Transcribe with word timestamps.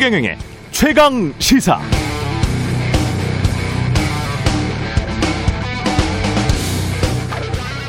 최경영의 0.00 0.38
최강 0.70 1.30
시사. 1.38 1.78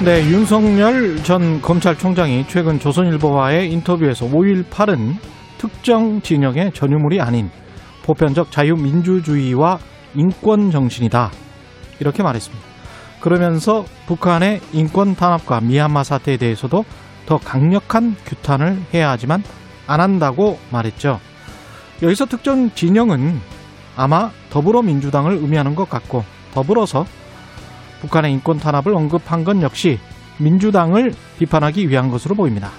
네, 0.03 0.19
윤석열 0.29 1.23
전 1.23 1.61
검찰총장이 1.61 2.47
최근 2.49 2.79
조선일보와의 2.79 3.71
인터뷰에서 3.71 4.25
5.18은 4.25 5.15
특정 5.57 6.19
진영의 6.21 6.73
전유물이 6.73 7.21
아닌 7.21 7.49
보편적 8.03 8.51
자유민주주의와 8.51 9.79
인권 10.15 10.69
정신이다. 10.69 11.31
이렇게 12.01 12.23
말했습니다. 12.23 12.65
그러면서 13.21 13.85
북한의 14.07 14.59
인권 14.73 15.15
탄압과 15.15 15.61
미얀마 15.61 16.03
사태에 16.03 16.35
대해서도 16.35 16.83
더 17.25 17.37
강력한 17.37 18.17
규탄을 18.25 18.81
해야 18.93 19.11
하지만 19.11 19.43
안 19.87 20.01
한다고 20.01 20.59
말했죠. 20.73 21.21
여기서 22.01 22.25
특정 22.25 22.73
진영은 22.73 23.39
아마 23.95 24.31
더불어민주당을 24.49 25.33
의미하는 25.33 25.75
것 25.75 25.89
같고 25.89 26.23
더불어서 26.53 27.05
북한의 28.01 28.33
인권 28.33 28.59
탄압을 28.59 28.93
언급한 28.93 29.43
건 29.43 29.61
역시 29.61 29.99
민주당을 30.37 31.13
비판하기 31.37 31.89
위한 31.89 32.09
것으로 32.09 32.35
보입니다. 32.35 32.71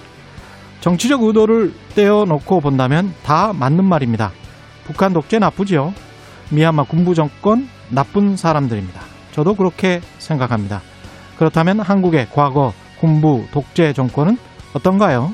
정치적 0.81 1.23
의도를 1.23 1.73
떼어놓고 1.95 2.59
본다면 2.59 3.13
다 3.23 3.53
맞는 3.53 3.85
말입니다. 3.85 4.31
북한 4.83 5.13
독재 5.13 5.39
나쁘지요. 5.39 5.93
미얀마 6.49 6.83
군부 6.83 7.15
정권 7.15 7.69
나쁜 7.89 8.35
사람들입니다. 8.35 9.01
저도 9.31 9.55
그렇게 9.55 10.01
생각합니다. 10.19 10.81
그렇다면 11.37 11.79
한국의 11.79 12.27
과거 12.33 12.73
군부 12.99 13.45
독재 13.51 13.93
정권은 13.93 14.37
어떤가요? 14.73 15.33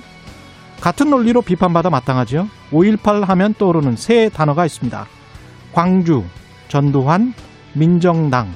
같은 0.81 1.09
논리로 1.09 1.41
비판받아 1.41 1.89
마땅하지요. 1.89 2.47
5.18 2.71 3.25
하면 3.25 3.53
떠오르는 3.53 3.95
세 3.95 4.29
단어가 4.29 4.65
있습니다. 4.65 5.05
광주, 5.73 6.23
전두환, 6.67 7.33
민정당. 7.73 8.49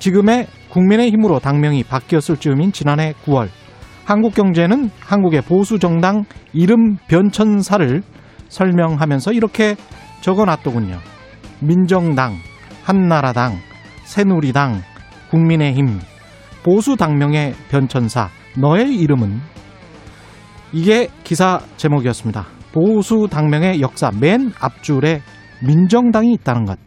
지금의 0.00 0.48
국민의힘으로 0.70 1.38
당명이 1.38 1.84
바뀌었을 1.84 2.36
즈음인 2.36 2.72
지난해 2.72 3.14
9월 3.24 3.48
한국경제는 4.04 4.90
한국의 5.00 5.42
보수 5.42 5.78
정당 5.78 6.24
이름 6.52 6.96
변천사를 7.08 8.02
설명하면서 8.48 9.32
이렇게 9.32 9.76
적어놨더군요. 10.20 10.98
민정당, 11.60 12.34
한나라당, 12.82 13.58
새누리당, 14.04 14.82
국민의힘, 15.30 16.00
보수 16.62 16.96
당명의 16.96 17.54
변천사, 17.70 18.28
너의 18.58 18.94
이름은 18.96 19.40
이게 20.74 21.06
기사 21.22 21.60
제목이었습니다. 21.76 22.46
보수 22.72 23.28
당명의 23.30 23.80
역사 23.80 24.10
맨 24.10 24.50
앞줄에 24.58 25.22
민정당이 25.64 26.32
있다는 26.32 26.64
것. 26.64 26.80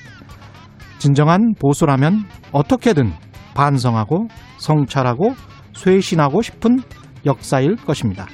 진정한 0.98 1.54
보수라면 1.58 2.26
어떻게든 2.52 3.14
반성하고 3.56 4.28
성찰하고 4.58 5.36
쇄신하고 5.74 6.42
싶은 6.42 6.82
역사일 7.26 7.78
것입니다. 7.78 8.28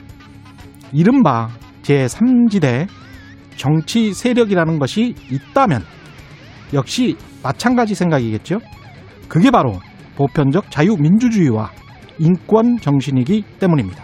이른바 0.91 1.49
제3지대 1.83 2.87
정치 3.55 4.11
세력이라는 4.11 4.79
것이 4.79 5.13
있다면 5.29 5.83
역시 6.73 7.15
마찬가지 7.43 7.93
생각이겠죠. 7.93 8.57
그게 9.27 9.51
바로 9.51 9.79
보편적 10.15 10.71
자유민주주의와 10.71 11.69
인권 12.17 12.77
정신이기 12.79 13.43
때문입니다. 13.59 14.03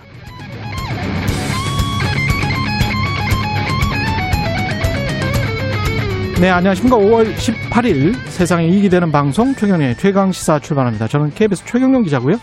네, 6.39 6.49
안녕하십니까. 6.49 6.95
5월 6.95 7.35
18일 7.35 8.15
세상에 8.27 8.65
이익이 8.65 8.87
되는 8.87 9.11
방송 9.11 9.53
최경련의 9.53 9.95
최강시사 9.95 10.59
출발합니다. 10.59 11.05
저는 11.09 11.31
KBS 11.31 11.65
최경련 11.65 12.03
기자고요. 12.03 12.37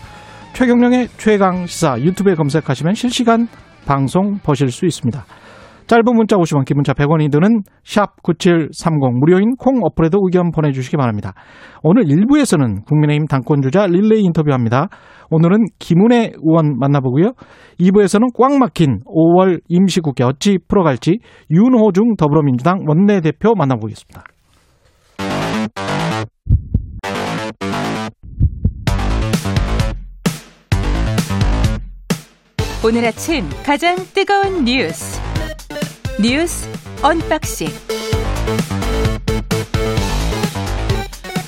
최경련의 0.53 1.07
최강시사 1.17 1.99
유튜브에 2.01 2.35
검색하시면 2.35 2.93
실시간 2.93 3.47
방송 3.87 4.37
보실 4.37 4.69
수 4.69 4.85
있습니다. 4.85 5.25
짧은 5.87 6.03
문자 6.15 6.35
50원, 6.35 6.65
기본자 6.65 6.93
100원이 6.93 7.31
드는 7.31 7.61
샵 7.85 8.21
9730 8.21 9.19
무료인 9.19 9.55
콩 9.57 9.79
어플에도 9.83 10.19
의견 10.21 10.51
보내주시기 10.51 10.97
바랍니다. 10.97 11.33
오늘 11.81 12.03
1부에서는 12.03 12.85
국민의힘 12.85 13.25
당권주자 13.27 13.87
릴레이 13.87 14.21
인터뷰합니다. 14.23 14.89
오늘은 15.29 15.63
김은혜 15.79 16.33
의원 16.43 16.77
만나보고요. 16.77 17.31
2부에서는 17.79 18.27
꽉 18.37 18.57
막힌 18.57 18.99
5월 19.05 19.61
임시국회 19.69 20.25
어찌 20.25 20.57
풀어갈지 20.67 21.19
윤호중 21.49 22.17
더불어민주당 22.17 22.83
원내대표 22.85 23.53
만나보겠습니다. 23.55 24.23
오늘 32.85 33.05
아침 33.05 33.43
가장 33.65 33.95
뜨거운 34.13 34.63
뉴스 34.63 35.16
뉴스 36.19 36.67
unboxing 37.03 37.67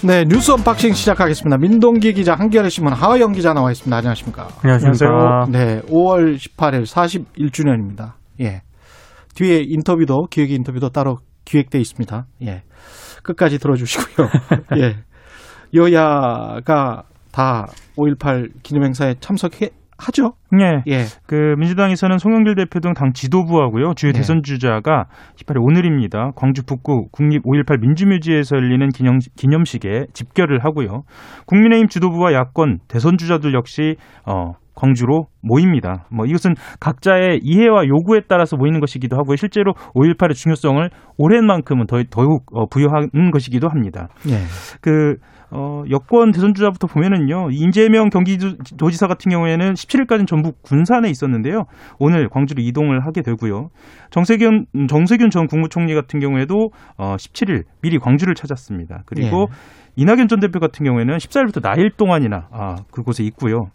네, 0.08 0.24
뉴스 0.26 0.52
unboxing 0.52 0.94
시작하겠습니다. 0.94 1.58
민동기 1.58 2.14
기자, 2.14 2.36
한겨레 2.36 2.70
신문 2.70 2.94
하어영 2.94 3.32
기자 3.32 3.54
나와 3.54 3.72
있습니다. 3.72 3.98
안녕하십니까? 3.98 4.48
안녕하세요. 4.64 5.46
네, 5.52 5.82
5월 5.88 6.38
18일 6.38 6.84
41주년입니다. 6.84 8.14
예. 8.42 8.62
뒤에 9.34 9.64
인터뷰도 9.68 10.28
기획 10.30 10.52
인터뷰도 10.52 10.90
따로 10.90 11.18
기획돼 11.46 11.80
있습니다. 11.80 12.28
예. 12.44 12.62
끝까지 13.24 13.58
들어주시고요. 13.58 14.28
예. 14.78 14.98
여야가 15.74 17.04
다 17.32 17.66
5.18 17.98 18.62
기념행사에 18.62 19.16
참석해 19.20 19.72
하죠. 20.00 20.34
네. 20.52 20.82
예. 20.88 21.04
그 21.28 21.56
민주당에서는 21.58 22.18
송영길 22.18 22.56
대표 22.56 22.80
등 22.80 22.94
당 22.94 23.14
지도부하고요. 23.14 23.94
주요 23.96 24.12
네. 24.12 24.20
대선 24.20 24.42
주자가 24.44 25.06
18일 25.38 25.58
오늘입니다. 25.62 26.32
광주 26.36 26.64
북구 26.66 27.08
국립 27.12 27.44
5.18 27.44 27.80
민주묘지에서 27.82 28.56
열리는 28.56 28.90
기념, 28.90 29.20
기념식에 29.38 30.08
집결을 30.14 30.64
하고요. 30.64 31.04
국민의힘 31.46 31.88
지도부와 31.88 32.34
야권 32.34 32.80
대선 32.88 33.18
주자들 33.18 33.54
역시 33.54 33.96
어 34.26 34.54
광주로 34.76 35.26
모입니다. 35.42 36.06
뭐 36.10 36.26
이것은 36.26 36.54
각자의 36.80 37.42
이해와 37.44 37.86
요구에 37.88 38.22
따라서 38.28 38.56
모이는 38.56 38.80
것이기도 38.80 39.18
하고요. 39.18 39.36
실제로 39.36 39.74
5.18의 39.94 40.34
중요성을 40.34 40.90
오랜만큼은 41.18 41.86
더, 41.86 42.02
더욱 42.10 42.46
어, 42.54 42.66
부여하는 42.68 43.32
것이기도 43.32 43.68
합니다. 43.68 44.08
예. 44.30 44.36
그 44.82 45.18
어, 45.52 45.84
여권 45.90 46.32
대선 46.32 46.54
주자부터 46.54 46.88
보면은요, 46.88 47.50
이재명 47.52 48.10
경기도지사 48.10 49.08
같은 49.08 49.32
경우에는 49.32 49.74
17일까지는 49.74 50.28
전부 50.28 50.52
군산에 50.62 51.10
있었는데요. 51.10 51.64
오늘 51.98 52.30
광주로 52.30 52.62
이동을 52.62 53.06
하게 53.06 53.22
되고요. 53.22 53.70
정세균, 54.12 54.66
정세균 54.88 55.30
전 55.32 55.48
국무총리 55.48 55.96
같은 55.96 56.20
경우에도 56.20 56.70
어, 56.98 57.16
17일 57.16 57.64
미리 57.82 57.98
광주를 57.98 58.36
찾았습니다. 58.36 59.04
그리고 59.06 59.48
이낙연 59.96 60.28
전 60.28 60.40
대표 60.40 60.60
같은 60.60 60.86
경우에는 60.86 61.18
14일부터 61.18 61.62
나일 61.62 61.90
동안이나 61.98 62.48
아, 62.52 62.76
그곳에 62.92 63.24
있고요. 63.26 63.70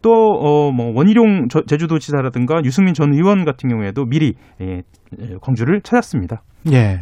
또, 0.00 0.10
어, 0.10 0.72
뭐, 0.72 0.90
원희룡 0.94 1.46
저- 1.48 1.62
제주도 1.62 1.98
지사라든가 2.00 2.60
유승민 2.64 2.94
전 2.94 3.12
의원 3.14 3.44
같은 3.44 3.68
경우에도 3.68 4.04
미리 4.06 4.34
예, 4.60 4.82
예, 5.20 5.34
광주를 5.40 5.82
찾았습니다. 5.82 6.42
예. 6.72 7.00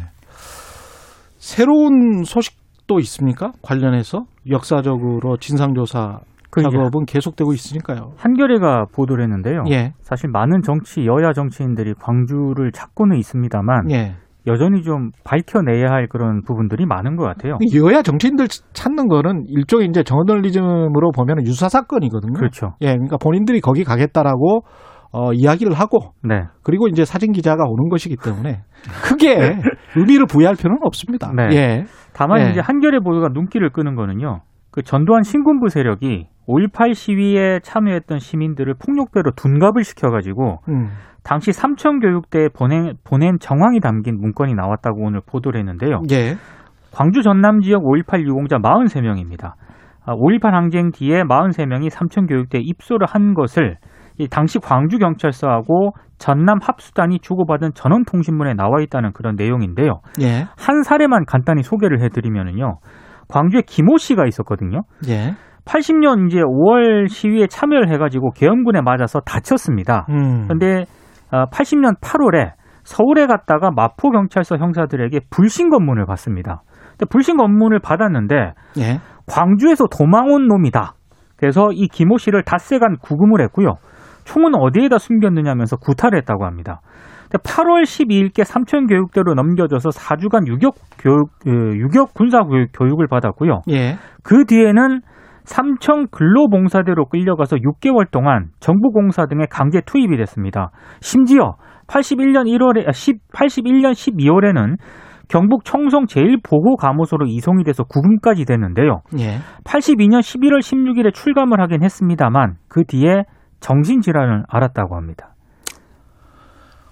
새로운 1.37 2.23
소식 2.23 2.60
도 2.87 2.99
있습니까? 2.99 3.51
관련해서 3.61 4.25
역사적으로 4.49 5.37
진상조사 5.37 6.19
그 6.49 6.61
작업은 6.61 7.05
계속되고 7.05 7.53
있으니까요. 7.53 8.11
한겨레가 8.17 8.87
보도를 8.93 9.23
했는데요. 9.23 9.63
예. 9.69 9.93
사실 10.01 10.29
많은 10.29 10.61
정치 10.61 11.05
여야 11.05 11.31
정치인들이 11.31 11.93
광주를 11.93 12.71
찾고는 12.73 13.17
있습니다만 13.17 13.89
예. 13.91 14.15
여전히 14.47 14.81
좀 14.81 15.11
밝혀내야 15.23 15.85
할 15.89 16.07
그런 16.07 16.41
부분들이 16.43 16.85
많은 16.85 17.15
것 17.15 17.23
같아요. 17.23 17.57
여야 17.75 18.01
정치인들 18.01 18.47
찾는 18.73 19.07
거는 19.07 19.45
일종의 19.47 19.87
이제 19.87 20.03
저널리즘으로 20.03 21.11
보면 21.15 21.45
유사 21.45 21.69
사건이거든요. 21.69 22.33
그렇죠. 22.33 22.73
예, 22.81 22.87
그러니까 22.87 23.17
본인들이 23.17 23.61
거기 23.61 23.83
가겠다라고 23.83 24.63
어, 25.11 25.33
이야기를 25.33 25.73
하고 25.73 26.13
네. 26.23 26.43
그리고 26.63 26.87
이제 26.87 27.03
사진 27.03 27.31
기자가 27.31 27.65
오는 27.65 27.89
것이기 27.89 28.15
때문에 28.23 28.61
크게 29.03 29.57
의미를 29.95 30.25
부여할 30.25 30.55
필요는 30.55 30.79
없습니다. 30.83 31.31
네. 31.35 31.49
예. 31.55 31.83
다만 32.13 32.41
예. 32.41 32.51
이제 32.51 32.61
한겨레 32.61 32.99
보도가 32.99 33.27
눈길을 33.33 33.71
끄는 33.71 33.95
거는요. 33.95 34.41
그 34.71 34.83
전두환 34.83 35.23
신군부 35.23 35.67
세력이 35.67 36.27
5.18 36.47 36.93
시위에 36.93 37.59
참여했던 37.61 38.19
시민들을 38.19 38.75
폭력배로 38.75 39.31
둔갑을 39.35 39.83
시켜가지고 39.83 40.59
음. 40.69 40.89
당시 41.23 41.51
삼천교육대에 41.51 42.49
보낸, 42.49 42.93
보낸 43.03 43.37
정황이 43.39 43.79
담긴 43.79 44.17
문건이 44.19 44.55
나왔다고 44.55 45.03
오늘 45.03 45.21
보도를 45.25 45.59
했는데요. 45.59 46.01
예. 46.11 46.35
광주 46.91 47.21
전남 47.21 47.59
지역 47.61 47.83
5.18 47.83 48.25
유공자 48.25 48.57
43명입니다. 48.57 49.53
5.18 50.05 50.51
항쟁 50.51 50.91
뒤에 50.91 51.23
43명이 51.23 51.89
삼천교육대에 51.89 52.61
입소를 52.63 53.05
한 53.07 53.33
것을 53.33 53.77
이 54.17 54.27
당시 54.27 54.59
광주 54.59 54.97
경찰서하고 54.97 55.93
전남 56.17 56.59
합수단이 56.61 57.19
주고받은 57.19 57.71
전원 57.73 58.05
통신문에 58.05 58.53
나와 58.53 58.81
있다는 58.81 59.13
그런 59.13 59.35
내용인데요. 59.35 60.01
예. 60.21 60.45
한 60.57 60.83
사례만 60.83 61.25
간단히 61.25 61.63
소개를 61.63 62.01
해드리면은요. 62.03 62.77
광주에 63.27 63.61
김호 63.65 63.97
씨가 63.97 64.27
있었거든요. 64.27 64.81
예. 65.07 65.33
80년 65.65 66.27
이제 66.27 66.39
5월 66.39 67.07
시위에 67.07 67.47
참여를 67.47 67.91
해가지고 67.93 68.31
계엄군에 68.31 68.81
맞아서 68.81 69.19
다쳤습니다. 69.21 70.05
음. 70.09 70.43
그런데 70.43 70.85
80년 71.31 71.99
8월에 72.01 72.53
서울에 72.83 73.27
갔다가 73.27 73.69
마포 73.71 74.09
경찰서 74.09 74.57
형사들에게 74.57 75.21
불신 75.29 75.69
검문을 75.69 76.05
받습니다. 76.07 76.63
근데 76.91 77.05
불신 77.09 77.37
검문을 77.37 77.79
받았는데 77.79 78.35
예. 78.79 78.99
광주에서 79.27 79.85
도망 79.87 80.31
온 80.31 80.47
놈이다. 80.47 80.93
그래서 81.37 81.69
이 81.71 81.87
김호 81.87 82.17
씨를 82.17 82.43
닷새간 82.43 82.97
구금을 83.01 83.41
했고요. 83.41 83.75
총은 84.31 84.55
어디에다 84.55 84.97
숨겼느냐면서 84.97 85.75
구타를 85.75 86.17
했다고 86.19 86.45
합니다. 86.45 86.79
8월 87.31 87.83
12일께 87.83 88.45
삼천 88.45 88.87
교육대로 88.87 89.33
넘겨져서 89.33 89.89
4주간 89.89 90.47
유격 90.47 90.75
교육, 90.97 91.29
유격 91.45 92.13
군사 92.13 92.39
교육을 92.73 93.07
받았고요. 93.07 93.63
예. 93.69 93.97
그 94.23 94.45
뒤에는 94.45 95.01
삼청 95.43 96.07
근로봉사대로 96.11 97.07
끌려가서 97.07 97.57
6개월 97.57 98.09
동안 98.09 98.51
정부공사 98.61 99.25
등에 99.25 99.47
강제 99.49 99.81
투입이 99.81 100.15
됐습니다. 100.15 100.71
심지어 101.01 101.55
81년 101.87 102.45
1월에 102.45 102.89
10, 102.93 103.17
81년 103.33 103.91
12월에는 103.91 104.77
경북 105.27 105.65
청송 105.65 106.05
제1보호감호소로 106.05 107.27
이송이 107.27 107.65
돼서 107.65 107.83
구금까지 107.83 108.45
됐는데요. 108.45 109.01
예. 109.19 109.39
82년 109.65 110.19
11월 110.19 110.59
16일에 110.59 111.13
출감을 111.13 111.59
하긴 111.59 111.83
했습니다만 111.83 112.55
그 112.69 112.85
뒤에 112.85 113.23
정신질환을 113.61 114.43
앓았다고 114.47 114.95
합니다. 114.95 115.35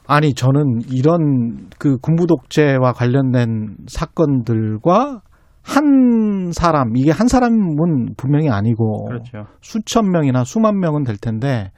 아니 0.08 0.34
저는 0.34 0.80
이런 0.92 1.70
그 1.78 1.98
군부 1.98 2.26
독재와 2.26 2.94
관련된 2.94 3.76
사건들과 3.88 5.22
한 5.62 6.52
사람 6.52 6.96
이게 6.96 7.12
한 7.12 7.28
사람은 7.28 8.16
분명히 8.18 8.50
아니고 8.50 9.06
그렇죠. 9.06 9.46
수천 9.62 10.10
명이나 10.10 10.44
수만 10.46 10.80
명은 10.80 11.04
될 11.04 11.18
텐데 11.18 11.72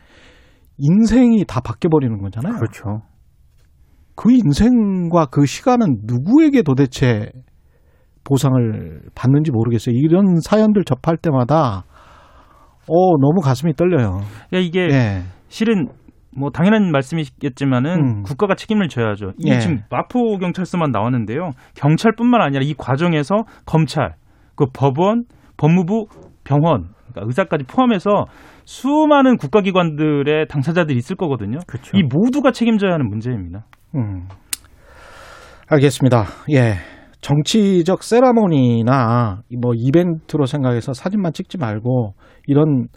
인생이 0.77 1.43
다 1.45 1.59
바뀌어 1.59 1.89
버리는 1.89 2.17
거잖아요. 2.21 2.55
그렇죠. 2.55 3.01
그 4.15 4.31
인생과 4.31 5.25
그 5.25 5.45
시간은 5.45 6.01
누구에게 6.05 6.61
도대체 6.61 7.31
보상을 8.23 9.01
받는지 9.15 9.51
모르겠어요. 9.51 9.95
이런 9.95 10.39
사연들 10.41 10.83
접할 10.85 11.17
때마다 11.17 11.83
어 12.87 13.17
너무 13.19 13.41
가슴이 13.41 13.73
떨려요. 13.73 14.19
야, 14.53 14.59
이게 14.59 14.87
예. 14.91 15.21
실은 15.47 15.87
뭐 16.35 16.49
당연한 16.49 16.91
말씀이겠지만은 16.91 17.91
음. 17.91 18.23
국가가 18.23 18.55
책임을 18.55 18.87
져야죠. 18.87 19.33
이게 19.37 19.55
예. 19.55 19.59
지금 19.59 19.81
마포 19.89 20.37
경찰서만 20.37 20.91
나왔는데요. 20.91 21.51
경찰뿐만 21.75 22.41
아니라 22.41 22.63
이 22.63 22.73
과정에서 22.77 23.43
검찰, 23.65 24.15
그 24.55 24.65
법원, 24.73 25.25
법무부, 25.57 26.07
병원, 26.43 26.89
그러니까 27.11 27.27
의사까지 27.27 27.65
포함해서 27.65 28.25
수많은 28.63 29.37
국가기관들의 29.37 30.47
당사자들이 30.47 30.97
있을 30.97 31.15
거거든요. 31.17 31.59
그렇죠. 31.67 31.97
이 31.97 32.03
모두가 32.03 32.51
책임져야 32.51 32.93
하는 32.93 33.09
문제입니다. 33.09 33.65
음. 33.95 34.27
알겠습니다. 35.67 36.25
예. 36.51 36.75
정치적 37.21 38.03
세라모니나 38.03 39.43
뭐 39.61 39.73
이벤트로 39.75 40.45
생각해서 40.45 40.93
사진만 40.93 41.33
찍지 41.33 41.57
말고 41.57 42.13
이런 42.47 42.87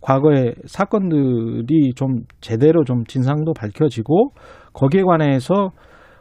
과거의 0.00 0.54
사건들이 0.66 1.94
좀 1.94 2.24
제대로 2.40 2.84
좀 2.84 3.04
진상도 3.04 3.52
밝혀지고 3.54 4.30
거기에 4.72 5.02
관해서 5.02 5.70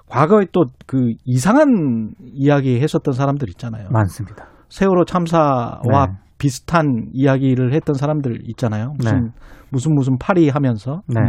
과거에 0.07 0.45
또 0.51 0.65
그 0.85 1.13
이상한 1.25 2.13
이야기 2.21 2.79
했었던 2.79 3.13
사람들 3.13 3.49
있잖아요. 3.49 3.87
많습니다. 3.89 4.47
세월호 4.69 5.05
참사와 5.05 6.07
네. 6.07 6.13
비슷한 6.37 7.07
이야기를 7.13 7.73
했던 7.73 7.95
사람들 7.95 8.49
있잖아요. 8.49 8.93
무슨 8.97 9.31
무슨 9.71 9.95
무슨 9.95 10.17
파리 10.19 10.49
하면서 10.49 11.01
네. 11.07 11.19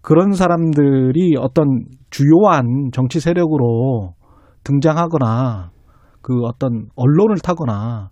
그런 0.00 0.32
사람들이 0.32 1.34
어떤 1.38 1.86
주요한 2.10 2.90
정치 2.92 3.18
세력으로 3.18 4.12
등장하거나 4.66 5.70
그 6.22 6.40
어떤 6.42 6.88
언론을 6.96 7.36
타거나 7.42 8.10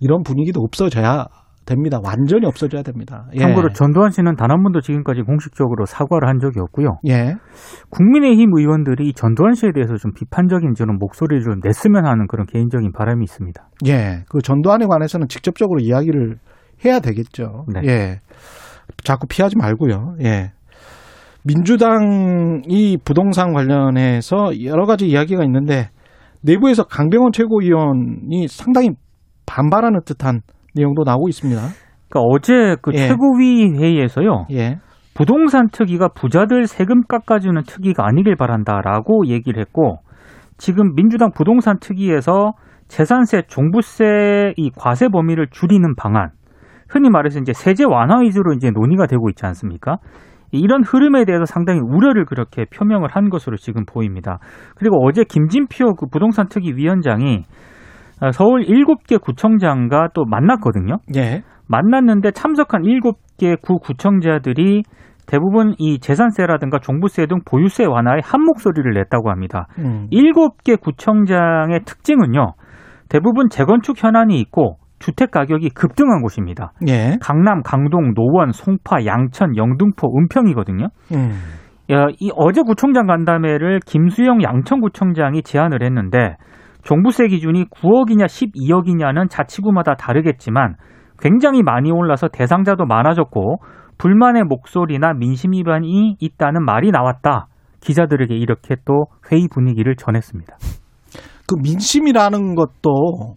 이런 0.00 0.22
분위기도 0.22 0.60
없어져야 0.62 1.26
됩니다. 1.66 1.98
완전히 2.02 2.46
없어져야 2.46 2.82
됩니다. 2.82 3.26
예. 3.34 3.40
참고로 3.40 3.68
전두환 3.74 4.10
씨는 4.10 4.36
단 4.36 4.50
한 4.50 4.62
번도 4.62 4.80
지금까지 4.80 5.20
공식적으로 5.20 5.84
사과를 5.84 6.26
한 6.26 6.38
적이 6.38 6.60
없고요. 6.60 6.98
예. 7.08 7.34
국민의힘 7.90 8.50
의원들이 8.56 9.08
이 9.08 9.12
전두환 9.12 9.52
씨에 9.52 9.72
대해서 9.74 9.96
좀 9.96 10.12
비판적인 10.14 10.72
저는 10.74 10.96
목소리를 10.98 11.42
좀 11.44 11.60
냈으면 11.62 12.06
하는 12.06 12.26
그런 12.26 12.46
개인적인 12.46 12.92
바람이 12.92 13.22
있습니다. 13.24 13.68
예. 13.88 14.24
그 14.30 14.40
전두환에 14.40 14.86
관해서는 14.86 15.28
직접적으로 15.28 15.80
이야기를 15.80 16.38
해야 16.86 17.00
되겠죠. 17.00 17.66
네. 17.74 17.80
예. 17.84 18.20
자꾸 19.04 19.26
피하지 19.26 19.56
말고요. 19.58 20.14
예. 20.22 20.52
민주당이 21.48 22.98
부동산 23.04 23.54
관련해서 23.54 24.62
여러 24.64 24.84
가지 24.84 25.08
이야기가 25.08 25.44
있는데 25.44 25.88
내부에서 26.42 26.84
강병원 26.84 27.32
최고위원이 27.32 28.46
상당히 28.48 28.90
반발하는 29.46 30.00
듯한 30.04 30.42
내용도 30.74 31.04
나오고 31.04 31.28
있습니다. 31.28 31.60
그러니까 32.08 32.20
어제 32.20 32.76
그 32.82 32.92
예. 32.92 33.08
최고위 33.08 33.78
회의에서요. 33.78 34.46
예. 34.52 34.76
부동산 35.14 35.68
특위가 35.72 36.08
부자들 36.08 36.66
세금 36.66 37.02
깎아주는 37.08 37.60
특위가 37.66 38.06
아니길 38.06 38.36
바란다라고 38.36 39.26
얘기를 39.26 39.60
했고 39.60 39.98
지금 40.58 40.94
민주당 40.94 41.30
부동산 41.32 41.78
특위에서 41.80 42.52
재산세, 42.88 43.42
종부세 43.48 44.52
이 44.56 44.70
과세 44.76 45.08
범위를 45.08 45.48
줄이는 45.50 45.94
방안, 45.96 46.30
흔히 46.88 47.10
말해서 47.10 47.40
이제 47.40 47.52
세제 47.52 47.84
완화 47.84 48.20
위주로 48.20 48.52
이제 48.52 48.70
논의가 48.70 49.06
되고 49.06 49.28
있지 49.28 49.44
않습니까? 49.44 49.96
이런 50.50 50.82
흐름에 50.82 51.24
대해서 51.24 51.44
상당히 51.44 51.80
우려를 51.80 52.24
그렇게 52.24 52.64
표명을 52.64 53.08
한 53.10 53.28
것으로 53.28 53.56
지금 53.56 53.84
보입니다. 53.84 54.38
그리고 54.76 55.04
어제 55.06 55.24
김진표 55.24 55.94
그 55.94 56.06
부동산 56.06 56.48
특위 56.48 56.72
위원장이 56.74 57.44
아, 58.20 58.32
서울 58.32 58.64
7개 58.64 59.20
구청장과 59.20 60.08
또 60.14 60.24
만났거든요. 60.24 60.98
예. 61.16 61.42
만났는데 61.68 62.32
참석한 62.32 62.82
7개 62.82 63.60
구 63.60 63.78
구청장들이 63.78 64.82
대부분 65.26 65.74
이 65.78 66.00
재산세라든가 66.00 66.78
종부세 66.78 67.26
등 67.26 67.40
보유세 67.44 67.84
완화에 67.84 68.20
한 68.24 68.42
목소리를 68.42 68.90
냈다고 68.94 69.30
합니다. 69.30 69.66
음. 69.78 70.08
7개 70.10 70.80
구청장의 70.80 71.80
특징은요. 71.84 72.54
대부분 73.10 73.48
재건축 73.50 74.02
현안이 74.02 74.40
있고 74.40 74.78
주택 74.98 75.30
가격이 75.30 75.70
급등한 75.70 76.22
곳입니다. 76.22 76.72
예. 76.88 77.16
강남, 77.20 77.62
강동, 77.62 78.14
노원, 78.14 78.52
송파, 78.52 79.04
양천, 79.06 79.56
영등포, 79.56 80.08
은평이거든요. 80.18 80.88
음. 81.14 81.30
야, 81.90 82.06
이 82.18 82.30
어제 82.34 82.62
구청장 82.62 83.06
간담회를 83.06 83.80
김수영 83.86 84.42
양천구청장이 84.42 85.42
제안을 85.42 85.82
했는데 85.82 86.36
종부세 86.82 87.28
기준이 87.28 87.66
9억이냐 87.66 88.26
12억이냐는 88.26 89.28
자치구마다 89.30 89.94
다르겠지만 89.94 90.76
굉장히 91.18 91.62
많이 91.62 91.90
올라서 91.90 92.28
대상자도 92.28 92.84
많아졌고 92.86 93.58
불만의 93.98 94.44
목소리나 94.44 95.12
민심 95.14 95.52
위반이 95.52 96.16
있다는 96.20 96.64
말이 96.64 96.90
나왔다. 96.90 97.46
기자들에게 97.80 98.34
이렇게 98.34 98.76
또 98.84 99.06
회의 99.30 99.48
분위기를 99.52 99.96
전했습니다. 99.96 100.56
그 101.48 101.56
민심이라는 101.62 102.54
것도 102.54 103.36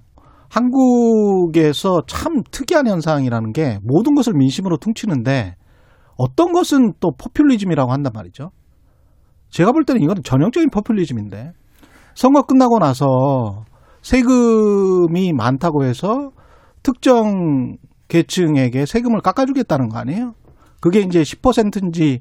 한국에서 0.52 2.02
참 2.08 2.44
특이한 2.52 2.86
현상이라는 2.86 3.54
게 3.54 3.80
모든 3.84 4.16
것을 4.16 4.34
민심으로 4.34 4.78
퉁치는데 4.78 5.56
어떤 6.18 6.52
것은 6.52 6.94
또 7.00 7.12
포퓰리즘이라고 7.18 7.92
한단 7.92 8.12
말이죠. 8.14 8.52
제가 9.50 9.72
볼 9.72 9.86
때는 9.86 10.02
이거는 10.02 10.24
전형적인 10.24 10.70
포퓰리즘인데 10.70 11.54
선거 12.16 12.44
끝나고 12.44 12.80
나서 12.80 13.64
세금이 14.02 15.32
많다고 15.34 15.86
해서 15.86 16.32
특정 16.84 17.78
계층에게 18.10 18.86
세금을 18.86 19.22
깎아주겠다는 19.22 19.88
거 19.88 20.00
아니에요? 20.00 20.34
그게 20.82 21.00
이제 21.00 21.22
10%인지 21.22 22.20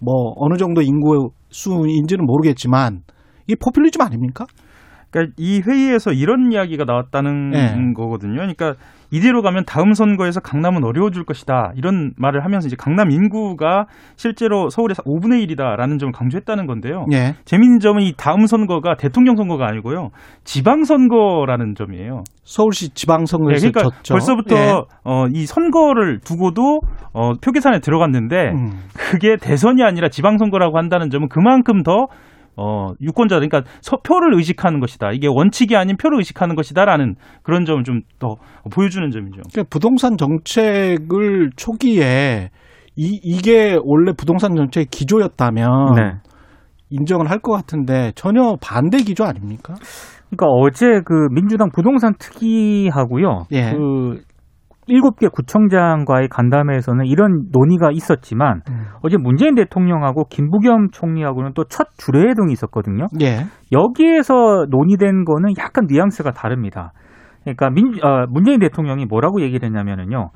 뭐 0.00 0.32
어느 0.36 0.56
정도 0.56 0.82
인구 0.82 1.30
수인지는 1.50 2.26
모르겠지만 2.26 3.02
이게 3.46 3.54
포퓰리즘 3.54 4.00
아닙니까? 4.00 4.46
그러니까 5.10 5.34
이 5.38 5.60
회의에서 5.60 6.12
이런 6.12 6.52
이야기가 6.52 6.84
나왔다는 6.84 7.50
네. 7.50 7.92
거거든요. 7.94 8.34
그러니까 8.34 8.74
이대로 9.10 9.40
가면 9.40 9.64
다음 9.66 9.94
선거에서 9.94 10.40
강남은 10.40 10.84
어려워질 10.84 11.24
것이다. 11.24 11.72
이런 11.76 12.12
말을 12.16 12.44
하면서 12.44 12.66
이제 12.66 12.76
강남 12.78 13.10
인구가 13.10 13.86
실제로 14.16 14.68
서울의 14.68 14.96
5분의 14.96 15.46
1이다라는 15.46 15.98
점을 15.98 16.12
강조했다는 16.12 16.66
건데요. 16.66 17.06
예. 17.12 17.34
재미있는 17.46 17.80
점은 17.80 18.02
이 18.02 18.12
다음 18.16 18.46
선거가 18.46 18.96
대통령 18.96 19.36
선거가 19.36 19.66
아니고요. 19.66 20.10
지방 20.44 20.84
선거라는 20.84 21.74
점이에요. 21.74 22.24
서울시 22.44 22.90
지방 22.90 23.24
선거에서 23.24 23.66
네, 23.66 23.72
그러니까 23.72 23.96
졌죠. 23.96 24.14
벌써부터 24.14 24.56
예. 24.56 24.72
어, 25.04 25.26
이 25.32 25.46
선거를 25.46 26.20
두고도 26.20 26.80
어, 27.14 27.32
표 27.40 27.52
계산에 27.52 27.80
들어갔는데 27.80 28.50
음. 28.52 28.72
그게 28.94 29.36
대선이 29.40 29.82
아니라 29.82 30.08
지방 30.08 30.36
선거라고 30.36 30.76
한다는 30.76 31.08
점은 31.08 31.28
그만큼 31.28 31.82
더 31.82 32.08
어, 32.58 32.92
유권자, 33.00 33.36
그러니까 33.36 33.62
서, 33.80 33.98
표를 33.98 34.34
의식하는 34.34 34.80
것이다. 34.80 35.12
이게 35.12 35.28
원칙이 35.28 35.76
아닌 35.76 35.96
표를 35.96 36.18
의식하는 36.18 36.56
것이다라는 36.56 37.14
그런 37.42 37.64
점을 37.64 37.82
좀 37.84 38.00
더 38.18 38.34
보여주는 38.72 39.08
점이죠. 39.10 39.42
그러니까 39.52 39.64
부동산 39.70 40.16
정책을 40.16 41.50
초기에 41.56 42.50
이, 42.96 43.20
이게 43.22 43.76
원래 43.84 44.12
부동산 44.12 44.56
정책의 44.56 44.86
기조였다면 44.90 45.68
네. 45.94 46.12
인정을 46.90 47.30
할 47.30 47.38
것 47.40 47.52
같은데 47.52 48.10
전혀 48.16 48.56
반대 48.60 48.98
기조 48.98 49.24
아닙니까? 49.24 49.74
그러니까 50.30 50.46
어제 50.46 51.00
그 51.04 51.28
민주당 51.32 51.70
부동산 51.70 52.14
특위하고요. 52.18 53.44
예. 53.52 53.72
그 53.72 54.20
일곱 54.88 55.18
개 55.18 55.28
구청장과의 55.28 56.28
간담회에서는 56.28 57.06
이런 57.06 57.44
논의가 57.52 57.90
있었지만 57.92 58.62
음. 58.70 58.84
어제 59.02 59.16
문재인 59.16 59.54
대통령하고 59.54 60.24
김부겸 60.28 60.88
총리하고는 60.92 61.52
또 61.54 61.64
첫 61.68 61.88
주례회동이 61.98 62.52
있었거든요. 62.52 63.06
예. 63.20 63.44
여기에서 63.72 64.66
논의된 64.70 65.24
거는 65.24 65.50
약간 65.58 65.86
뉘앙스가 65.88 66.32
다릅니다. 66.32 66.92
그러니까 67.42 67.70
민, 67.70 67.92
어, 68.02 68.26
문재인 68.30 68.58
대통령이 68.58 69.06
뭐라고 69.06 69.42
얘기를 69.42 69.66
했냐면은요. 69.66 70.30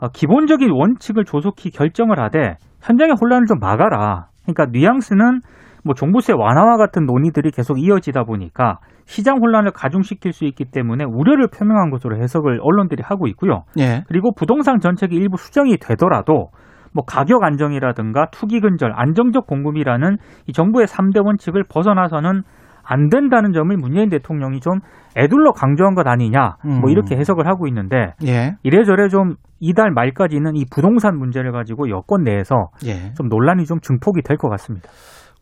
어, 0.00 0.08
기본적인 0.08 0.70
원칙을 0.70 1.24
조속히 1.24 1.70
결정을 1.70 2.20
하되 2.20 2.56
현장의 2.82 3.16
혼란을 3.20 3.46
좀 3.46 3.58
막아라. 3.60 4.26
그러니까 4.44 4.66
뉘앙스는 4.70 5.40
뭐 5.84 5.94
종부세 5.94 6.32
완화와 6.36 6.76
같은 6.76 7.06
논의들이 7.06 7.50
계속 7.50 7.78
이어지다 7.78 8.24
보니까 8.24 8.78
시장 9.08 9.38
혼란을 9.38 9.70
가중시킬 9.72 10.34
수 10.34 10.44
있기 10.44 10.66
때문에 10.66 11.02
우려를 11.04 11.48
표명한 11.48 11.88
것으로 11.90 12.16
해석을 12.20 12.60
언론들이 12.62 13.02
하고 13.02 13.26
있고요. 13.28 13.64
예. 13.78 14.04
그리고 14.06 14.32
부동산 14.34 14.80
정책이 14.80 15.16
일부 15.16 15.38
수정이 15.38 15.78
되더라도 15.78 16.50
뭐 16.92 17.04
가격 17.06 17.42
안정이라든가 17.42 18.26
투기 18.30 18.60
근절, 18.60 18.92
안정적 18.94 19.46
공급이라는 19.46 20.18
이 20.46 20.52
정부의 20.52 20.86
3대 20.86 21.24
원칙을 21.24 21.64
벗어나서는 21.70 22.42
안 22.84 23.08
된다는 23.08 23.52
점을 23.52 23.74
문재인 23.76 24.10
대통령이 24.10 24.60
좀 24.60 24.80
애둘러 25.16 25.52
강조한 25.52 25.94
것 25.94 26.06
아니냐. 26.06 26.56
음. 26.66 26.80
뭐 26.80 26.90
이렇게 26.90 27.16
해석을 27.16 27.46
하고 27.46 27.66
있는데 27.66 28.12
예. 28.26 28.56
이래저래 28.62 29.08
좀 29.08 29.36
이달 29.58 29.90
말까지는 29.90 30.54
이 30.56 30.64
부동산 30.70 31.16
문제를 31.16 31.50
가지고 31.52 31.88
여권 31.88 32.24
내에서 32.24 32.68
예. 32.86 33.12
좀 33.14 33.28
논란이 33.28 33.64
좀 33.64 33.80
증폭이 33.80 34.20
될 34.22 34.36
것 34.36 34.48
같습니다. 34.50 34.88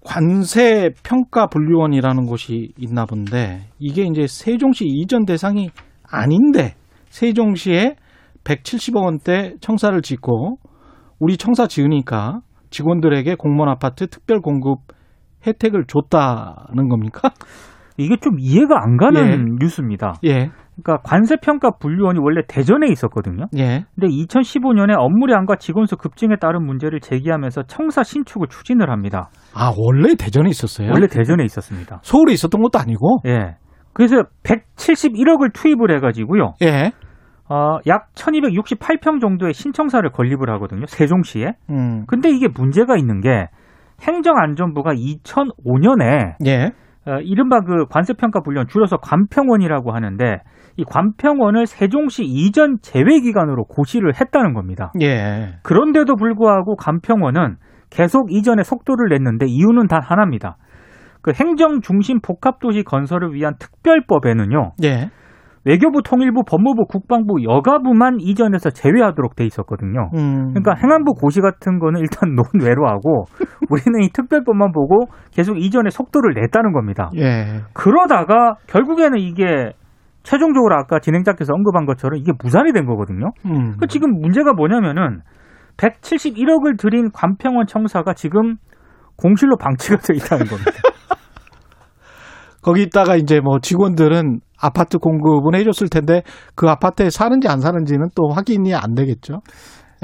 관세 0.07 0.91
평가 1.03 1.47
분류원이라는 1.49 2.27
곳이 2.27 2.73
있나 2.79 3.05
본데 3.05 3.67
이게 3.79 4.05
이제 4.05 4.27
세종시 4.27 4.85
이전 4.87 5.25
대상이 5.25 5.71
아닌데 6.09 6.75
세종시에 7.09 7.97
170억 8.45 9.05
원대 9.05 9.55
청사를 9.61 10.01
짓고 10.01 10.59
우리 11.19 11.37
청사 11.37 11.67
지으니까 11.67 12.41
직원들에게 12.71 13.35
공무원 13.37 13.69
아파트 13.69 14.07
특별 14.07 14.41
공급 14.41 14.81
혜택을 15.47 15.85
줬다는 15.87 16.89
겁니까? 16.89 17.31
이게 17.97 18.17
좀 18.21 18.39
이해가 18.39 18.83
안 18.83 18.97
가는 18.97 19.21
예. 19.31 19.57
뉴스입니다. 19.59 20.15
예. 20.25 20.51
그러니까 20.83 21.03
관세평가 21.09 21.73
분류원이 21.79 22.19
원래 22.21 22.43
대전에 22.47 22.89
있었거든요. 22.89 23.47
예. 23.57 23.85
근데 23.95 24.09
2015년에 24.09 24.95
업무량과 24.99 25.57
직원수 25.57 25.97
급증에 25.97 26.37
따른 26.41 26.65
문제를 26.65 27.01
제기하면서 27.01 27.65
청사 27.65 28.03
신축을 28.03 28.49
추진을 28.49 28.91
합니다. 28.91 29.31
아, 29.55 29.73
원래 29.77 30.15
대전에 30.15 30.51
있었어요? 30.51 30.91
원래 30.93 31.07
대전에 31.07 31.45
있었습니다. 31.45 32.01
서울에 32.03 32.33
있었던 32.35 32.61
것도 32.61 32.79
아니고? 32.79 33.21
예. 33.27 33.57
그래서 33.95 34.25
171억을 34.45 35.55
투입을 35.55 35.91
해 35.91 36.01
가지고요. 36.01 36.53
예. 36.63 36.93
어, 37.49 37.79
약 37.87 38.13
1268평 38.15 39.21
정도의 39.21 39.55
신청사를 39.55 40.09
건립을 40.11 40.51
하거든요. 40.55 40.85
세종시에. 40.87 41.53
음. 41.71 42.05
근데 42.07 42.29
이게 42.31 42.49
문제가 42.49 42.97
있는 42.97 43.21
게 43.21 43.49
행정안전부가 44.03 44.93
2005년에 44.93 46.35
예. 46.47 46.73
어, 47.07 47.21
이른바 47.21 47.61
그 47.61 47.87
관세평가 47.87 48.41
분류원 48.41 48.67
줄여서 48.67 48.99
관평원이라고 48.99 49.93
하는데 49.93 50.41
이 50.77 50.85
관평원을 50.85 51.67
세종시 51.67 52.25
이전 52.25 52.79
제외기관으로 52.83 53.65
고시를 53.65 54.13
했다는 54.21 54.53
겁니다. 54.53 54.93
예. 55.01 55.55
그런데도 55.63 56.17
불구하고 56.17 56.77
관평원은 56.77 57.57
계속 57.91 58.33
이전에 58.33 58.63
속도를 58.63 59.09
냈는데 59.11 59.47
이유는 59.49 59.87
단 59.87 60.03
하나입니다. 60.03 60.57
그 61.23 61.33
행정 61.33 61.81
중심 61.81 62.21
복합 62.21 62.61
도시 62.61 62.83
건설을 62.83 63.33
위한 63.33 63.55
특별법에는요. 63.59 64.73
예. 64.85 65.11
외교부, 65.65 66.01
통일부, 66.01 66.45
법무부, 66.49 66.85
국방부, 66.87 67.43
여가부만 67.43 68.19
이전에서 68.21 68.71
제외하도록 68.71 69.35
돼 69.35 69.45
있었거든요. 69.45 70.11
음. 70.15 70.53
그러니까 70.55 70.75
행안부 70.81 71.15
고시 71.15 71.41
같은 71.41 71.81
거는 71.81 72.01
일단 72.01 72.37
논외로 72.39 72.87
하고 72.87 73.25
우리는 73.69 74.01
이 74.05 74.11
특별법만 74.11 74.71
보고 74.71 75.09
계속 75.33 75.59
이전에 75.59 75.91
속도를 75.91 76.35
냈다는 76.35 76.73
겁니다. 76.73 77.11
예. 77.17 77.63
그러다가 77.73 78.55
결국에는 78.69 79.19
이게 79.19 79.73
최종적으로 80.27 80.75
아까 80.75 80.99
진행자께서 80.99 81.53
언급한 81.55 81.87
것처럼 81.87 82.19
이게 82.19 82.33
무산이 82.43 82.73
된 82.73 82.85
거거든요. 82.85 83.31
음. 83.47 83.77
그 83.79 83.87
지금 83.87 84.21
문제가 84.21 84.55
뭐냐면은 84.55 85.21
171억을 85.77 86.77
들인 86.77 87.13
관평원 87.13 87.67
청사가 87.69 88.15
지금 88.15 88.57
공실로 89.17 89.57
방치가 89.57 89.99
돼 89.99 90.15
있다는 90.15 90.47
겁니다. 90.47 90.73
거기다가 92.61 93.15
이제 93.15 93.39
뭐 93.39 93.61
직원들은 93.61 94.41
아파트 94.61 94.99
공급은 94.99 95.55
해줬을 95.55 95.89
텐데 95.89 96.23
그 96.57 96.69
아파트에 96.69 97.09
사는지 97.09 97.47
안 97.47 97.61
사는지는 97.61 98.09
또 98.17 98.29
확인이 98.35 98.75
안 98.75 98.95
되겠죠. 98.97 99.43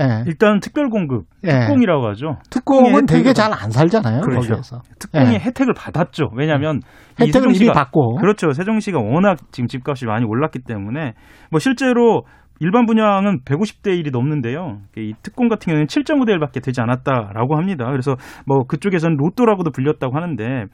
예. 0.00 0.24
일단 0.26 0.60
특별 0.60 0.88
공급, 0.88 1.24
예. 1.44 1.60
특공이라고 1.60 2.08
하죠. 2.08 2.36
특공은 2.50 3.06
되게 3.06 3.32
잘 3.32 3.52
안 3.52 3.70
살잖아요. 3.70 4.22
그렇죠. 4.22 4.48
거기에서. 4.48 4.80
특공이 4.98 5.34
예. 5.34 5.38
혜택을 5.38 5.74
받았죠. 5.74 6.30
왜냐하면 6.34 6.80
이 7.20 7.26
혜택을 7.26 7.54
이미 7.54 7.66
받고. 7.66 8.16
그렇죠. 8.16 8.52
세종시가 8.52 8.98
워낙 8.98 9.36
지금 9.52 9.68
집값이 9.68 10.06
많이 10.06 10.24
올랐기 10.24 10.60
때문에 10.66 11.12
뭐 11.50 11.58
실제로 11.58 12.22
일반 12.60 12.86
분양은 12.86 13.40
150대 13.44 13.88
1이 13.88 14.12
넘는데요. 14.12 14.78
이 14.96 15.14
특공 15.22 15.48
같은 15.48 15.70
경우는 15.72 15.86
7.5대 15.86 16.28
1밖에 16.38 16.62
되지 16.62 16.80
않았다라고 16.80 17.56
합니다. 17.56 17.86
그래서 17.90 18.14
뭐 18.46 18.62
그쪽에서는 18.68 19.16
로또라고도 19.16 19.72
불렸다고 19.72 20.14
하는데 20.14 20.66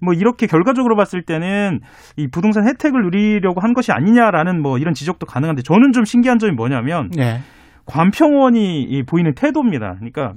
뭐 0.00 0.14
이렇게 0.14 0.46
결과적으로 0.46 0.94
봤을 0.94 1.22
때는 1.22 1.80
이 2.16 2.28
부동산 2.28 2.68
혜택을 2.68 3.02
누리려고 3.02 3.60
한 3.60 3.72
것이 3.74 3.90
아니냐라는 3.90 4.62
뭐 4.62 4.78
이런 4.78 4.94
지적도 4.94 5.26
가능한데 5.26 5.62
저는 5.62 5.90
좀 5.92 6.04
신기한 6.04 6.38
점이 6.38 6.52
뭐냐면 6.52 7.10
예. 7.18 7.40
관평원이 7.86 8.82
이 8.82 9.02
보이는 9.02 9.34
태도입니다. 9.34 9.94
그러니까 9.94 10.34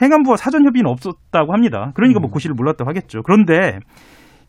행안부와 0.00 0.36
사전 0.36 0.64
협의는 0.64 0.90
없었다고 0.90 1.52
합니다. 1.52 1.92
그러니까 1.94 2.20
뭐 2.20 2.30
고시를 2.30 2.54
몰랐다고 2.54 2.88
하겠죠. 2.88 3.22
그런데 3.22 3.80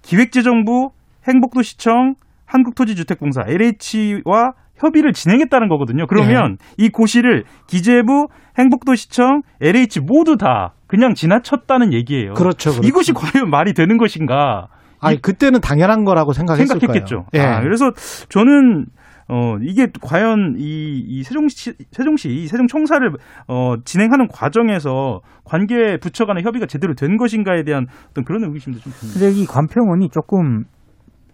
기획재정부, 0.01 0.91
행복도시청, 1.27 2.15
한국토지주택공사, 2.45 3.43
LH와 3.47 4.53
협의를 4.75 5.13
진행했다는 5.13 5.67
거거든요. 5.67 6.07
그러면 6.07 6.57
이 6.77 6.89
고시를 6.89 7.43
기재부, 7.67 8.27
행복도시청, 8.57 9.41
LH 9.61 9.99
모두 10.01 10.37
다 10.37 10.73
그냥 10.87 11.13
지나쳤다는 11.13 11.93
얘기예요. 11.93 12.33
그렇죠. 12.33 12.71
그렇죠. 12.71 12.87
이것이 12.87 13.13
과연 13.13 13.49
말이 13.49 13.73
되는 13.73 13.97
것인가? 13.97 14.69
아니 15.01 15.21
그때는 15.21 15.61
당연한 15.61 16.03
거라고 16.03 16.33
생각했을 16.33 16.67
생각했겠죠. 16.67 17.25
거예요. 17.25 17.27
예. 17.33 17.39
아, 17.39 17.61
그래서 17.61 17.91
저는 18.29 18.85
어 19.29 19.57
이게 19.61 19.87
과연 20.01 20.55
이, 20.57 21.03
이 21.07 21.23
세종시 21.23 21.73
세종시 21.91 22.29
이 22.29 22.47
세종청사를 22.47 23.11
어 23.47 23.75
진행하는 23.85 24.27
과정에서 24.27 25.21
관계 25.45 25.97
부처 25.97 26.25
간의 26.25 26.43
협의가 26.43 26.65
제대로 26.65 26.95
된 26.95 27.15
것인가에 27.17 27.63
대한 27.63 27.85
어떤 28.09 28.23
그런 28.25 28.43
의구심도 28.43 28.79
좀 28.79 28.91
듭니다. 28.91 29.19
근데 29.19 29.39
이 29.39 29.45
관평원이 29.45 30.09
조금 30.09 30.63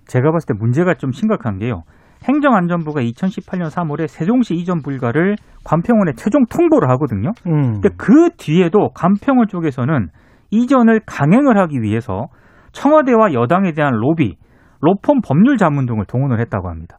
제가 0.07 0.31
봤을 0.31 0.47
때 0.47 0.53
문제가 0.59 0.95
좀 0.95 1.11
심각한 1.11 1.57
게요. 1.57 1.83
행정안전부가 2.25 3.01
2018년 3.01 3.69
3월에 3.69 4.07
세종시 4.07 4.55
이전 4.55 4.81
불가를 4.81 5.35
관평원에 5.63 6.13
최종 6.15 6.45
통보를 6.45 6.89
하거든요. 6.91 7.31
음. 7.47 7.73
근데 7.73 7.89
그 7.97 8.29
뒤에도 8.37 8.89
관평원 8.93 9.47
쪽에서는 9.47 10.09
이전을 10.51 11.01
강행을 11.05 11.57
하기 11.57 11.81
위해서 11.81 12.27
청와대와 12.71 13.33
여당에 13.33 13.71
대한 13.71 13.93
로비, 13.93 14.35
로펌 14.81 15.21
법률 15.25 15.57
자문 15.57 15.85
등을 15.85 16.05
동원을 16.05 16.39
했다고 16.41 16.69
합니다. 16.69 16.97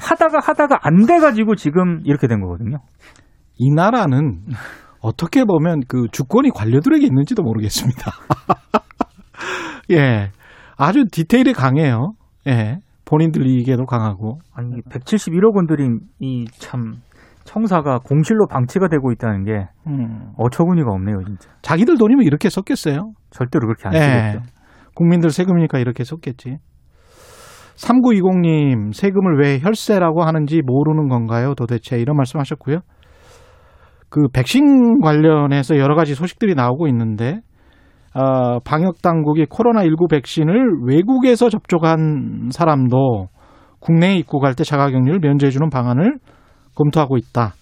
하다가 0.00 0.40
하다가 0.40 0.78
안 0.82 1.06
돼가지고 1.06 1.54
지금 1.56 2.00
이렇게 2.04 2.26
된 2.26 2.40
거거든요. 2.40 2.78
이 3.58 3.70
나라는 3.74 4.40
어떻게 5.00 5.44
보면 5.44 5.80
그 5.88 6.06
주권이 6.12 6.50
관료들에게 6.50 7.04
있는지도 7.06 7.42
모르겠습니다. 7.42 8.10
예. 9.92 10.30
아주 10.76 11.04
디테일이 11.10 11.52
강해요. 11.52 12.12
예. 12.46 12.78
본인들 13.04 13.46
이익에도 13.46 13.86
강하고. 13.86 14.40
아니 14.54 14.80
171억 14.82 15.54
원들이 15.54 15.86
이 16.20 16.44
참 16.58 16.96
청사가 17.44 18.00
공실로 18.00 18.46
방치가 18.48 18.88
되고 18.88 19.12
있다는 19.12 19.44
게 19.44 19.68
음. 19.86 20.32
어처구니가 20.36 20.90
없네요, 20.90 21.22
진짜. 21.24 21.48
자기들 21.62 21.96
돈이면 21.96 22.24
이렇게 22.26 22.50
썼겠어요. 22.50 23.12
절대로 23.30 23.68
그렇게 23.68 23.86
안 23.88 23.94
예. 23.94 24.32
쓰겠죠. 24.32 24.52
국민들 24.94 25.30
세금이니까 25.30 25.78
이렇게 25.78 26.02
썼겠지. 26.02 26.58
3920님, 27.76 28.92
세금을 28.92 29.38
왜 29.38 29.58
혈세라고 29.60 30.22
하는지 30.22 30.62
모르는 30.64 31.08
건가요? 31.08 31.54
도대체 31.54 31.98
이런 31.98 32.16
말씀 32.16 32.40
하셨고요. 32.40 32.78
그 34.08 34.28
백신 34.32 35.00
관련해서 35.00 35.76
여러 35.78 35.94
가지 35.94 36.14
소식들이 36.14 36.54
나오고 36.54 36.86
있는데, 36.88 37.40
어, 38.14 38.60
방역 38.60 39.02
당국이 39.02 39.44
코로나19 39.44 40.10
백신을 40.10 40.80
외국에서 40.86 41.50
접종한 41.50 42.48
사람도 42.50 43.28
국내에 43.80 44.16
입국할 44.16 44.54
때 44.54 44.64
자가격리를 44.64 45.18
면제해주는 45.20 45.68
방안을 45.68 46.18
검토하고 46.74 47.18
있다. 47.18 47.52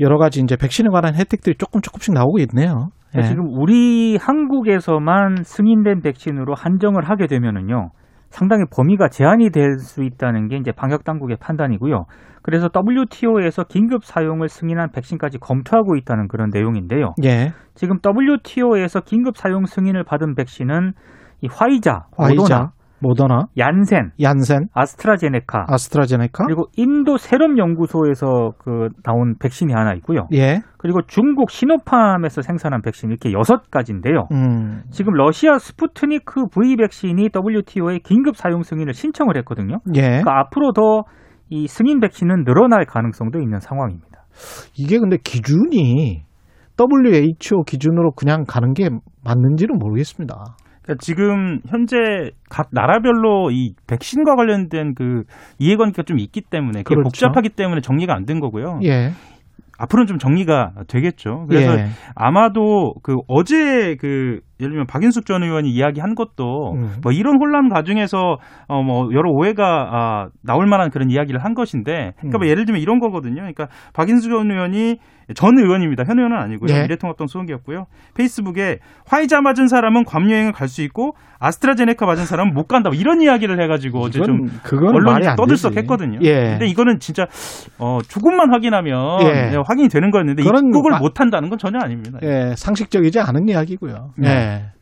여러 0.00 0.18
가지 0.18 0.40
이제 0.40 0.56
백신에 0.56 0.88
관한 0.88 1.14
혜택들이 1.14 1.54
조금 1.56 1.80
조금씩 1.80 2.14
나오고 2.14 2.38
있네요. 2.40 2.88
예. 3.16 3.22
지금 3.22 3.44
우리 3.48 4.16
한국에서만 4.16 5.44
승인된 5.44 6.00
백신으로 6.00 6.54
한정을 6.54 7.08
하게 7.08 7.26
되면은요. 7.28 7.90
상당히 8.32 8.64
범위가 8.74 9.08
제한이 9.08 9.50
될 9.50 9.78
수 9.78 10.02
있다는 10.02 10.48
게 10.48 10.56
이제 10.56 10.72
방역 10.72 11.04
당국의 11.04 11.36
판단이고요. 11.38 12.06
그래서 12.42 12.68
WTO에서 12.74 13.64
긴급 13.64 14.04
사용을 14.04 14.48
승인한 14.48 14.90
백신까지 14.90 15.38
검토하고 15.38 15.96
있다는 15.96 16.28
그런 16.28 16.50
내용인데요. 16.52 17.14
예. 17.24 17.52
지금 17.74 17.98
WTO에서 18.04 19.00
긴급 19.00 19.36
사용 19.36 19.64
승인을 19.66 20.04
받은 20.04 20.34
백신은 20.34 20.92
이 21.42 21.48
화이자, 21.50 22.06
화이자, 22.16 22.42
모더나, 22.42 22.70
모더나, 23.02 23.46
얀센, 23.58 24.12
얀센, 24.20 24.68
아스트라제네카, 24.72 25.66
아스트라제네카, 25.68 26.44
그리고 26.46 26.66
인도 26.76 27.16
세럼 27.16 27.58
연구소에서 27.58 28.52
그 28.58 28.88
나온 29.02 29.34
백신이 29.38 29.72
하나 29.72 29.92
있고요. 29.94 30.28
예, 30.32 30.60
그리고 30.78 31.00
중국 31.06 31.50
시노팜에서 31.50 32.42
생산한 32.42 32.82
백신 32.82 33.10
이렇게 33.10 33.32
여섯 33.32 33.70
가지인데요. 33.70 34.28
음, 34.32 34.82
지금 34.90 35.12
러시아 35.14 35.58
스푸트니크 35.58 36.46
V 36.54 36.76
백신이 36.76 37.30
WTO에 37.34 37.98
긴급 37.98 38.36
사용 38.36 38.62
승인을 38.62 38.94
신청을 38.94 39.36
했거든요. 39.38 39.78
예. 39.94 40.00
그러니까 40.00 40.40
앞으로 40.40 40.72
더 40.72 41.02
이 41.52 41.66
승인 41.68 42.00
백신은 42.00 42.44
늘어날 42.44 42.86
가능성도 42.86 43.38
있는 43.38 43.60
상황입니다. 43.60 44.24
이게 44.74 44.98
근데 44.98 45.18
기준이 45.22 46.24
WHO 46.80 47.64
기준으로 47.64 48.12
그냥 48.12 48.44
가는 48.48 48.72
게 48.72 48.88
맞는지는 49.22 49.78
모르겠습니다. 49.78 50.34
그러니까 50.82 51.00
지금 51.00 51.60
현재 51.68 51.96
각 52.50 52.68
나라별로 52.72 53.50
이 53.50 53.74
백신과 53.86 54.36
관련된 54.36 54.94
그 54.94 55.22
이해관계가 55.58 56.02
좀 56.02 56.18
있기 56.18 56.40
때문에 56.42 56.82
그게 56.82 56.94
그렇죠. 56.96 57.04
복잡하기 57.08 57.50
때문에 57.50 57.80
정리가 57.80 58.14
안 58.14 58.26
된 58.26 58.40
거고요. 58.40 58.80
예, 58.84 59.12
앞으로는 59.78 60.06
좀 60.06 60.18
정리가 60.18 60.72
되겠죠. 60.88 61.46
그래서 61.48 61.78
예. 61.78 61.86
아마도 62.14 62.94
그 63.02 63.16
어제 63.26 63.96
그 63.96 64.40
예를 64.62 64.70
들면 64.70 64.86
박인숙 64.86 65.26
전 65.26 65.42
의원이 65.42 65.68
이야기한 65.70 66.14
것도 66.14 66.72
음. 66.74 66.94
뭐 67.02 67.12
이런 67.12 67.36
혼란 67.38 67.68
과정에서 67.68 68.38
어 68.68 68.82
뭐 68.82 69.12
여러 69.12 69.30
오해가 69.30 69.88
아 69.92 70.28
나올 70.42 70.66
만한 70.66 70.90
그런 70.90 71.10
이야기를 71.10 71.42
한 71.44 71.54
것인데 71.54 72.14
그러니까 72.16 72.38
뭐 72.38 72.46
음. 72.46 72.50
예를 72.50 72.64
들면 72.64 72.80
이런 72.80 72.98
거거든요. 73.00 73.36
그러니까 73.36 73.68
박인숙 73.92 74.30
전 74.30 74.50
의원이 74.50 74.96
전 75.36 75.56
의원입니다. 75.56 76.04
현 76.04 76.18
의원은 76.18 76.36
아니고요. 76.36 76.74
예. 76.74 76.82
미래통합당 76.82 77.26
수석이었고요. 77.28 77.86
페이스북에 78.14 78.78
화이자 79.06 79.40
맞은 79.40 79.68
사람은 79.68 80.04
괌 80.04 80.30
여행을 80.30 80.52
갈 80.52 80.68
수 80.68 80.82
있고 80.82 81.14
아스트라제네카 81.38 82.06
맞은 82.06 82.24
사람은 82.26 82.54
못 82.54 82.66
간다. 82.68 82.88
뭐 82.90 82.98
이런 82.98 83.20
이야기를 83.20 83.60
해가지고 83.62 84.00
어제 84.00 84.20
좀 84.22 84.48
언론이 84.72 85.26
떠들썩했거든요. 85.36 86.18
예. 86.22 86.34
근데 86.50 86.66
이거는 86.66 86.98
진짜 87.00 87.26
어 87.78 87.98
조금만 88.08 88.50
확인하면 88.52 89.22
예. 89.22 89.50
네, 89.50 89.56
확인이 89.64 89.88
되는 89.88 90.10
거였는데 90.10 90.42
입국을 90.42 90.90
마- 90.92 90.98
못 90.98 91.20
한다는 91.20 91.48
건 91.50 91.58
전혀 91.58 91.78
아닙니다. 91.78 92.18
예, 92.22 92.54
상식적이지 92.56 93.20
않은 93.20 93.48
이야기고요. 93.48 94.10
네. 94.16 94.51
예. 94.52 94.72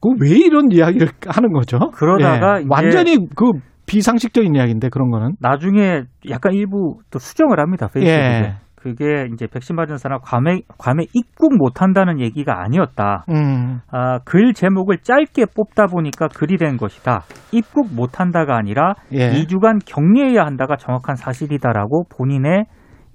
그왜 0.00 0.30
이런 0.46 0.70
이야기를 0.72 1.08
하는 1.26 1.52
거죠? 1.52 1.78
그러다가 1.94 2.60
예. 2.60 2.64
완전히 2.68 3.18
그 3.36 3.52
비상식적인 3.86 4.54
이야기인데 4.54 4.88
그런 4.88 5.10
거는. 5.10 5.32
나중에 5.40 6.02
약간 6.30 6.54
일부 6.54 6.98
또 7.10 7.18
수정을 7.18 7.60
합니다. 7.60 7.88
페이스북에. 7.92 8.16
예. 8.16 8.54
그게 8.76 9.28
이제 9.32 9.46
백신 9.46 9.76
맞은 9.76 9.98
사람 9.98 10.20
괌에 10.22 10.62
괌에 10.78 11.04
입국 11.12 11.54
못 11.58 11.82
한다는 11.82 12.18
얘기가 12.18 12.62
아니었다. 12.62 13.24
음, 13.28 13.80
아, 13.90 14.20
글 14.24 14.54
제목을 14.54 14.98
짧게 15.02 15.46
뽑다 15.54 15.86
보니까 15.86 16.28
글이 16.28 16.56
된 16.56 16.78
것이다. 16.78 17.24
입국 17.52 17.94
못 17.94 18.20
한다가 18.20 18.56
아니라 18.56 18.94
예. 19.12 19.32
2주간 19.32 19.80
격리해야 19.84 20.46
한다가 20.46 20.76
정확한 20.76 21.16
사실이다라고 21.16 22.04
본인의 22.08 22.64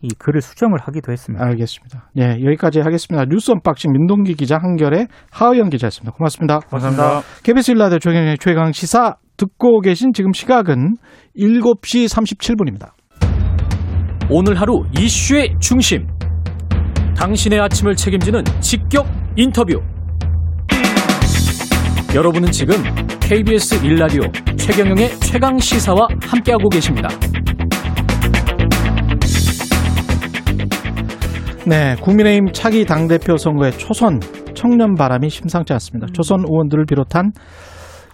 이 0.02 0.10
글을 0.18 0.42
수정을 0.42 0.80
하기도 0.82 1.12
했습니다. 1.12 1.44
알겠습니다. 1.46 2.10
예, 2.18 2.44
여기까지 2.46 2.80
하겠습니다. 2.80 3.26
뉴스 3.26 3.52
unboxing 3.52 3.92
민동기 3.92 4.36
기자 4.36 4.58
한겨레 4.58 5.08
하어영 5.32 5.70
기자였습니다. 5.70 6.12
고맙습니다. 6.12 6.60
감사합니다. 6.60 7.22
KBS 7.44 7.72
1라디오 7.72 8.00
최경영의 8.00 8.38
최강 8.38 8.72
시사 8.72 9.16
듣고 9.38 9.82
계신 9.82 10.12
지금 10.14 10.32
시각은 10.34 10.96
7시 11.38 12.08
37분입니다. 12.08 12.92
오늘 14.30 14.60
하루 14.60 14.84
이슈의 14.98 15.56
중심. 15.60 16.08
당신의 17.16 17.60
아침을 17.60 17.96
책임지는 17.96 18.44
직격 18.60 19.08
인터뷰. 19.36 19.82
여러분은 22.14 22.52
지금 22.52 22.76
KBS 23.20 23.86
일라디오 23.86 24.22
최경영의 24.58 25.20
최강 25.20 25.58
시사와 25.58 26.08
함께하고 26.22 26.70
계십니다. 26.70 27.10
네, 31.68 31.96
국민의힘 32.02 32.52
차기 32.54 32.86
당대표 32.86 33.38
선거의 33.38 33.72
초선 33.72 34.20
청년 34.54 34.94
바람이 34.94 35.30
심상치 35.30 35.74
않습니다. 35.74 36.08
초선 36.14 36.42
의원들을 36.48 36.86
비롯한 36.86 37.32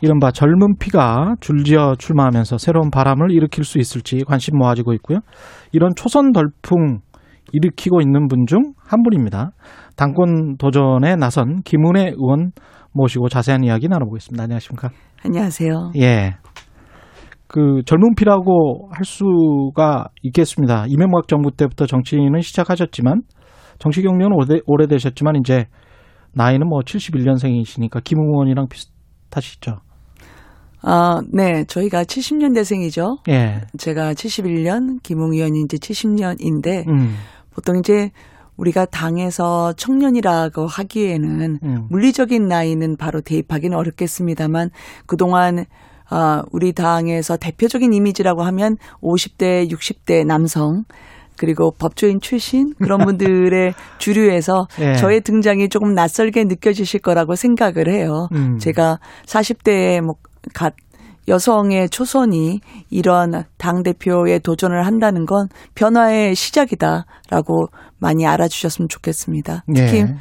이른바 0.01 0.31
젊은 0.31 0.77
피가 0.79 1.35
줄지어 1.41 1.95
출마하면서 1.99 2.57
새로운 2.57 2.89
바람을 2.89 3.31
일으킬 3.31 3.65
수 3.65 3.77
있을지 3.77 4.23
관심 4.25 4.57
모아지고 4.57 4.93
있고요. 4.93 5.19
이런 5.73 5.91
초선 5.95 6.31
덜풍 6.31 6.99
일으키고 7.51 8.01
있는 8.01 8.27
분 8.27 8.45
중 8.47 8.73
한 8.91 9.03
분입니다. 9.03 9.51
당권 9.95 10.57
도전에 10.57 11.15
나선 11.15 11.61
김은혜 11.63 12.11
의원 12.17 12.51
모시고 12.93 13.29
자세한 13.29 13.63
이야기 13.63 13.87
나눠보겠습니다. 13.87 14.43
안녕하십니까? 14.43 14.89
안녕하세요. 15.23 15.91
예. 15.97 16.35
그 17.47 17.81
젊은 17.85 18.15
피라고 18.15 18.89
할 18.91 19.05
수가 19.05 20.07
있겠습니다. 20.23 20.85
이명박 20.87 21.29
정부 21.29 21.51
때부터 21.51 21.85
정치인은 21.85 22.41
시작하셨지만 22.41 23.21
정치 23.81 24.03
경력은 24.03 24.33
오래, 24.33 24.59
오래되셨지만 24.65 25.37
이제 25.37 25.65
나이는 26.33 26.67
뭐 26.67 26.81
71년생이시니까 26.81 28.03
김 28.03 28.19
의원이랑 28.19 28.67
비슷하시죠. 28.69 29.79
아, 30.83 31.21
네. 31.31 31.65
저희가 31.65 32.03
70년대생이죠. 32.03 33.27
예. 33.29 33.61
제가 33.77 34.13
71년, 34.13 35.01
김웅 35.03 35.33
의원이 35.33 35.61
이제 35.65 35.77
70년인데, 35.77 36.87
음. 36.87 37.15
보통 37.53 37.77
이제 37.77 38.09
우리가 38.57 38.85
당에서 38.85 39.73
청년이라고 39.73 40.65
하기에는 40.65 41.59
음. 41.63 41.87
물리적인 41.89 42.47
나이는 42.47 42.97
바로 42.97 43.21
대입하기는 43.21 43.77
어렵겠습니다만, 43.77 44.69
그동안 45.05 45.65
아, 46.09 46.43
우리 46.51 46.73
당에서 46.73 47.37
대표적인 47.37 47.93
이미지라고 47.93 48.43
하면 48.43 48.75
50대, 49.01 49.71
60대 49.71 50.25
남성, 50.25 50.83
그리고 51.37 51.71
법조인 51.71 52.19
출신 52.21 52.73
그런 52.77 52.99
분들의 53.05 53.73
주류에서 53.97 54.67
예. 54.79 54.93
저의 54.93 55.21
등장이 55.21 55.69
조금 55.69 55.93
낯설게 55.93 56.43
느껴지실 56.45 57.01
거라고 57.01 57.35
생각을 57.35 57.89
해요. 57.89 58.27
음. 58.33 58.57
제가 58.57 58.99
40대에 59.25 60.01
뭐갓 60.01 60.75
여성의 61.27 61.89
초선이 61.89 62.59
이런 62.89 63.43
당 63.57 63.83
대표에 63.83 64.39
도전을 64.39 64.85
한다는 64.85 65.25
건 65.25 65.47
변화의 65.75 66.35
시작이다라고 66.35 67.67
많이 67.99 68.25
알아주셨으면 68.25 68.89
좋겠습니다. 68.89 69.63
특히 69.73 69.99
예. 69.99 70.15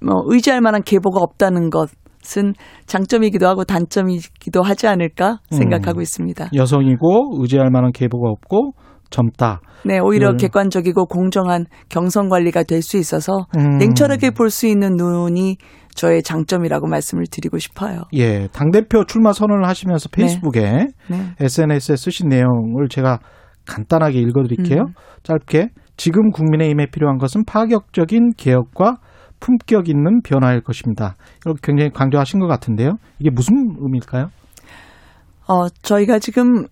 뭐 0.00 0.22
의지할 0.26 0.60
만한 0.60 0.82
계보가 0.82 1.20
없다는 1.20 1.70
것은 1.70 2.54
장점이기도 2.86 3.46
하고 3.48 3.64
단점이기도 3.64 4.62
하지 4.62 4.86
않을까 4.86 5.38
생각하고 5.50 6.00
음. 6.00 6.02
있습니다. 6.02 6.50
여성이고 6.54 7.40
의지할 7.40 7.70
만한 7.70 7.90
계보가 7.92 8.28
없고 8.30 8.72
젊다. 9.14 9.60
네, 9.84 9.98
오히려 10.00 10.30
음. 10.30 10.36
객관적이고 10.36 11.06
공정한 11.06 11.66
경선 11.88 12.28
관리가 12.28 12.64
될 12.64 12.82
수 12.82 12.96
있어서 12.96 13.46
음. 13.56 13.78
냉철하게 13.78 14.30
볼 14.30 14.50
수 14.50 14.66
있는 14.66 14.96
눈이 14.96 15.56
저의 15.94 16.22
장점이라고 16.24 16.88
말씀을 16.88 17.24
드리고 17.30 17.58
싶어요. 17.58 18.02
예. 18.14 18.48
당 18.52 18.72
대표 18.72 19.04
출마 19.04 19.32
선언을 19.32 19.68
하시면서 19.68 20.08
페이스북에 20.10 20.88
네. 21.08 21.34
SNS에 21.38 21.96
쓰신 21.96 22.28
내용을 22.28 22.88
제가 22.90 23.20
간단하게 23.66 24.18
읽어드릴게요. 24.18 24.80
음. 24.80 24.94
짧게 25.22 25.68
지금 25.96 26.30
국민의힘에 26.32 26.86
필요한 26.86 27.18
것은 27.18 27.44
파격적인 27.44 28.32
개혁과 28.36 28.96
품격 29.38 29.88
있는 29.88 30.20
변화일 30.22 30.62
것입니다. 30.62 31.14
이렇게 31.46 31.60
굉장히 31.62 31.90
강조하신 31.90 32.40
것 32.40 32.48
같은데요. 32.48 32.96
이게 33.20 33.30
무슨 33.30 33.54
의미일까요? 33.78 34.30
어, 35.46 35.68
저희가 35.82 36.18
지금 36.18 36.66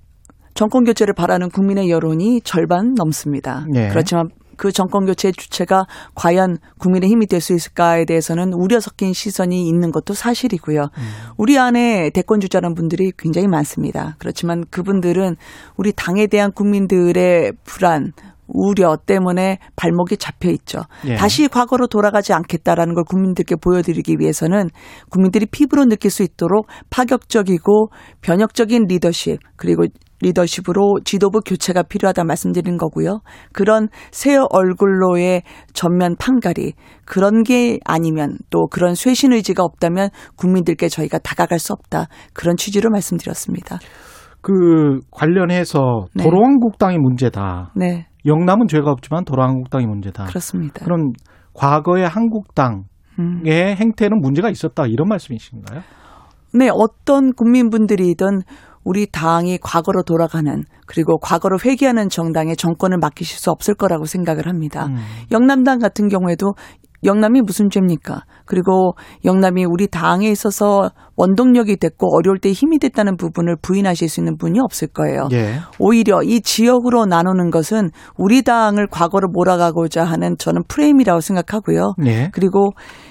정권 0.54 0.84
교체를 0.84 1.14
바라는 1.14 1.50
국민의 1.50 1.90
여론이 1.90 2.42
절반 2.44 2.94
넘습니다. 2.94 3.66
예. 3.74 3.88
그렇지만 3.88 4.30
그 4.56 4.70
정권 4.70 5.06
교체의 5.06 5.32
주체가 5.32 5.86
과연 6.14 6.58
국민의 6.78 7.10
힘이 7.10 7.26
될 7.26 7.40
수 7.40 7.52
있을까에 7.54 8.04
대해서는 8.04 8.52
우려 8.52 8.78
섞인 8.78 9.12
시선이 9.12 9.66
있는 9.68 9.90
것도 9.90 10.14
사실이고요. 10.14 10.90
우리 11.36 11.58
안에 11.58 12.10
대권 12.10 12.40
주자라는 12.40 12.76
분들이 12.76 13.12
굉장히 13.18 13.48
많습니다. 13.48 14.14
그렇지만 14.18 14.64
그분들은 14.70 15.36
우리 15.76 15.92
당에 15.92 16.28
대한 16.28 16.52
국민들의 16.52 17.54
불안, 17.64 18.12
우려 18.46 18.96
때문에 18.96 19.58
발목이 19.76 20.16
잡혀 20.16 20.50
있죠. 20.50 20.82
예. 21.06 21.14
다시 21.14 21.48
과거로 21.48 21.86
돌아가지 21.86 22.32
않겠다라는 22.32 22.94
걸 22.94 23.04
국민들께 23.04 23.56
보여드리기 23.56 24.16
위해서는 24.18 24.68
국민들이 25.10 25.46
피부로 25.46 25.84
느낄 25.84 26.10
수 26.10 26.22
있도록 26.22 26.66
파격적이고 26.90 27.88
변혁적인 28.20 28.84
리더십 28.88 29.38
그리고 29.56 29.84
리더십으로 30.20 31.00
지도부 31.04 31.40
교체가 31.40 31.82
필요하다 31.82 32.24
말씀드린 32.24 32.76
거고요. 32.76 33.22
그런 33.52 33.88
새 34.12 34.36
얼굴로의 34.36 35.42
전면 35.72 36.14
판가리 36.16 36.74
그런 37.04 37.42
게 37.42 37.80
아니면 37.84 38.38
또 38.48 38.68
그런 38.70 38.94
쇄신 38.94 39.32
의지가 39.32 39.64
없다면 39.64 40.10
국민들께 40.36 40.88
저희가 40.88 41.18
다가갈 41.18 41.58
수 41.58 41.72
없다 41.72 42.06
그런 42.34 42.56
취지로 42.56 42.90
말씀드렸습니다. 42.90 43.80
그 44.40 45.00
관련해서 45.10 46.06
네. 46.14 46.24
도로한국당이 46.24 46.98
문제다. 46.98 47.72
네, 47.76 48.06
영남은 48.26 48.68
죄가 48.68 48.90
없지만 48.90 49.24
도로한국당이 49.24 49.86
문제다. 49.86 50.24
그렇습니다. 50.24 50.84
그럼 50.84 51.12
과거의 51.54 52.08
한국당의 52.08 52.84
음. 53.18 53.42
행태는 53.46 54.20
문제가 54.20 54.48
있었다 54.50 54.86
이런 54.86 55.08
말씀이신가요? 55.08 55.80
네, 56.54 56.68
어떤 56.72 57.32
국민분들이든 57.32 58.42
우리 58.84 59.06
당이 59.06 59.58
과거로 59.58 60.02
돌아가는 60.02 60.64
그리고 60.86 61.18
과거로 61.18 61.58
회귀하는 61.64 62.08
정당에 62.08 62.54
정권을 62.54 62.98
맡기실 62.98 63.38
수 63.38 63.50
없을 63.50 63.74
거라고 63.74 64.04
생각을 64.04 64.48
합니다. 64.48 64.86
음. 64.86 64.96
영남당 65.30 65.78
같은 65.78 66.08
경우에도 66.08 66.54
영남이 67.04 67.42
무슨 67.42 67.68
죄입니까? 67.70 68.22
그리고 68.44 68.94
영남이 69.24 69.64
우리 69.64 69.86
당에 69.86 70.30
있어서 70.30 70.90
원동력이 71.16 71.76
됐고 71.76 72.14
어려울 72.16 72.38
때 72.38 72.52
힘이 72.52 72.78
됐다는 72.78 73.16
부분을 73.16 73.56
부인하실 73.60 74.08
수 74.08 74.20
있는 74.20 74.36
분이 74.36 74.58
없을 74.60 74.88
거예요. 74.88 75.28
예. 75.32 75.54
오히려 75.78 76.22
이 76.22 76.40
지역으로 76.40 77.06
나누는 77.06 77.50
것은 77.50 77.90
우리 78.16 78.42
당을 78.42 78.86
과거로 78.88 79.28
몰아가고자 79.28 80.04
하는 80.04 80.36
저는 80.38 80.62
프레임이라고 80.68 81.20
생각하고요. 81.20 81.94
예. 82.06 82.30
그리고 82.32 82.70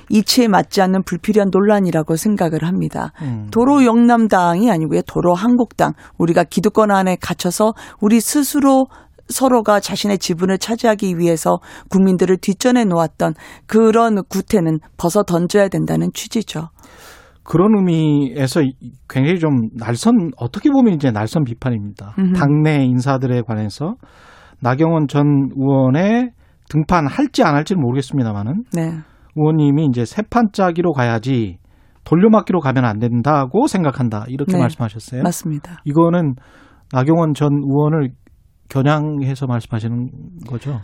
이치에 0.10 0.48
맞지 0.48 0.82
않는 0.82 1.04
불필요한 1.04 1.50
논란이라고 1.52 2.16
생각을 2.16 2.64
합니다. 2.64 3.14
음. 3.22 3.48
도로 3.52 3.86
영남당이 3.86 4.70
아니고요. 4.70 5.02
도로 5.04 5.34
한국당. 5.34 5.94
우리가 6.18 6.44
기득권 6.44 6.92
안에 6.92 7.18
갇혀서 7.22 7.74
우리 8.02 8.20
스스로 8.20 8.88
서로가 9.32 9.80
자신의 9.80 10.20
지분을 10.20 10.58
차지하기 10.58 11.18
위해서 11.18 11.60
국민들을 11.90 12.38
뒷전에 12.38 12.86
놓았던 12.86 13.34
그런 13.66 14.24
구태는 14.30 14.80
벗어 14.98 15.24
던져야 15.24 15.70
된다는 15.70 16.10
취지죠. 16.14 16.70
그런 17.44 17.76
의미에서 17.76 18.62
이- 18.62 18.76
굉장히 19.10 19.40
좀 19.40 19.70
날선 19.76 20.32
어떻게 20.38 20.70
보면 20.70 20.94
이제 20.94 21.10
날선 21.12 21.44
비판입니다. 21.44 22.14
음흠. 22.20 22.34
당내 22.34 22.84
인사들에 22.86 23.42
관해서 23.42 23.96
나경원 24.60 25.08
전 25.08 25.26
의원의 25.58 26.30
등판 26.70 27.08
할지 27.08 27.44
안 27.44 27.56
할지는 27.56 27.82
모르겠습니다만은 27.82 28.64
네. 28.74 28.92
의원님이 29.36 29.88
이제 29.88 30.06
세 30.06 30.22
판짜기로 30.30 30.94
가야지 30.94 31.58
돌려막기로 32.04 32.60
가면 32.60 32.86
안 32.86 33.00
된다고 33.00 33.68
생각한다 33.68 34.26
이렇게 34.28 34.54
네. 34.54 34.60
말씀하셨어요. 34.60 35.24
맞습니다. 35.24 35.82
이거는 35.86 36.36
나경원 36.94 37.34
전 37.34 37.50
의원을 37.54 38.12
겨냥해서 38.72 39.48
말씀하시는 39.48 40.10
거죠. 40.48 40.80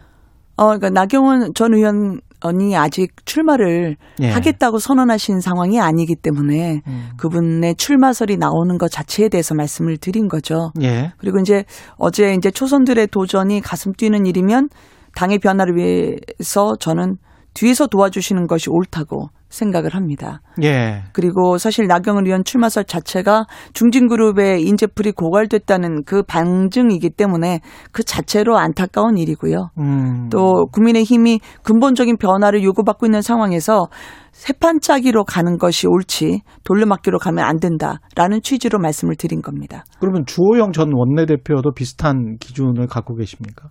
어, 0.58 0.66
그러니까 0.66 0.90
나경원 0.90 1.54
전 1.54 1.74
의원이 1.74 2.76
아직 2.76 3.14
출마를 3.26 3.96
예. 4.22 4.30
하겠다고 4.30 4.80
선언하신 4.80 5.40
상황이 5.40 5.80
아니기 5.80 6.16
때문에 6.16 6.82
음. 6.86 7.10
그분의 7.18 7.76
출마설이 7.76 8.38
나오는 8.38 8.78
것 8.78 8.92
자체에 8.92 9.30
대해서 9.30 9.56
말씀을 9.56 9.98
드린 9.98 10.28
거죠. 10.28 10.72
예. 10.82 11.14
그리고 11.18 11.40
이제 11.40 11.64
어제 11.98 12.34
이제 12.34 12.52
초선들의 12.52 13.08
도전이 13.08 13.62
가슴 13.62 13.94
뛰는 13.94 14.26
일이면 14.26 14.70
당의 15.16 15.40
변화를 15.40 15.76
위해서 15.78 16.76
저는 16.80 17.18
뒤에서 17.54 17.88
도와주시는 17.88 18.48
것이 18.48 18.70
옳다고 18.70 19.30
생각을 19.50 19.96
합니다. 19.96 20.42
예. 20.62 21.04
그리고 21.14 21.58
사실 21.58 21.88
나경원 21.88 22.26
의원 22.26 22.44
출마설 22.44 22.84
자체가 22.84 23.46
중진그룹의 23.74 24.64
인재풀이 24.64 25.12
고갈됐다는 25.12 26.04
그 26.06 26.24
반증이기 26.24 27.12
때문에 27.12 27.62
그 27.92 28.04
자체로 28.04 28.58
안타까운 28.58 29.18
일이고요. 29.18 29.70
음. 29.78 30.30
또 30.30 30.68
국민의힘이 30.72 31.40
근본적인 31.64 32.18
변화를 32.18 32.64
요구받고 32.64 33.06
있는 33.06 33.22
상황에서 33.22 33.88
세판짜기로 34.32 35.24
가는 35.24 35.58
것이 35.58 35.88
옳지 35.88 36.42
돌려막기로 36.64 37.18
가면 37.18 37.44
안 37.44 37.60
된다라는 37.60 38.42
취지로 38.44 38.80
말씀을 38.80 39.16
드린 39.16 39.42
겁니다. 39.42 39.84
그러면 40.00 40.26
주호영 40.26 40.74
전 40.74 40.92
원내대표도 40.94 41.72
비슷한 41.74 42.38
기준을 42.40 42.88
갖고 42.88 43.16
계십니까? 43.16 43.70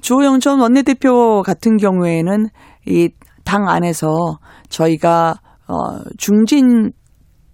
주호영 0.00 0.40
전 0.40 0.60
원내대표 0.60 1.42
같은 1.42 1.76
경우에는 1.76 2.48
이 2.86 3.10
당 3.44 3.68
안에서 3.68 4.38
저희가 4.68 5.34
어 5.68 5.74
중진 6.18 6.92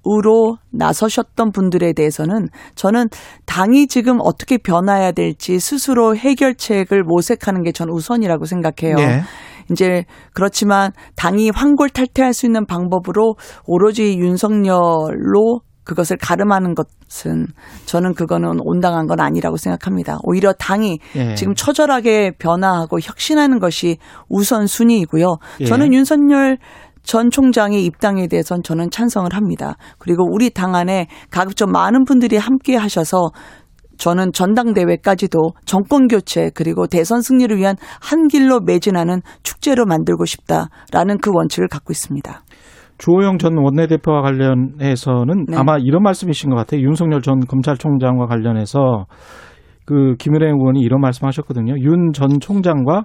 으로 0.06 0.56
나서셨던 0.70 1.50
분들에 1.50 1.92
대해서는 1.92 2.46
저는 2.76 3.08
당이 3.44 3.88
지금 3.88 4.18
어떻게 4.22 4.56
변화해야 4.56 5.12
될지 5.12 5.58
스스로 5.58 6.16
해결책을 6.16 7.02
모색하는 7.02 7.62
게 7.62 7.72
전 7.72 7.90
우선이라고 7.90 8.44
생각해요. 8.46 8.96
예. 9.00 9.22
이제 9.70 10.04
그렇지만 10.32 10.92
당이 11.16 11.50
환골탈퇴할 11.50 12.32
수 12.32 12.46
있는 12.46 12.64
방법으로 12.64 13.34
오로지 13.66 14.16
윤석열로 14.18 15.60
그것을 15.88 16.18
가름하는 16.18 16.74
것은 16.74 17.46
저는 17.86 18.12
그거는 18.12 18.58
온당한 18.60 19.06
건 19.06 19.20
아니라고 19.20 19.56
생각합니다. 19.56 20.18
오히려 20.22 20.52
당이 20.52 20.98
예. 21.16 21.34
지금 21.34 21.54
처절하게 21.54 22.32
변화하고 22.38 23.00
혁신하는 23.00 23.58
것이 23.58 23.96
우선순위이고요. 24.28 25.38
예. 25.60 25.64
저는 25.64 25.94
윤석열 25.94 26.58
전 27.02 27.30
총장의 27.30 27.86
입당에 27.86 28.26
대해서는 28.28 28.62
저는 28.62 28.90
찬성을 28.90 29.32
합니다. 29.32 29.76
그리고 29.96 30.24
우리 30.30 30.50
당 30.50 30.74
안에 30.74 31.08
가급적 31.30 31.70
많은 31.70 32.04
분들이 32.04 32.36
함께 32.36 32.76
하셔서 32.76 33.30
저는 33.96 34.32
전당대회까지도 34.32 35.52
정권 35.64 36.06
교체 36.06 36.50
그리고 36.54 36.86
대선 36.86 37.22
승리를 37.22 37.56
위한 37.56 37.76
한 38.00 38.28
길로 38.28 38.60
매진하는 38.60 39.22
축제로 39.42 39.86
만들고 39.86 40.26
싶다라는 40.26 41.18
그 41.22 41.30
원칙을 41.32 41.68
갖고 41.68 41.92
있습니다. 41.92 42.42
주호영 42.98 43.38
전 43.38 43.56
원내대표와 43.56 44.22
관련해서는 44.22 45.46
네. 45.48 45.56
아마 45.56 45.78
이런 45.78 46.02
말씀이신 46.02 46.50
것 46.50 46.56
같아요. 46.56 46.82
윤석열 46.82 47.22
전 47.22 47.40
검찰총장과 47.40 48.26
관련해서 48.26 49.06
그 49.86 50.16
김은혜 50.18 50.46
의원이 50.46 50.80
이런 50.80 51.00
말씀하셨거든요. 51.00 51.74
윤 51.78 52.12
전 52.12 52.40
총장과 52.40 53.04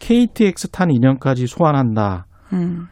KTX 0.00 0.68
탄 0.70 0.90
인연까지 0.90 1.46
소환한다. 1.46 2.26
음. 2.52 2.86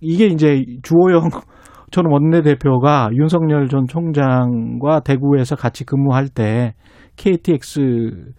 이게 0.00 0.26
이제 0.26 0.64
주호영 0.82 1.28
전 1.90 2.04
원내대표가 2.10 3.10
윤석열 3.12 3.68
전 3.68 3.86
총장과 3.86 5.00
대구에서 5.00 5.56
같이 5.56 5.84
근무할 5.84 6.28
때 6.28 6.74
KTX 7.16 8.32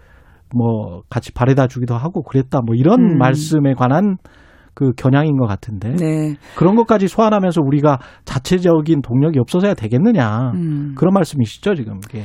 뭐 0.56 1.02
같이 1.10 1.34
바래다 1.34 1.68
주기도 1.68 1.96
하고 1.96 2.24
그랬다. 2.24 2.62
뭐 2.66 2.76
이런 2.76 3.00
음. 3.02 3.18
말씀에 3.18 3.74
관한 3.74 4.18
그 4.82 4.94
겨냥인 4.98 5.38
것 5.38 5.46
같은데 5.46 5.96
네. 5.96 6.36
그런 6.56 6.76
것까지 6.76 7.08
소환하면서 7.08 7.62
우리가 7.64 8.00
자체적인 8.26 9.04
동력이 9.04 9.38
없어져야 9.38 9.76
되겠느냐 9.76 10.54
음. 10.56 10.96
그런 10.98 11.14
말씀이시죠 11.14 11.76
지금 11.76 12.00
이게 12.10 12.24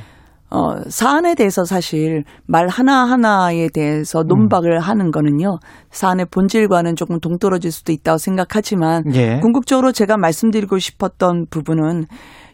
어, 0.49 0.81
사안에 0.89 1.35
대해서 1.35 1.65
사실 1.65 2.25
말 2.47 2.69
하나하나에 2.69 3.69
대해서 3.75 4.23
논박을 4.23 4.79
하는 4.79 5.11
거는요. 5.11 5.59
사안의 5.91 6.27
본질과는 6.31 6.95
조금 6.95 7.19
동떨어질 7.19 7.73
수도 7.73 7.91
있다고 7.93 8.19
생각하지만 8.19 9.03
예. 9.15 9.41
궁극적으로 9.41 9.91
제가 9.91 10.17
말씀드리고 10.17 10.79
싶었던 10.79 11.47
부분은 11.51 12.05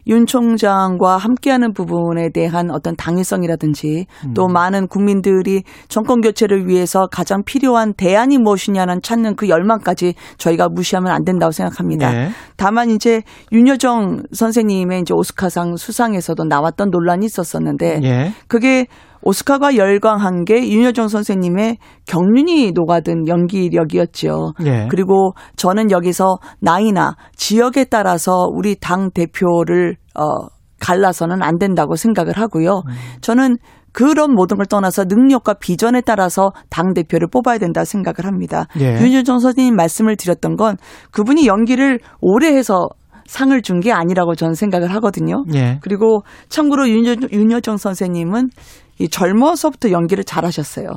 윤 0.07 0.25
총장과 0.25 1.17
함께하는 1.17 1.73
부분에 1.73 2.29
대한 2.33 2.71
어떤 2.71 2.95
당위성이라든지 2.95 4.05
또 4.35 4.47
많은 4.47 4.87
국민들이 4.87 5.63
정권 5.87 6.21
교체를 6.21 6.67
위해서 6.67 7.07
가장 7.11 7.43
필요한 7.43 7.93
대안이 7.93 8.37
무엇이냐는 8.37 9.01
찾는 9.01 9.35
그 9.35 9.49
열망까지 9.49 10.15
저희가 10.37 10.69
무시하면 10.69 11.11
안 11.11 11.23
된다고 11.23 11.51
생각합니다. 11.51 12.13
예. 12.13 12.29
다만 12.57 12.89
이제 12.89 13.21
윤여정 13.51 14.23
선생님의 14.31 15.01
이제 15.01 15.13
오스카상 15.13 15.75
수상에서도 15.77 16.43
나왔던 16.43 16.89
논란이 16.89 17.25
있었었는데 17.25 18.01
예. 18.03 18.31
그게 18.47 18.87
오스카가 19.23 19.75
열광한 19.77 20.45
게 20.45 20.69
윤여정 20.69 21.07
선생님의 21.07 21.77
경륜이 22.05 22.71
녹아든 22.73 23.27
연기력이었죠. 23.27 24.53
예. 24.65 24.87
그리고 24.89 25.33
저는 25.55 25.91
여기서 25.91 26.37
나이나 26.59 27.15
지역에 27.35 27.85
따라서 27.85 28.47
우리 28.51 28.75
당 28.75 29.11
대표를 29.11 29.95
어 30.15 30.47
갈라서는 30.79 31.41
안 31.41 31.57
된다고 31.57 31.95
생각을 31.95 32.33
하고요. 32.37 32.83
음. 32.85 32.93
저는 33.21 33.57
그런 33.93 34.33
모든 34.33 34.57
걸 34.57 34.65
떠나서 34.65 35.05
능력과 35.05 35.53
비전에 35.53 36.01
따라서 36.01 36.51
당 36.69 36.93
대표를 36.93 37.27
뽑아야 37.31 37.59
된다 37.59 37.85
생각을 37.85 38.25
합니다. 38.25 38.65
예. 38.79 38.99
윤여정 38.99 39.39
선생님 39.39 39.75
말씀을 39.75 40.17
드렸던 40.17 40.57
건 40.57 40.75
그분이 41.11 41.47
연기를 41.47 41.99
오래 42.19 42.47
해서 42.47 42.87
상을 43.25 43.61
준 43.61 43.79
게 43.79 43.91
아니라고 43.93 44.35
저는 44.35 44.53
생각을 44.53 44.93
하거든요. 44.95 45.45
예. 45.53 45.79
그리고 45.81 46.23
참고로 46.49 46.89
윤여, 46.89 47.15
윤여정 47.31 47.77
선생님은 47.77 48.49
이 48.99 49.09
젊어서부터 49.09 49.91
연기를 49.91 50.23
잘하셨어요. 50.23 50.87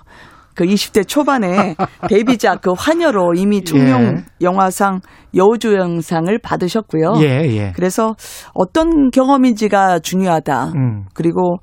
그 0.54 0.64
20대 0.64 1.06
초반에 1.06 1.76
데뷔작 2.09 2.62
그 2.62 2.72
화녀로 2.76 3.35
이미 3.37 3.62
청룡 3.62 4.02
예. 4.02 4.24
영화상 4.40 5.00
여우조연상을 5.35 6.38
받으셨고요. 6.38 7.14
예, 7.18 7.44
예. 7.56 7.72
그래서 7.76 8.16
어떤 8.54 9.11
경험인지가 9.11 9.98
중요하다. 9.98 10.72
음. 10.74 11.04
그리고 11.12 11.59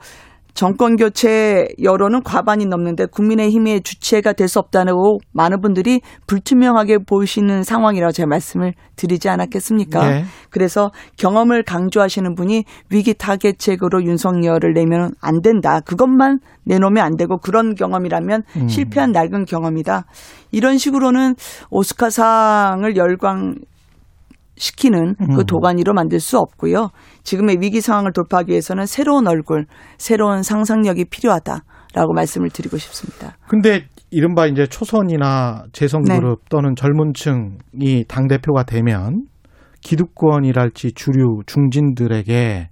정권 0.53 0.95
교체 0.95 1.67
여론은 1.81 2.21
과반이 2.23 2.65
넘는데 2.67 3.07
국민의힘의 3.07 3.81
주체가 3.81 4.33
될 4.33 4.47
수 4.47 4.59
없다고 4.59 5.19
많은 5.31 5.61
분들이 5.61 6.01
불투명하게 6.27 6.99
보시는 7.07 7.63
상황이라고 7.63 8.11
제가 8.11 8.27
말씀을 8.27 8.73
드리지 8.95 9.29
않았겠습니까? 9.29 10.11
예. 10.11 10.25
그래서 10.51 10.91
경험을 11.17 11.63
강조하시는 11.63 12.35
분이 12.35 12.65
위기 12.91 13.15
타겟책으로 13.15 14.03
윤석열을 14.03 14.73
내면 14.73 15.11
안 15.21 15.41
된다. 15.41 15.79
그것만 15.79 16.39
내놓으면 16.65 17.03
안 17.03 17.15
되고 17.17 17.37
그런 17.39 17.73
경험이라면 17.73 18.43
음. 18.57 18.67
실패한 18.67 19.11
낡은 19.11 19.45
경험이다. 19.45 20.05
이런 20.51 20.77
식으로는 20.77 21.35
오스카상을 21.71 22.95
열광 22.95 23.55
시키는 24.55 25.15
음. 25.19 25.35
그 25.35 25.45
도가니로 25.45 25.93
만들 25.93 26.19
수 26.19 26.37
없고요. 26.37 26.89
지금의 27.23 27.57
위기 27.59 27.81
상황을 27.81 28.13
돌파하기 28.13 28.51
위해서는 28.51 28.85
새로운 28.85 29.27
얼굴, 29.27 29.65
새로운 29.97 30.43
상상력이 30.43 31.05
필요하다라고 31.05 32.13
말씀을 32.13 32.49
드리고 32.49 32.77
싶습니다. 32.77 33.35
근데 33.47 33.87
이른바 34.11 34.45
이제 34.45 34.67
초선이나 34.67 35.63
네. 35.65 35.69
재선그룹 35.71 36.49
또는 36.49 36.75
젊은 36.75 37.13
층이 37.13 38.05
당대표가 38.07 38.63
되면 38.63 39.25
기득권이랄지 39.81 40.93
주류 40.93 41.41
중진들에게 41.45 42.69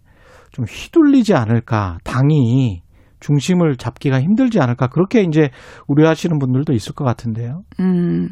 좀 0.51 0.65
휘둘리지 0.65 1.33
않을까, 1.33 1.97
당이 2.03 2.83
중심을 3.19 3.77
잡기가 3.77 4.19
힘들지 4.19 4.59
않을까, 4.59 4.87
그렇게 4.87 5.21
이제 5.21 5.49
우려하시는 5.87 6.37
분들도 6.39 6.73
있을 6.73 6.93
것 6.93 7.05
같은데요. 7.05 7.61
음, 7.79 8.29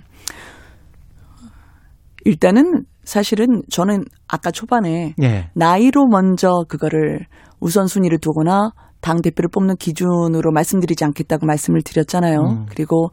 일단은 2.25 2.83
사실은 3.09 3.63
저는 3.71 4.05
아까 4.27 4.51
초반에 4.51 5.15
예. 5.21 5.49
나이로 5.55 6.05
먼저 6.07 6.63
그거를 6.67 7.25
우선순위를 7.59 8.19
두거나 8.19 8.71
당 9.01 9.21
대표를 9.21 9.49
뽑는 9.51 9.77
기준으로 9.77 10.51
말씀드리지 10.51 11.05
않겠다고 11.05 11.47
말씀을 11.47 11.81
드렸잖아요. 11.81 12.39
음. 12.39 12.65
그리고 12.69 13.09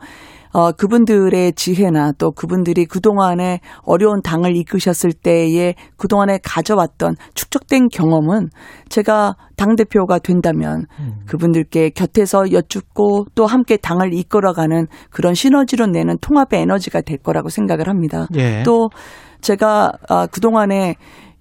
어 0.53 0.73
그분들의 0.73 1.53
지혜나 1.55 2.13
또 2.19 2.31
그분들이 2.31 2.85
그동안에 2.87 3.61
어려운 3.83 4.21
당을 4.23 4.57
이끄셨을 4.57 5.13
때에 5.13 5.75
그동안에 5.97 6.41
가져왔던 6.43 7.15
축적된 7.35 7.89
경험은 7.89 8.51
제가 8.89 9.37
당 9.57 9.77
대표가 9.77 10.19
된다면 10.19 10.85
음. 10.99 11.21
그분들께 11.27 11.91
곁에서 11.91 12.53
여쭙고 12.53 13.27
또 13.35 13.47
함께 13.47 13.77
당을 13.77 14.13
이끌어가는 14.13 14.87
그런 15.11 15.35
시너지로 15.35 15.87
내는 15.87 16.19
통합의 16.21 16.61
에너지가 16.61 17.01
될 17.01 17.19
거라고 17.19 17.49
생각을 17.49 17.89
합니다. 17.89 18.27
예. 18.37 18.63
또 18.63 18.89
제가 19.51 19.93
아, 20.09 20.27
그동안에 20.27 20.97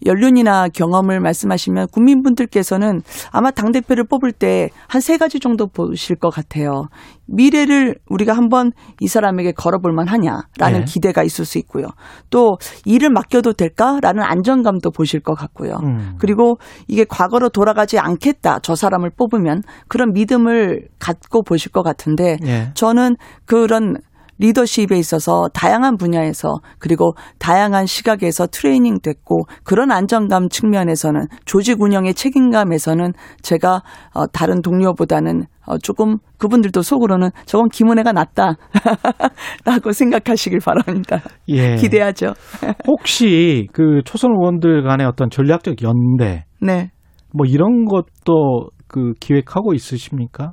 연륜이나 0.06 0.68
경험을 0.68 1.20
말씀하시면 1.22 1.88
국민분들께서는 1.92 3.02
아마 3.32 3.50
당대표를 3.50 4.04
뽑을 4.04 4.32
때 4.32 4.70
한 4.88 5.02
세 5.02 5.18
가지 5.18 5.40
정도 5.40 5.66
보실 5.68 6.16
것 6.16 6.30
같아요. 6.30 6.90
미래를 7.26 7.96
우리가 8.10 8.34
한번 8.34 8.72
이 9.00 9.08
사람에게 9.08 9.54
걸어볼 9.54 9.94
만하냐라는 9.94 10.80
네. 10.80 10.86
기대가 10.86 11.24
있을 11.24 11.46
수 11.46 11.58
있고요. 11.58 11.88
또 12.30 12.58
일을 12.86 13.10
맡겨도 13.10 13.54
될까라는 13.54 14.22
안정감도 14.22 14.92
보실 14.92 15.22
것 15.22 15.34
같고요. 15.34 15.80
음. 15.82 16.16
그리고 16.20 16.60
이게 16.88 17.04
과거로 17.06 17.50
돌아가지 17.50 17.98
않겠다. 17.98 18.60
저 18.62 18.76
사람을 18.76 19.12
뽑으면 19.18 19.64
그런 19.88 20.14
믿음을 20.14 20.88
갖고 21.00 21.42
보실 21.42 21.72
것 21.72 21.82
같은데 21.82 22.38
예. 22.46 22.70
저는 22.76 23.16
그런 23.46 23.98
리더십에 24.38 24.98
있어서 24.98 25.48
다양한 25.54 25.98
분야에서 25.98 26.60
그리고 26.80 27.14
다양한 27.40 27.86
시각에서 27.86 28.48
트레이닝 28.48 29.00
됐고 29.02 29.46
그런 29.64 29.92
안정감 29.92 30.50
측면에서는 30.50 31.28
조직 31.46 31.82
운영의 31.82 32.14
책임감에서는 32.14 33.14
제가 33.42 33.82
어, 34.14 34.28
다른 34.28 34.62
동료보다는 34.62 35.46
어, 35.68 35.78
조금 35.80 36.18
그분들도 36.38 36.82
속으로는 36.82 37.30
저건 37.46 37.70
김은혜가 37.70 38.12
낫다라고 38.12 39.92
생각하시길 39.94 40.60
바랍니다. 40.60 41.22
예. 41.48 41.76
기대하죠. 41.76 42.34
혹시 42.88 43.68
그 43.74 44.02
초선 44.06 44.32
의원들 44.32 44.84
간의 44.84 45.08
어떤 45.08 45.30
전략적 45.30 45.82
연대, 45.82 46.46
네. 46.62 46.92
뭐 47.34 47.46
이런 47.48 47.86
것도 47.86 48.70
그 48.88 49.14
기획하고 49.20 49.74
있으십니까? 49.74 50.52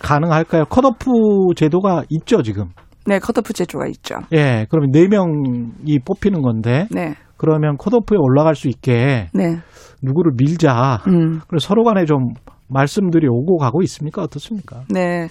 가능할까요? 0.00 0.66
컷오프 0.66 1.10
제도가 1.56 2.04
있죠, 2.10 2.42
지금. 2.42 2.66
네, 3.10 3.18
컷오프 3.18 3.52
제조가 3.52 3.88
있죠. 3.88 4.14
예, 4.32 4.66
그러면 4.70 4.92
네 4.92 5.08
명이 5.08 5.98
뽑히는 6.04 6.42
건데 6.42 6.86
네. 6.92 7.14
그러면 7.36 7.76
컷오프에 7.76 8.16
올라갈 8.16 8.54
수 8.54 8.68
있게 8.68 9.26
네. 9.34 9.56
누구를 10.00 10.34
밀자. 10.36 11.02
음. 11.08 11.40
그래서 11.48 11.66
서로 11.66 11.82
간에 11.82 12.04
좀 12.04 12.34
말씀들이 12.68 13.26
오고 13.26 13.56
가고 13.56 13.82
있습니까? 13.82 14.22
어떻습니까? 14.22 14.82
네. 14.88 15.26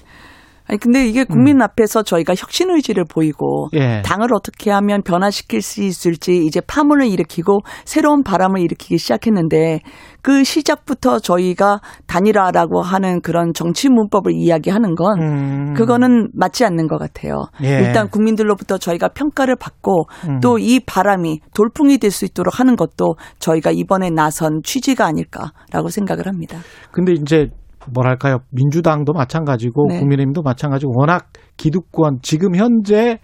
아니 0.69 0.77
근데 0.77 1.07
이게 1.07 1.23
국민 1.23 1.61
앞에서 1.63 2.03
저희가 2.03 2.35
혁신 2.35 2.69
의지를 2.69 3.05
보이고 3.09 3.69
예. 3.73 4.03
당을 4.03 4.33
어떻게 4.35 4.69
하면 4.69 5.01
변화시킬 5.01 5.63
수 5.63 5.81
있을지 5.81 6.45
이제 6.45 6.61
파문을 6.61 7.07
일으키고 7.07 7.61
새로운 7.85 8.21
바람을 8.21 8.61
일으키기 8.61 8.99
시작했는데 8.99 9.79
그 10.21 10.43
시작부터 10.43 11.17
저희가 11.19 11.79
단일화라고 12.05 12.81
하는 12.81 13.21
그런 13.21 13.53
정치 13.55 13.89
문법을 13.89 14.33
이야기하는 14.33 14.93
건 14.93 15.19
음. 15.19 15.73
그거는 15.73 16.27
맞지 16.33 16.63
않는 16.65 16.87
것 16.87 16.99
같아요. 16.99 17.45
예. 17.63 17.79
일단 17.79 18.07
국민들로부터 18.09 18.77
저희가 18.77 19.07
평가를 19.09 19.55
받고 19.55 20.03
음. 20.27 20.39
또이 20.39 20.81
바람이 20.85 21.39
돌풍이 21.55 21.97
될 21.97 22.09
수 22.11 22.25
있도록 22.25 22.59
하는 22.59 22.75
것도 22.75 23.15
저희가 23.37 23.71
이번에 23.71 24.09
나선 24.09 24.61
취지가 24.63 25.05
아닐까라고 25.05 25.89
생각을 25.89 26.27
합니다. 26.27 26.57
근데 26.91 27.13
이제 27.13 27.49
뭐랄까요? 27.93 28.39
민주당도 28.51 29.13
마찬가지고 29.13 29.87
네. 29.89 29.99
국민의힘도 29.99 30.41
마찬가지고 30.41 30.93
워낙 30.95 31.29
기득권 31.57 32.19
지금 32.21 32.55
현재 32.55 33.19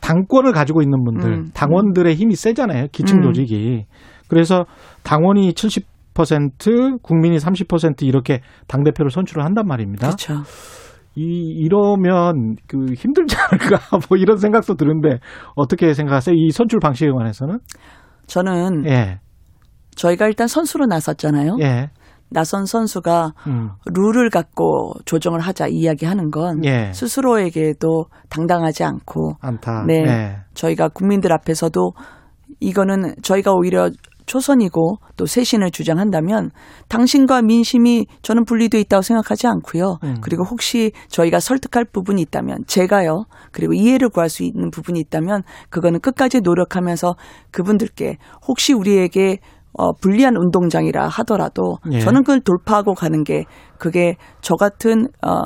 당권을 0.00 0.52
가지고 0.52 0.82
있는 0.82 1.04
분들 1.04 1.32
음. 1.32 1.50
당원들의 1.54 2.14
힘이 2.14 2.34
세잖아요. 2.34 2.88
기층 2.92 3.18
음. 3.18 3.22
조직이. 3.22 3.86
그래서 4.28 4.64
당원이 5.04 5.52
70% 5.52 7.02
국민이 7.02 7.36
30% 7.36 8.02
이렇게 8.02 8.40
당 8.66 8.82
대표를 8.82 9.10
선출을 9.10 9.44
한단 9.44 9.66
말입니다. 9.66 10.08
그렇죠. 10.08 10.42
이 11.14 11.22
이러면 11.22 12.56
그 12.66 12.94
힘들지 12.94 13.36
않을까 13.36 13.78
뭐 14.08 14.16
이런 14.16 14.38
생각도 14.38 14.74
드는데 14.74 15.18
어떻게 15.54 15.92
생각하세요? 15.92 16.34
이 16.34 16.50
선출 16.50 16.80
방식에 16.80 17.10
관해서는? 17.10 17.58
저는 18.26 18.86
예. 18.86 19.20
저희가 19.94 20.26
일단 20.26 20.48
선수로 20.48 20.86
나섰잖아요. 20.86 21.58
예. 21.60 21.90
나선 22.32 22.66
선수가 22.66 23.32
음. 23.46 23.70
룰을 23.86 24.30
갖고 24.30 24.94
조정을 25.04 25.40
하자 25.40 25.66
이야기하는 25.68 26.30
건 26.30 26.64
예. 26.64 26.92
스스로에게도 26.92 28.06
당당하지 28.28 28.84
않고 28.84 29.36
안타. 29.40 29.84
네. 29.86 30.04
예. 30.06 30.36
저희가 30.54 30.88
국민들 30.88 31.32
앞에서도 31.32 31.92
이거는 32.60 33.14
저희가 33.22 33.52
오히려 33.52 33.90
초선이고 34.26 34.98
또 35.16 35.26
쇄신을 35.26 35.70
주장한다면 35.70 36.50
당신과 36.88 37.42
민심이 37.42 38.06
저는 38.22 38.44
분리돼 38.44 38.80
있다고 38.80 39.02
생각하지 39.02 39.46
않고요. 39.46 39.98
음. 40.04 40.16
그리고 40.20 40.44
혹시 40.44 40.92
저희가 41.08 41.40
설득할 41.40 41.84
부분이 41.84 42.22
있다면 42.22 42.64
제가요. 42.66 43.24
그리고 43.50 43.74
이해를 43.74 44.08
구할 44.08 44.28
수 44.28 44.42
있는 44.42 44.70
부분이 44.70 45.00
있다면 45.00 45.42
그거는 45.70 46.00
끝까지 46.00 46.40
노력하면서 46.40 47.16
그분들께 47.50 48.18
혹시 48.46 48.72
우리에게 48.72 49.38
어, 49.74 49.92
불리한 49.94 50.36
운동장이라 50.36 51.08
하더라도 51.08 51.78
예. 51.92 52.00
저는 52.00 52.22
그걸 52.22 52.40
돌파하고 52.40 52.94
가는 52.94 53.24
게 53.24 53.44
그게 53.78 54.16
저 54.40 54.54
같은 54.54 55.08
어, 55.26 55.42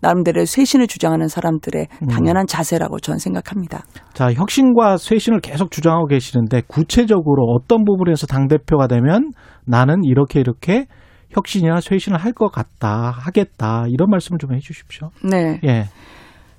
나름대로 0.00 0.44
쇄신을 0.44 0.88
주장하는 0.88 1.28
사람들의 1.28 1.86
음. 2.02 2.08
당연한 2.08 2.46
자세라고 2.46 2.98
저는 2.98 3.18
생각합니다. 3.18 3.84
자, 4.14 4.32
혁신과 4.32 4.96
쇄신을 4.96 5.40
계속 5.40 5.70
주장하고 5.70 6.06
계시는데 6.06 6.62
구체적으로 6.66 7.44
어떤 7.54 7.84
부분에서 7.84 8.26
당대표가 8.26 8.88
되면 8.88 9.30
나는 9.64 10.02
이렇게 10.04 10.40
이렇게 10.40 10.86
혁신이나 11.30 11.80
쇄신을 11.80 12.18
할 12.18 12.32
것 12.32 12.50
같다, 12.50 13.12
하겠다, 13.16 13.84
이런 13.88 14.10
말씀 14.10 14.36
좀해 14.38 14.58
주십시오. 14.58 15.10
네. 15.24 15.60
예. 15.64 15.84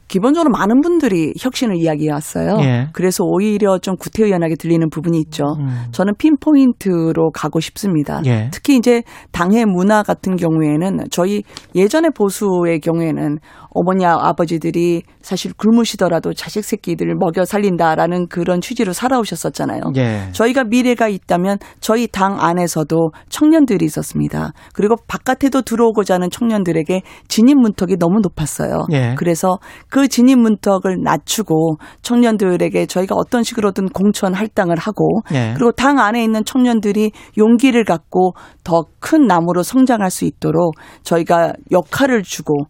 기본적으로 0.07 0.51
많은 0.51 0.81
분들이 0.81 1.33
혁신을 1.39 1.77
이야기해 1.77 2.11
왔어요. 2.11 2.57
예. 2.61 2.87
그래서 2.93 3.23
오히려 3.23 3.79
좀 3.79 3.95
구태의연하게 3.97 4.55
들리는 4.55 4.89
부분이 4.89 5.17
있죠. 5.21 5.43
음. 5.59 5.85
저는 5.91 6.13
핀포인트로 6.17 7.31
가고 7.31 7.59
싶습니다. 7.59 8.21
예. 8.25 8.49
특히 8.51 8.77
이제 8.77 9.03
당의 9.31 9.65
문화 9.65 10.03
같은 10.03 10.35
경우에는 10.35 11.05
저희 11.09 11.43
예전의 11.75 12.11
보수의 12.15 12.79
경우에는 12.81 13.37
어머니 13.73 14.05
아버지들이 14.05 15.03
사실 15.21 15.53
굶으시더라도 15.53 16.33
자식 16.33 16.63
새끼들을 16.63 17.15
먹여 17.15 17.45
살린다라는 17.45 18.27
그런 18.27 18.62
취지로 18.62 18.93
살아오셨었잖아요. 18.93 19.81
예. 19.97 20.29
저희가 20.31 20.63
미래가 20.63 21.07
있다면 21.07 21.57
저희 21.79 22.07
당 22.07 22.39
안에서도 22.39 23.12
청년들이 23.29 23.86
있었습니다. 23.86 24.53
그리고 24.73 24.95
바깥에도 25.07 25.62
들어오고자 25.62 26.15
하는 26.15 26.29
청년들에게 26.29 27.01
진입 27.27 27.57
문턱이 27.57 27.97
너무 27.97 28.19
높았어요. 28.21 28.86
예. 28.91 29.15
그래서 29.17 29.59
그 29.89 30.07
진입 30.07 30.39
문턱을 30.39 31.01
낮추고 31.03 31.77
청년들에게 32.01 32.86
저희가 32.86 33.15
어떤 33.15 33.43
식으로든 33.43 33.89
공천 33.89 34.33
할당을 34.33 34.77
하고 34.77 35.21
예. 35.33 35.53
그리고 35.55 35.71
당 35.71 35.99
안에 35.99 36.23
있는 36.23 36.43
청년들이 36.45 37.12
용기를 37.38 37.83
갖고 37.86 38.33
더 38.63 38.83
큰 39.03 39.27
나무로 39.27 39.63
성장할 39.63 40.09
수 40.09 40.23
있도록 40.23 40.75
저희가 41.03 41.53
역할을 41.71 42.23
주고 42.23 42.67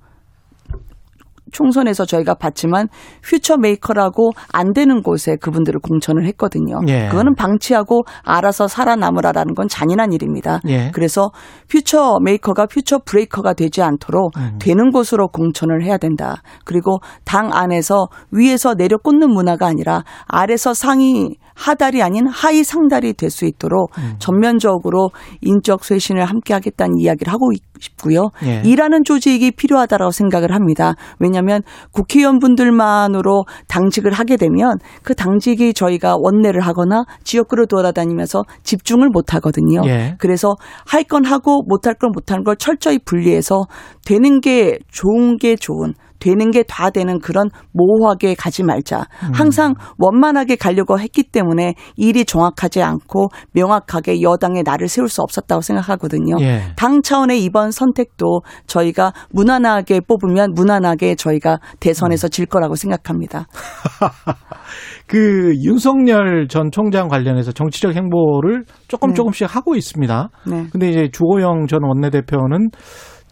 총선에서 1.53 2.05
저희가 2.05 2.33
봤지만 2.33 2.89
future 3.21 3.57
maker라고 3.57 4.31
안 4.51 4.73
되는 4.73 5.01
곳에 5.01 5.37
그분들을 5.37 5.79
공천을 5.79 6.25
했거든요. 6.27 6.79
예. 6.87 7.07
그거는 7.09 7.35
방치하고 7.35 8.01
알아서 8.23 8.67
살아남으라라는 8.67 9.53
건 9.53 9.67
잔인한 9.69 10.11
일입니다. 10.11 10.59
예. 10.67 10.91
그래서 10.93 11.31
퓨처 11.71 12.19
메이커가 12.21 12.65
퓨처 12.65 12.99
브레이커가 13.05 13.53
되지 13.53 13.81
않도록 13.81 14.35
음. 14.37 14.57
되는 14.59 14.91
곳으로 14.91 15.29
공천을 15.29 15.83
해야 15.83 15.97
된다. 15.97 16.41
그리고 16.65 16.99
당 17.23 17.51
안에서 17.53 18.07
위에서 18.31 18.75
내려 18.75 18.97
꽂는 18.97 19.29
문화가 19.29 19.67
아니라 19.67 20.03
아래서 20.27 20.73
상의 20.73 21.35
하달이 21.55 22.01
아닌 22.01 22.27
하의 22.27 22.63
상달이 22.63 23.13
될 23.13 23.33
수 23.33 23.45
있도록 23.45 23.89
음. 23.97 24.13
전면적으로 24.19 25.09
인적 25.41 25.83
쇄신을 25.83 26.23
함께 26.25 26.53
하겠다는 26.53 26.97
이야기를 26.99 27.33
하고 27.33 27.49
싶고요. 27.79 28.29
예. 28.45 28.61
일하는 28.63 29.03
조직이 29.03 29.49
필요하다라고 29.49 30.11
생각을 30.11 30.53
합니다. 30.53 30.93
왜냐하면 31.19 31.61
국회의원분들만으로 31.91 33.45
당직을 33.67 34.11
하게 34.13 34.37
되면 34.37 34.77
그 35.03 35.15
당직이 35.15 35.73
저희가 35.73 36.17
원내를 36.19 36.61
하거나 36.61 37.05
지역구를 37.23 37.67
돌아다니면서 37.67 38.43
집중을 38.63 39.09
못 39.09 39.33
하거든요. 39.35 39.81
예. 39.85 40.15
그래서 40.19 40.55
할 40.85 41.03
건 41.03 41.25
하고 41.25 41.63
못할 41.67 41.95
건 41.95 42.11
못하는 42.13 42.43
걸 42.43 42.55
철저히 42.55 42.97
분리해서 43.03 43.65
되는 44.05 44.39
게 44.39 44.79
좋은 44.91 45.37
게 45.37 45.55
좋은 45.55 45.93
되는 46.23 46.51
게 46.51 46.63
다 46.63 46.89
되는 46.89 47.19
그런 47.19 47.49
모호하게 47.73 48.35
가지 48.35 48.63
말자. 48.63 48.99
음. 49.23 49.31
항상 49.33 49.75
원만하게 49.97 50.55
가려고 50.55 50.97
했기 50.97 51.23
때문에 51.23 51.75
일이 51.97 52.23
정확하지 52.23 52.81
않고 52.81 53.27
명확하게 53.51 54.21
여당의 54.21 54.63
날을 54.63 54.87
세울 54.87 55.09
수 55.09 55.21
없었다고 55.21 55.61
생각하거든요. 55.61 56.37
예. 56.39 56.61
당 56.77 57.01
차원의 57.01 57.43
이번 57.43 57.71
선택도 57.71 58.41
저희가 58.67 59.11
무난하게 59.31 59.99
뽑으면 60.07 60.53
무난하게 60.53 61.15
저희가 61.15 61.59
대선에서 61.81 62.29
질 62.29 62.45
거라고 62.45 62.75
생각합니다. 62.75 63.47
그 65.07 65.53
윤석열 65.63 66.47
전 66.47 66.71
총장 66.71 67.09
관련해서 67.09 67.51
정치적 67.51 67.95
행보를 67.95 68.63
조금 68.87 69.09
네. 69.09 69.15
조금씩 69.15 69.53
하고 69.53 69.75
있습니다. 69.75 70.29
네. 70.47 70.65
근데 70.71 70.89
이제 70.89 71.09
주호영 71.11 71.67
전 71.67 71.83
원내대표는 71.83 72.69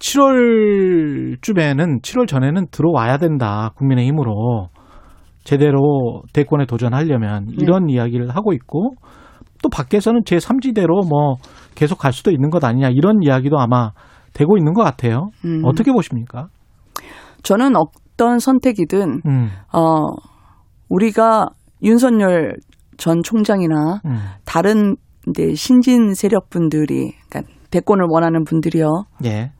7월쯤에는 0.01 2.01
7월 2.01 2.27
전에는 2.27 2.67
들어와야 2.71 3.17
된다. 3.17 3.71
국민의힘으로 3.75 4.69
제대로 5.43 6.23
대권에 6.33 6.65
도전하려면 6.65 7.45
네. 7.45 7.55
이런 7.59 7.89
이야기를 7.89 8.35
하고 8.35 8.53
있고 8.53 8.95
또 9.61 9.69
밖에서는 9.69 10.21
제 10.25 10.37
3지대로 10.37 11.07
뭐 11.07 11.35
계속 11.75 11.99
갈 11.99 12.13
수도 12.13 12.31
있는 12.31 12.49
것 12.49 12.63
아니냐 12.63 12.89
이런 12.89 13.21
이야기도 13.21 13.59
아마 13.59 13.91
되고 14.33 14.57
있는 14.57 14.73
것 14.73 14.83
같아요. 14.83 15.29
음. 15.45 15.61
어떻게 15.65 15.91
보십니까? 15.91 16.47
저는 17.43 17.73
어떤 17.75 18.39
선택이든 18.39 19.21
음, 19.25 19.49
어 19.73 20.05
우리가 20.89 21.47
윤석열 21.83 22.55
전 22.97 23.21
총장이나 23.23 24.01
음, 24.05 24.17
다른 24.45 24.95
이제 25.29 25.53
신진 25.53 26.13
세력분들이 26.13 27.13
그러니까 27.29 27.53
대권을 27.71 28.05
원하는 28.09 28.43
분들이요 28.43 29.05
예. 29.25 29.51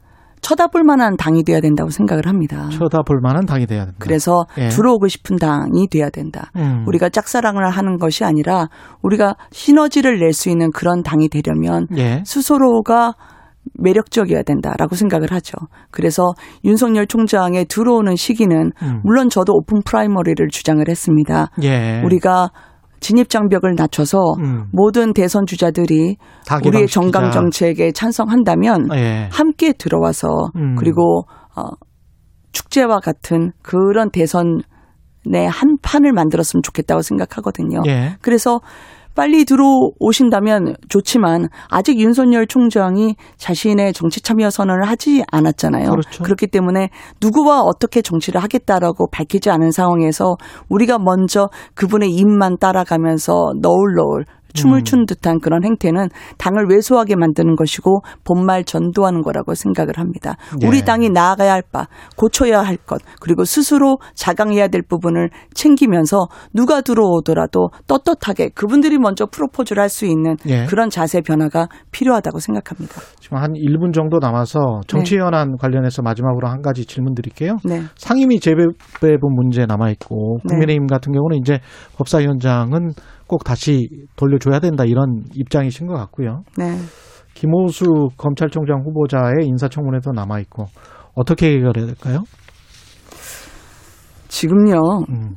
쳐다볼 0.42 0.84
만한 0.84 1.16
당이 1.18 1.44
돼야 1.44 1.62
된다고 1.62 1.90
생각을 1.90 2.28
합니다. 2.28 2.68
쳐다볼 2.72 3.20
만한 3.22 3.46
당이 3.46 3.68
돼야 3.68 3.86
된다. 3.86 3.98
그래서 4.00 4.46
예. 4.58 4.70
들어오고 4.70 5.08
싶은 5.08 5.38
당이 5.38 5.88
돼야 5.90 6.10
된다. 6.10 6.52
음. 6.56 6.84
우리가 6.88 7.10
짝사랑을 7.10 7.70
하는 7.70 7.98
것이 7.98 8.24
아니라 8.24 8.68
우리가 9.02 9.36
시너지를 9.52 10.20
낼 10.20 10.34
수 10.34 10.50
있는 10.50 10.72
그런 10.72 11.04
당이 11.04 11.30
되려면 11.30 11.88
예. 11.98 12.24
스스로가 12.26 13.14
매력적이어야 13.76 14.42
된다라고 14.44 14.96
생각을 14.96 15.32
하죠. 15.34 15.54
그래서 15.92 16.34
윤석열 16.64 17.06
총장에 17.06 17.66
들어오는 17.66 18.16
시기는 18.16 18.72
음. 18.82 19.02
물론 19.04 19.30
저도 19.30 19.54
오픈 19.54 19.82
프라이머리를 19.84 20.48
주장을 20.50 20.84
했습니다. 20.88 21.50
예. 21.62 22.02
우리가 22.04 22.50
진입 23.02 23.30
장벽을 23.30 23.74
낮춰서 23.76 24.36
음. 24.40 24.68
모든 24.72 25.12
대선 25.12 25.46
주자들이 25.46 26.16
다 26.46 26.60
우리의. 26.64 26.88
정강 26.88 27.32
정책에 27.32 27.92
찬성한다면 27.92 28.90
예. 28.94 29.28
함께 29.32 29.74
들어와서 29.74 30.52
음. 30.56 30.76
그리고 30.76 31.26
어, 31.56 31.64
축제와 32.54 33.00
같은 33.00 33.52
그런 33.64 34.12
대선의 34.12 34.62
한 35.50 35.78
판을 35.82 36.14
만들었으면 36.14 36.62
좋겠다고 36.64 37.02
생각하거든요. 37.02 37.82
예. 37.88 38.18
그래서 38.22 38.62
빨리 39.16 39.46
들어오신다면 39.46 40.76
좋지만 40.90 41.48
아직 41.70 42.00
윤석열 42.00 42.48
총장이 42.48 43.16
자신의 43.38 43.94
정치 43.94 44.22
참여 44.22 44.50
선언을 44.50 44.88
하지 44.88 45.24
않았잖아요. 45.32 45.90
그렇죠. 45.90 46.24
그렇기 46.24 46.48
때문에 46.48 46.90
누구와 47.22 47.62
어떻게 47.62 48.02
정치를 48.02 48.42
하겠다라고 48.42 49.10
밝히지 49.12 49.50
않은 49.50 49.72
상황에서 49.72 50.36
우리가 50.70 50.98
먼저 51.00 51.50
그분의 51.76 52.12
입만 52.12 52.58
따라가면서 52.58 53.54
너울너울 53.62 54.26
춤을 54.54 54.80
음. 54.80 54.84
춘 54.84 55.06
듯한 55.06 55.40
그런 55.40 55.64
행태는 55.64 56.10
당을 56.38 56.66
왜소하게 56.70 57.16
만드는 57.16 57.56
것이고 57.56 58.02
본말 58.24 58.64
전도하는 58.64 59.22
거라고 59.22 59.54
생각을 59.54 59.94
합니다. 59.98 60.36
예. 60.64 60.68
우리 60.68 60.84
당이 60.84 61.10
나아가야 61.10 61.54
할 61.54 61.62
바, 61.72 61.88
고쳐야 62.18 62.62
할 62.62 62.78
것, 62.78 63.02
그리고 63.20 63.46
스스로 63.46 63.98
자강해야 64.16 64.70
될 64.70 64.82
부분을 64.82 65.30
챙기면서 65.54 66.28
누가 66.54 66.82
들어오더라도 66.82 67.70
떳떳하게 67.88 68.50
그분들이 68.56 68.98
먼저 68.98 69.26
프로포즈를 69.26 69.82
할 69.82 69.92
수 69.92 70.06
있는 70.06 70.36
예. 70.48 70.66
그런 70.66 70.90
자세 70.90 71.22
변화가 71.22 71.68
필요하다고 71.92 72.40
생각합니다. 72.40 72.96
지금 73.20 73.38
한 73.38 73.52
1분 73.52 73.94
정도 73.94 74.18
남아서 74.20 74.82
정치 74.88 75.18
현안 75.18 75.58
관련해서 75.58 76.02
마지막으로 76.02 76.48
한 76.48 76.62
가지 76.62 76.86
질문 76.86 77.14
드릴게요. 77.14 77.58
네. 77.64 77.82
상임위 77.98 78.40
재배분 78.40 79.36
문제 79.36 79.66
남아 79.66 79.92
있고 79.92 80.40
네. 80.46 80.50
국민의힘 80.50 80.88
같은 80.88 81.12
경우는 81.12 81.38
이제 81.38 81.60
법사위원장은 81.98 82.94
꼭 83.32 83.46
다시 83.46 83.88
돌려줘야 84.18 84.60
된다 84.60 84.84
이런 84.84 85.24
입장이신 85.34 85.88
것 85.88 85.94
같고요. 85.94 86.44
네. 86.58 86.76
김호수 87.34 88.10
검찰총장 88.18 88.82
후보자의 88.84 89.46
인사청문회도 89.46 90.12
남아 90.12 90.42
있고 90.42 90.66
어떻게 91.16 91.54
해결해야 91.54 91.86
될까요? 91.86 92.24
지금요. 94.28 94.82
음, 95.08 95.36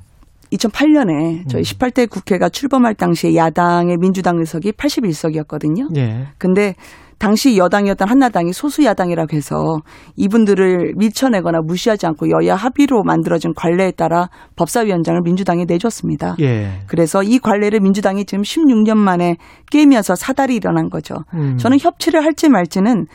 2008년에 0.52 1.48
저희 1.48 1.62
18대 1.62 2.10
국회가 2.10 2.48
출범할 2.48 2.96
당시에 2.96 3.36
야당의 3.36 3.98
민주당 4.00 4.38
의석이 4.38 4.72
81석이었거든요. 4.72 5.96
예, 5.96 6.26
근데 6.36 6.74
당시 7.18 7.56
여당이었던 7.56 8.08
한나당이 8.08 8.52
소수 8.52 8.84
야당이라고 8.84 9.36
해서 9.36 9.80
이분들을 10.16 10.94
밀쳐내거나 10.96 11.60
무시하지 11.62 12.06
않고 12.06 12.30
여야 12.30 12.54
합의로 12.54 13.02
만들어진 13.02 13.54
관례에 13.54 13.90
따라 13.92 14.28
법사위원장을 14.56 15.20
민주당에 15.22 15.64
내줬습니다. 15.64 16.36
예. 16.40 16.80
그래서 16.86 17.22
이 17.22 17.38
관례를 17.38 17.80
민주당이 17.80 18.24
지금 18.24 18.42
16년 18.42 18.96
만에 18.96 19.36
깨면서 19.70 20.14
사달이 20.14 20.54
일어난 20.56 20.90
거죠. 20.90 21.16
음. 21.34 21.56
저는 21.58 21.78
협치를 21.80 22.24
할지 22.24 22.48
말지는 22.48 23.06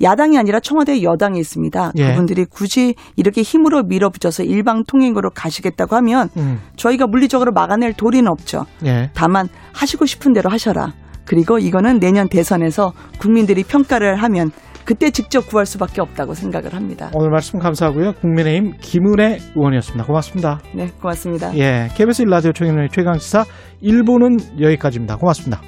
야당이 0.00 0.38
아니라 0.38 0.60
청와대 0.60 1.02
여당이 1.02 1.40
있습니다. 1.40 1.92
예. 1.96 2.10
그분들이 2.10 2.44
굳이 2.44 2.94
이렇게 3.16 3.42
힘으로 3.42 3.82
밀어붙여서 3.82 4.44
일방 4.44 4.84
통행으로 4.84 5.30
가시겠다고 5.30 5.96
하면 5.96 6.28
음, 6.36 6.60
저희가 6.76 7.06
물리적으로 7.06 7.52
막아낼 7.52 7.92
도리는 7.94 8.30
없죠. 8.30 8.64
예. 8.84 9.10
다만 9.14 9.48
하시고 9.72 10.06
싶은 10.06 10.32
대로 10.32 10.50
하셔라. 10.50 10.92
그리고 11.28 11.58
이거는 11.58 12.00
내년 12.00 12.28
대선에서 12.28 12.92
국민들이 13.18 13.62
평가를 13.62 14.16
하면 14.16 14.50
그때 14.84 15.10
직접 15.10 15.46
구할 15.46 15.66
수밖에 15.66 16.00
없다고 16.00 16.32
생각을 16.32 16.72
합니다. 16.72 17.10
오늘 17.12 17.28
말씀 17.28 17.58
감사하고요. 17.58 18.14
국민의힘 18.14 18.72
김은혜 18.80 19.38
의원이었습니다. 19.54 20.06
고맙습니다. 20.06 20.60
네, 20.74 20.88
고맙습니다. 20.98 21.54
예, 21.58 21.88
KBS 21.94 22.22
일라디오 22.22 22.52
최경영의 22.52 22.88
최강시사 22.90 23.44
1부는 23.82 24.58
여기까지입니다. 24.58 25.16
고맙습니다. 25.16 25.60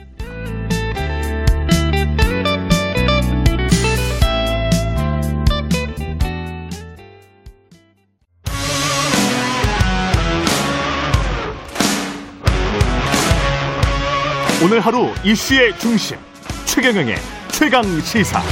오늘 14.63 14.79
하루 14.81 15.09
이슈의 15.25 15.79
중심 15.79 16.19
최경영의 16.67 17.15
최강 17.49 17.83
시사. 18.03 18.43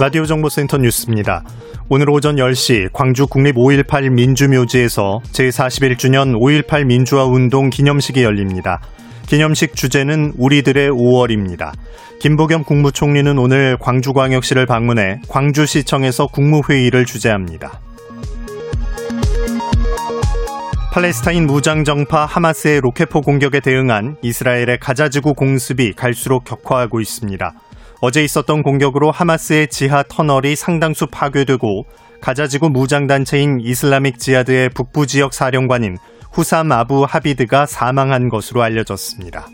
라디오 0.00 0.26
정보센터 0.26 0.78
뉴스입니다. 0.78 1.44
오늘 1.88 2.10
오전 2.10 2.34
10시 2.34 2.88
광주 2.92 3.28
국립 3.28 3.54
5.18 3.54 4.10
민주묘지에서 4.10 5.20
제41주년 5.30 6.34
5.18 6.34 6.84
민주화 6.84 7.24
운동 7.24 7.70
기념식이 7.70 8.24
열립니다. 8.24 8.80
기념식 9.28 9.76
주제는 9.76 10.32
우리들의 10.36 10.90
5월입니다. 10.90 11.70
김보겸 12.18 12.64
국무총리는 12.64 13.38
오늘 13.38 13.76
광주광역시를 13.78 14.66
방문해 14.66 15.20
광주시청에서 15.28 16.26
국무회의를 16.26 17.04
주재합니다. 17.04 17.85
팔레스타인 20.96 21.46
무장정파 21.46 22.24
하마스의 22.24 22.80
로켓포 22.80 23.20
공격에 23.20 23.60
대응한 23.60 24.16
이스라엘의 24.22 24.78
가자지구 24.80 25.34
공습이 25.34 25.92
갈수록 25.92 26.44
격화하고 26.44 27.02
있습니다. 27.02 27.52
어제 28.00 28.24
있었던 28.24 28.62
공격으로 28.62 29.10
하마스의 29.10 29.68
지하 29.68 30.02
터널이 30.02 30.56
상당수 30.56 31.06
파괴되고 31.08 31.84
가자지구 32.22 32.70
무장단체인 32.70 33.58
이슬라믹 33.60 34.18
지하드의 34.18 34.70
북부 34.70 35.06
지역 35.06 35.34
사령관인 35.34 35.98
후삼 36.32 36.72
아부 36.72 37.04
하비드가 37.04 37.66
사망한 37.66 38.30
것으로 38.30 38.62
알려졌습니다. 38.62 39.48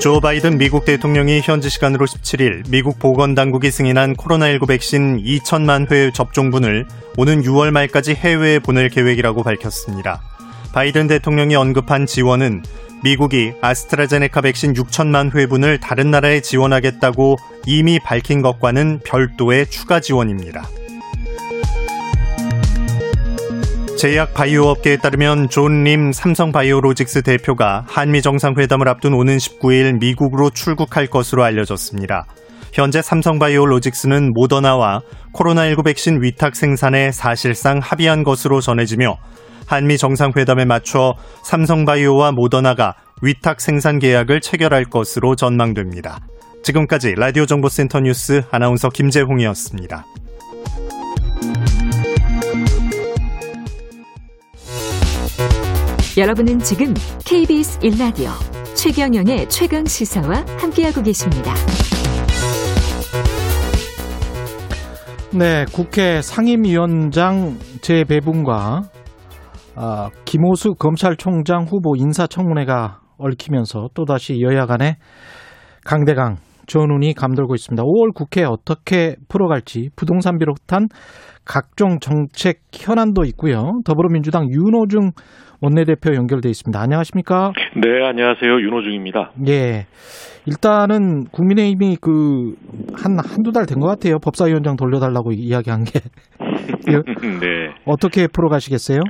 조 0.00 0.18
바이든 0.18 0.56
미국 0.56 0.86
대통령이 0.86 1.42
현지 1.42 1.68
시간으로 1.68 2.06
17일 2.06 2.62
미국 2.70 2.98
보건당국이 2.98 3.70
승인한 3.70 4.16
코로나19 4.16 4.66
백신 4.66 5.22
2천만 5.22 5.90
회 5.92 6.10
접종분을 6.10 6.86
오는 7.18 7.42
6월 7.42 7.70
말까지 7.70 8.14
해외에 8.14 8.60
보낼 8.60 8.88
계획이라고 8.88 9.42
밝혔습니다. 9.42 10.22
바이든 10.72 11.06
대통령이 11.06 11.54
언급한 11.54 12.06
지원은 12.06 12.62
미국이 13.04 13.52
아스트라제네카 13.60 14.40
백신 14.40 14.72
6천만 14.72 15.34
회분을 15.34 15.80
다른 15.80 16.10
나라에 16.10 16.40
지원하겠다고 16.40 17.36
이미 17.66 17.98
밝힌 17.98 18.40
것과는 18.40 19.00
별도의 19.04 19.66
추가 19.66 20.00
지원입니다. 20.00 20.66
제약 24.00 24.32
바이오업계에 24.32 24.96
따르면 24.96 25.50
존 25.50 25.84
림 25.84 26.10
삼성바이오로직스 26.10 27.20
대표가 27.20 27.84
한미 27.86 28.22
정상회담을 28.22 28.88
앞둔 28.88 29.12
오는 29.12 29.36
19일 29.36 30.00
미국으로 30.00 30.48
출국할 30.48 31.06
것으로 31.08 31.44
알려졌습니다. 31.44 32.24
현재 32.72 33.02
삼성바이오로직스는 33.02 34.32
모더나와 34.32 35.02
코로나19 35.34 35.84
백신 35.84 36.22
위탁 36.22 36.56
생산에 36.56 37.12
사실상 37.12 37.78
합의한 37.82 38.24
것으로 38.24 38.62
전해지며 38.62 39.18
한미 39.66 39.98
정상회담에 39.98 40.64
맞춰 40.64 41.12
삼성바이오와 41.44 42.32
모더나가 42.32 42.94
위탁 43.20 43.60
생산 43.60 43.98
계약을 43.98 44.40
체결할 44.40 44.86
것으로 44.86 45.36
전망됩니다. 45.36 46.20
지금까지 46.62 47.16
라디오 47.18 47.44
정보센터 47.44 48.00
뉴스 48.00 48.44
아나운서 48.50 48.88
김재홍이었습니다. 48.88 50.06
여러분은 56.20 56.58
지금 56.58 56.92
KBS 57.24 57.78
1라디오 57.78 58.28
최경영의 58.76 59.48
최강 59.48 59.86
시사와 59.86 60.44
함께하고 60.58 61.00
계십니다. 61.00 61.54
네, 65.32 65.64
국회 65.72 66.20
상임위원장 66.20 67.56
재배분과 67.80 68.82
아, 69.76 70.10
김호수 70.26 70.74
검찰총장 70.74 71.64
후보 71.64 71.96
인사청문회가 71.96 73.00
얽히면서 73.16 73.88
또다시 73.94 74.42
여야 74.42 74.66
간의 74.66 74.96
강대강 75.86 76.36
전운이 76.66 77.14
감돌고 77.14 77.54
있습니다. 77.54 77.82
5월 77.82 78.12
국회 78.14 78.44
어떻게 78.44 79.16
풀어갈지 79.28 79.88
부동산 79.96 80.36
비롯한 80.36 80.88
각종 81.46 81.98
정책 81.98 82.60
현안도 82.72 83.24
있고요. 83.24 83.80
더불어민주당 83.86 84.50
윤호중 84.50 85.12
원내대표 85.60 86.14
연결돼 86.14 86.48
있습니다. 86.48 86.80
안녕하십니까? 86.80 87.52
네, 87.76 88.06
안녕하세요. 88.06 88.60
윤호중입니다. 88.60 89.32
예. 89.48 89.86
일단은 90.46 91.24
국민의힘이 91.26 91.98
그, 92.00 92.54
한, 92.96 93.18
한두 93.18 93.52
달 93.52 93.66
된 93.66 93.78
것 93.80 93.86
같아요. 93.86 94.18
법사위원장 94.18 94.76
돌려달라고 94.76 95.32
이야기한 95.32 95.84
게. 95.84 96.00
네. 96.88 97.74
어떻게 97.84 98.26
풀어가시겠어요? 98.26 99.00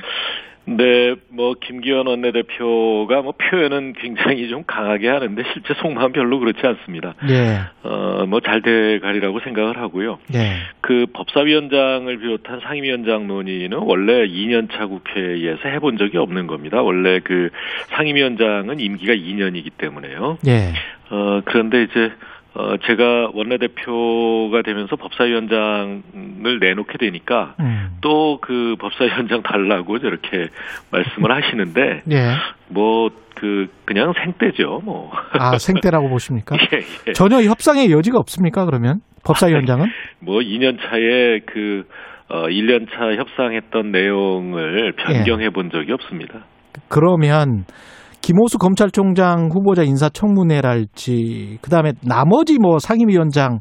네, 0.67 1.15
뭐 1.29 1.55
김기현 1.61 2.07
원내대표가 2.07 3.23
뭐 3.23 3.33
표현은 3.33 3.95
굉장히 3.95 4.49
좀 4.49 4.63
강하게 4.67 5.09
하는데 5.09 5.43
실제 5.53 5.75
속마음 5.75 6.13
별로 6.13 6.39
그렇지 6.39 6.61
않습니다. 6.65 7.15
예. 7.29 7.61
어, 7.83 8.25
뭐 8.27 8.41
잘 8.41 8.63
돼가리라고 8.63 9.41
생각을 9.41 9.79
하고요. 9.79 10.19
예. 10.35 10.53
그 10.81 11.07
법사위원장을 11.13 12.17
비롯한 12.19 12.61
상임위원장 12.61 13.27
논의는 13.27 13.79
원래 13.79 14.27
2년차 14.27 14.89
국회에서 14.89 15.69
해본 15.69 15.99
적이 15.99 16.19
없는 16.19 16.47
겁니다. 16.47 16.83
원래 16.83 17.21
그 17.21 17.51
상임위원장은 17.89 18.81
임기가 18.81 19.15
2년이기 19.15 19.71
때문에요. 19.79 20.39
예. 20.47 20.73
어, 21.11 21.41
그런데 21.45 21.83
이제 21.83 22.13
어, 22.53 22.76
제가 22.84 23.30
원내대표가 23.32 24.62
되면서 24.62 24.96
법사위원장을 24.96 26.59
내놓게 26.61 26.98
되니까 26.98 27.55
음. 27.61 27.96
또그 28.01 28.76
법사위원장 28.80 29.42
달라고 29.42 30.01
저렇게 30.01 30.48
말씀을 30.90 31.30
하시는데 31.30 32.03
예. 32.11 32.32
뭐그 32.68 33.68
그냥 33.84 34.12
생떼죠 34.24 34.80
뭐. 34.84 35.12
아, 35.32 35.59
생떼라고 35.59 36.09
보십니까? 36.09 36.57
예, 36.74 36.78
예. 37.09 37.12
전혀 37.12 37.40
협상의 37.42 37.92
여지가 37.92 38.18
없습니까, 38.18 38.64
그러면? 38.64 39.01
법사위원장은? 39.24 39.86
뭐 40.18 40.40
2년 40.40 40.78
차에 40.80 41.40
그 41.46 41.84
어, 42.28 42.46
1년 42.46 42.88
차 42.90 43.12
협상했던 43.14 43.92
내용을 43.92 44.92
변경해 44.92 45.51
본 45.51 45.70
적이 45.70 45.92
없습니다. 45.92 46.44
그러면 46.88 47.64
김호수 48.23 48.59
검찰총장 48.59 49.49
후보자 49.53 49.83
인사청문회랄지 49.83 51.59
그다음에 51.62 51.93
나머지 52.07 52.59
뭐 52.61 52.79
상임위원장 52.79 53.61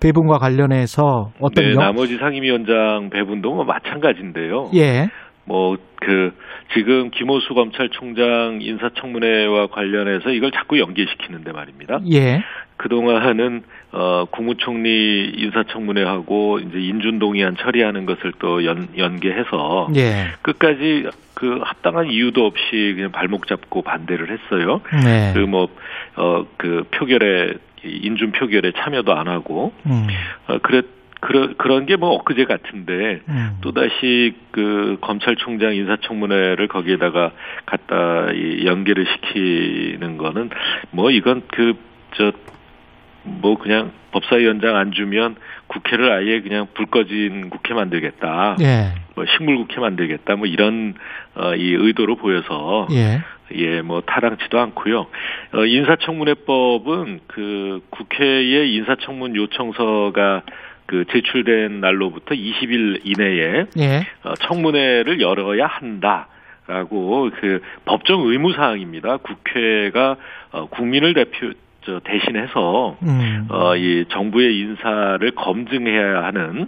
배분과 0.00 0.38
관련해서 0.38 1.32
어떤 1.40 1.64
네, 1.64 1.70
영... 1.70 1.78
나머지 1.78 2.16
상임위원장 2.16 3.10
배분도 3.10 3.54
뭐 3.54 3.64
마찬가지인데요. 3.64 4.70
예. 4.74 5.08
뭐 5.44 5.76
그 6.00 6.30
지금 6.74 7.10
김호수 7.10 7.54
검찰총장 7.54 8.60
인사청문회와 8.60 9.68
관련해서 9.68 10.30
이걸 10.30 10.50
자꾸 10.52 10.78
연계시키는데 10.78 11.52
말입니다. 11.52 11.98
예. 12.12 12.42
그동안은 12.76 13.62
어 13.90 14.26
국무총리 14.30 15.32
인사청문회하고 15.36 16.58
이제 16.60 16.78
인준동의안 16.78 17.56
처리하는 17.56 18.04
것을 18.04 18.32
또 18.38 18.64
연, 18.66 18.88
연계해서 18.98 19.88
예. 19.96 20.26
끝까지 20.42 21.08
그 21.34 21.60
합당한 21.62 22.10
이유도 22.10 22.44
없이 22.44 22.92
그냥 22.96 23.12
발목 23.12 23.46
잡고 23.46 23.82
반대를 23.82 24.28
했어요. 24.30 24.80
네. 25.04 25.32
그뭐 25.34 25.68
어 26.16 26.44
그 26.58 26.84
표결에 26.90 27.54
인준 27.84 28.32
표결에 28.32 28.72
참여도 28.76 29.14
안 29.14 29.28
하고 29.28 29.72
음. 29.86 30.06
어 30.48 30.58
그랬 30.58 30.84
그런 31.20 31.54
그런 31.56 31.86
게 31.86 31.96
뭐 31.96 32.10
엊그제 32.10 32.44
같은데 32.44 33.20
음. 33.28 33.58
또 33.60 33.72
다시 33.72 34.34
그 34.50 34.98
검찰총장 35.00 35.74
인사청문회를 35.74 36.68
거기에다가 36.68 37.32
갖다 37.66 38.30
이 38.32 38.66
연계를 38.66 39.06
시키는 39.06 40.16
거는 40.18 40.50
뭐 40.90 41.10
이건 41.10 41.42
그저 41.48 42.32
뭐 43.22 43.58
그냥 43.58 43.92
법사위원장 44.12 44.76
안 44.76 44.92
주면 44.92 45.36
국회를 45.66 46.10
아예 46.10 46.40
그냥 46.40 46.66
불 46.74 46.86
꺼진 46.86 47.50
국회 47.50 47.74
만들겠다. 47.74 48.56
예. 48.60 48.94
뭐 49.14 49.24
식물 49.36 49.56
국회 49.58 49.80
만들겠다. 49.80 50.36
뭐 50.36 50.46
이런 50.46 50.94
어, 51.34 51.54
이 51.54 51.74
의도로 51.74 52.16
보여서 52.16 52.88
예. 52.92 53.20
예, 53.54 53.80
뭐 53.80 54.02
타당치도 54.02 54.58
않고요. 54.58 55.06
어, 55.54 55.64
인사청문회법은 55.64 57.20
그 57.26 57.80
국회의 57.90 58.74
인사청문 58.74 59.36
요청서가 59.36 60.42
그 60.86 61.04
제출된 61.12 61.80
날로부터 61.80 62.34
20일 62.34 63.00
이내에 63.04 63.66
예. 63.78 64.06
어, 64.24 64.34
청문회를 64.34 65.20
열어야 65.20 65.66
한다. 65.66 66.28
라고 66.66 67.30
그 67.40 67.62
법정 67.86 68.20
의무 68.26 68.52
사항입니다. 68.52 69.16
국회가 69.18 70.16
어, 70.50 70.66
국민을 70.66 71.14
대표 71.14 71.52
저 71.88 72.00
대신해서 72.04 72.96
음. 73.02 73.48
어, 73.50 73.74
이 73.76 74.04
정부의 74.10 74.58
인사를 74.58 75.30
검증해야 75.34 76.22
하는 76.24 76.66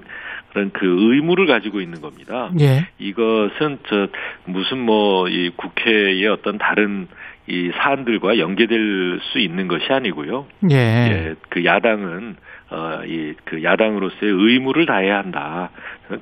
그런 0.53 0.71
그 0.73 0.87
의무를 0.87 1.47
가지고 1.47 1.81
있는 1.81 2.01
겁니다. 2.01 2.51
예. 2.59 2.87
이것은 2.99 3.79
저 3.89 4.07
무슨 4.47 4.79
뭐 4.79 5.29
이 5.29 5.51
국회의 5.57 6.27
어떤 6.27 6.59
다른 6.59 7.07
이 7.47 7.71
사안들과 7.75 8.39
연계될 8.39 9.21
수 9.33 9.39
있는 9.39 9.69
것이 9.69 9.85
아니고요. 9.91 10.47
예. 10.71 10.77
예, 10.77 11.35
그 11.49 11.65
야당은 11.65 12.37
어, 12.71 13.05
이그 13.05 13.63
야당으로서의 13.65 14.33
의무를 14.33 14.87
다해야 14.87 15.19
한다. 15.19 15.71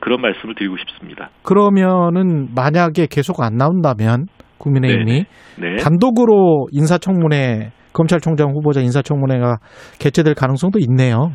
그런 0.01 0.21
말씀을 0.21 0.55
드리고 0.55 0.77
싶습니다. 0.79 1.31
그러면은 1.43 2.49
만약에 2.55 3.07
계속 3.11 3.43
안 3.43 3.57
나온다면 3.57 4.27
국민의힘이 4.59 5.25
네. 5.59 5.77
단독으로 5.77 6.69
인사청문회 6.73 7.71
검찰총장 7.93 8.51
후보자 8.51 8.81
인사청문회가 8.81 9.59
개최될 9.99 10.35
가능성도 10.35 10.79
있네요. 10.81 11.33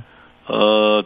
어, 0.47 1.01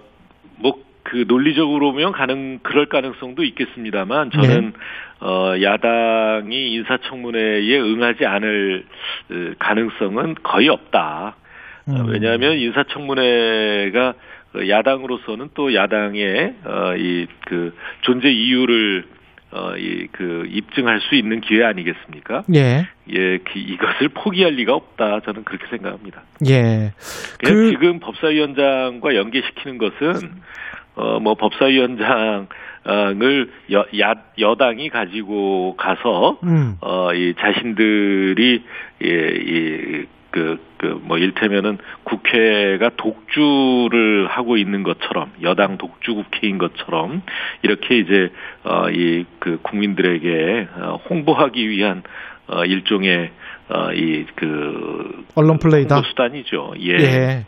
뭐, 0.59 0.73
그 1.03 1.25
논리적으로 1.27 1.91
보면 1.91 2.11
가능, 2.11 2.59
그럴 2.63 2.87
가능성도 2.87 3.43
있겠습니다만 3.43 4.31
저는 4.31 4.73
어, 5.21 5.53
야당이 5.61 6.73
인사청문회에 6.73 7.79
응하지 7.79 8.25
않을 8.25 8.83
어, 9.31 9.53
가능성은 9.59 10.35
거의 10.43 10.69
없다. 10.69 11.35
어, 11.87 11.91
음. 11.91 12.09
왜냐하면 12.09 12.57
인사청문회가 12.57 14.13
그 14.53 14.69
야당으로서는 14.69 15.49
또 15.53 15.73
야당의 15.73 16.55
어, 16.65 16.95
이 16.97 17.27
그 17.47 17.73
존재 18.01 18.29
이유를 18.29 19.05
어, 19.51 19.75
이, 19.77 20.07
그, 20.11 20.45
입증할 20.51 20.99
수 21.01 21.15
있는 21.15 21.39
기회 21.41 21.63
아니겠습니까? 21.63 22.43
예, 22.53 22.87
예, 23.09 23.37
그, 23.37 23.57
이것을 23.57 24.09
포기할 24.13 24.53
리가 24.53 24.73
없다. 24.73 25.21
저는 25.21 25.43
그렇게 25.45 25.65
생각합니다. 25.69 26.21
예. 26.47 26.93
그- 27.39 27.69
지금 27.71 27.99
법사위원장과 27.99 29.15
연계시키는 29.15 29.77
것은 29.77 30.31
어 30.95 31.19
뭐 31.19 31.35
법사위원장을 31.35 32.47
여, 33.71 33.85
야, 33.99 34.13
여당이 34.39 34.89
가지고 34.89 35.75
가서 35.77 36.39
음, 36.43 36.75
어 36.81 37.13
이 37.13 37.33
자신들이 37.39 38.63
예 39.03 39.37
이 39.37 40.05
그 40.32 40.57
그 40.78 40.99
뭐 41.03 41.17
일테면은 41.17 41.78
국회가 42.03 42.89
독주를 42.97 44.28
하고 44.28 44.57
있는 44.57 44.84
것처럼 44.84 45.32
여당 45.41 45.78
독주 45.78 46.13
국회인 46.15 46.57
것처럼 46.57 47.21
이렇게 47.63 47.97
이제 47.97 48.30
어 48.63 48.89
이 48.91 49.25
그 49.39 49.59
국민들에게 49.63 50.67
어, 50.75 50.99
홍보하기 51.09 51.69
위한 51.69 52.03
어 52.47 52.63
일종의 52.65 53.32
어 53.69 53.91
이 53.93 54.25
그 54.36 55.25
언론 55.36 55.57
플레이다. 55.59 56.01
수단이죠. 56.03 56.73
예. 56.80 56.91
예. 56.93 57.45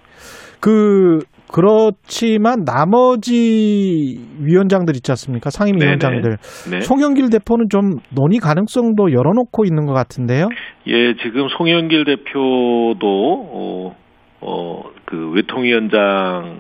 그 0.60 1.24
그렇지만 1.52 2.64
나머지 2.64 4.20
위원장들 4.40 4.96
있지 4.96 5.12
않습니까? 5.12 5.50
상임위원장들. 5.50 6.38
네. 6.72 6.82
송영길 6.82 7.32
대표는 7.32 7.66
좀 7.70 7.98
논의 8.16 8.38
가능성도 8.40 9.12
열어놓고 9.12 9.66
있는 9.66 9.86
것 9.86 9.94
같은데요. 9.94 10.48
예, 10.88 11.16
지금 11.16 11.48
송영길 11.58 12.06
대표도 12.06 13.00
어, 13.04 13.96
어, 14.42 14.84
그 15.06 15.32
외통위원장을 15.32 16.52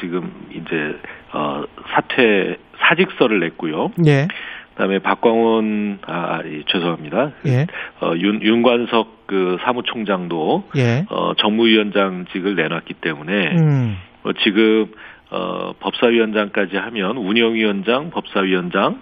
지금 0.00 0.32
이제 0.50 0.98
어, 1.32 1.62
사퇴 1.94 2.56
사직서를 2.80 3.38
냈고요. 3.40 3.90
예, 4.06 4.26
그다음에 4.74 4.98
박광원 4.98 6.00
아, 6.06 6.40
예, 6.46 6.62
죄송합니다. 6.66 7.32
예, 7.46 7.66
어, 8.00 8.12
윤 8.16 8.42
윤관석 8.42 9.19
그 9.30 9.58
사무총장도 9.62 10.64
예. 10.74 11.06
어, 11.08 11.34
정무위원장직을 11.34 12.56
내놨기 12.56 12.94
때문에 12.94 13.54
음, 13.58 13.96
어, 14.24 14.32
지금 14.42 14.88
어, 15.30 15.72
법사위원장까지 15.78 16.76
하면 16.76 17.16
운영위원장, 17.16 18.10
법사위원장 18.10 19.00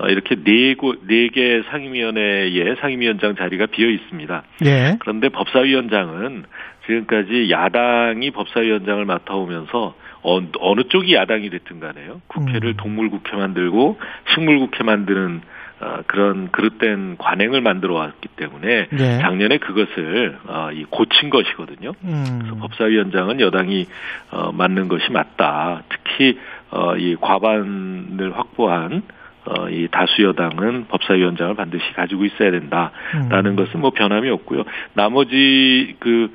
어, 0.00 0.08
이렇게 0.08 0.34
네네개 0.34 1.62
상임위원회에 1.70 2.74
상임위원장 2.80 3.36
자리가 3.36 3.66
비어 3.66 3.88
있습니다. 3.88 4.42
예. 4.64 4.96
그런데 4.98 5.28
법사위원장은 5.28 6.46
지금까지 6.86 7.48
야당이 7.52 8.32
법사위원장을 8.32 9.04
맡아오면서 9.04 9.94
어, 10.22 10.40
어느 10.58 10.82
쪽이 10.88 11.14
야당이 11.14 11.48
됐든 11.50 11.78
간에요. 11.78 12.22
국회를 12.26 12.70
음. 12.70 12.76
동물국회 12.76 13.36
만들고 13.36 14.00
식물국회 14.34 14.82
만드는 14.82 15.42
어, 15.80 16.02
그런 16.06 16.50
그릇된 16.50 17.16
관행을 17.16 17.62
만들어 17.62 17.94
왔기 17.94 18.28
때문에 18.36 18.88
예. 18.92 19.18
작년에 19.18 19.58
그것을 19.58 20.38
어, 20.46 20.70
이 20.72 20.84
고친 20.84 21.30
것이거든요. 21.30 21.92
음, 22.04 22.56
법사위원장은 22.60 23.40
여당이 23.40 23.86
어, 24.30 24.52
맞는 24.52 24.88
것이 24.88 25.10
맞다. 25.10 25.82
특히 25.88 26.38
어, 26.70 26.96
이 26.96 27.16
과반을 27.16 28.32
확보한 28.36 29.02
어, 29.46 29.70
이 29.70 29.88
다수 29.90 30.22
여당은 30.22 30.86
법사위원장을 30.88 31.54
반드시 31.54 31.82
가지고 31.94 32.26
있어야 32.26 32.50
된다라는 32.50 33.52
음. 33.52 33.56
것은 33.56 33.80
뭐 33.80 33.90
변함이 33.90 34.28
없고요. 34.28 34.64
나머지 34.92 35.96
그 35.98 36.30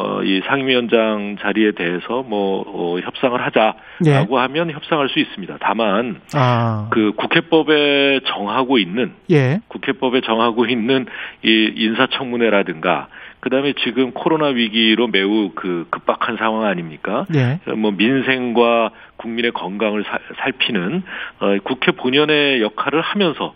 어, 0.00 0.22
이 0.22 0.40
상임위원장 0.46 1.38
자리에 1.40 1.72
대해서 1.72 2.22
뭐 2.22 2.62
어, 2.68 3.00
협상을 3.00 3.36
하자라고 3.46 3.76
예. 4.06 4.40
하면 4.42 4.70
협상할 4.70 5.08
수 5.08 5.18
있습니다. 5.18 5.56
다만 5.60 6.20
아, 6.34 6.86
그 6.92 7.14
국회법에 7.16 8.20
정하고 8.28 8.78
있는 8.78 9.14
예, 9.28 9.58
국회법에 9.66 10.20
정하고 10.20 10.66
있는 10.66 11.06
이 11.42 11.72
인사청문회라든가 11.74 13.08
그다음에 13.40 13.72
지금 13.84 14.12
코로나 14.12 14.46
위기로 14.46 15.08
매우 15.08 15.50
그 15.56 15.88
급박한 15.90 16.36
상황 16.36 16.66
아닙니까? 16.66 17.26
예, 17.34 17.58
뭐 17.72 17.90
민생과 17.90 18.90
국민의 19.16 19.50
건강을 19.50 20.04
살, 20.04 20.20
살피는 20.36 21.02
어, 21.40 21.56
국회 21.64 21.90
본연의 21.90 22.62
역할을 22.62 23.00
하면서 23.00 23.52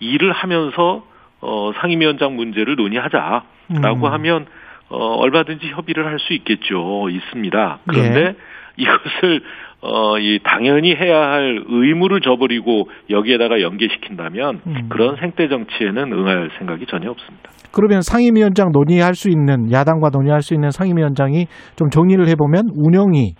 일을 0.00 0.32
하면서 0.32 1.06
어, 1.40 1.72
상임위원장 1.80 2.36
문제를 2.36 2.76
논의하자라고 2.76 3.42
음. 3.70 4.04
하면 4.04 4.46
어, 4.88 4.96
얼마든지 4.96 5.68
협의를 5.68 6.06
할 6.06 6.18
수 6.18 6.32
있겠죠. 6.34 7.08
있습니다. 7.10 7.78
그런데 7.86 8.20
예. 8.20 8.34
이것을 8.78 9.40
어, 9.82 10.18
이 10.18 10.38
당연히 10.42 10.94
해야 10.94 11.20
할 11.20 11.62
의무를 11.66 12.20
저버리고 12.20 12.88
여기에다가 13.10 13.60
연계시킨다면 13.60 14.60
음. 14.66 14.88
그런 14.88 15.16
생태 15.16 15.48
정치에는 15.48 16.12
응할 16.12 16.50
생각이 16.58 16.86
전혀 16.86 17.10
없습니다. 17.10 17.50
그러면 17.72 18.00
상임위원장 18.00 18.72
논의할 18.72 19.14
수 19.14 19.28
있는 19.28 19.70
야당과 19.70 20.10
논의할 20.10 20.40
수 20.42 20.54
있는 20.54 20.70
상임위원장이 20.70 21.46
좀 21.76 21.90
정리를 21.90 22.26
해보면 22.28 22.64
운영이 22.74 23.34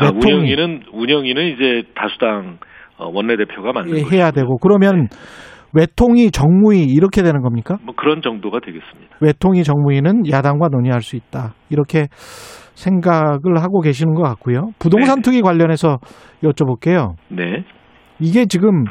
아, 0.00 0.10
운영위는 0.12 0.82
운영위는 0.92 1.46
이제 1.54 1.82
다수당 1.94 2.58
어, 2.98 3.08
원내대표가 3.12 3.72
예, 3.88 4.02
거죠. 4.02 4.16
해야 4.16 4.30
되고 4.30 4.58
그러면 4.58 5.08
외통위 5.76 6.30
정무위 6.30 6.84
이렇게 6.84 7.22
되는 7.22 7.42
겁니까? 7.42 7.76
뭐 7.84 7.94
그런 7.96 8.22
정도가 8.22 8.60
되겠습니다. 8.60 9.16
외통위 9.20 9.62
정무위는 9.62 10.30
야당과 10.30 10.68
논의할 10.68 11.02
수 11.02 11.16
있다 11.16 11.54
이렇게 11.68 12.06
생각을 12.74 13.62
하고 13.62 13.80
계시는 13.80 14.14
것 14.14 14.22
같고요. 14.22 14.70
부동산 14.78 15.16
네. 15.16 15.22
투기 15.22 15.42
관련해서 15.42 15.98
여쭤볼게요. 16.42 17.14
네. 17.28 17.64
이게 18.20 18.46
지금 18.46 18.84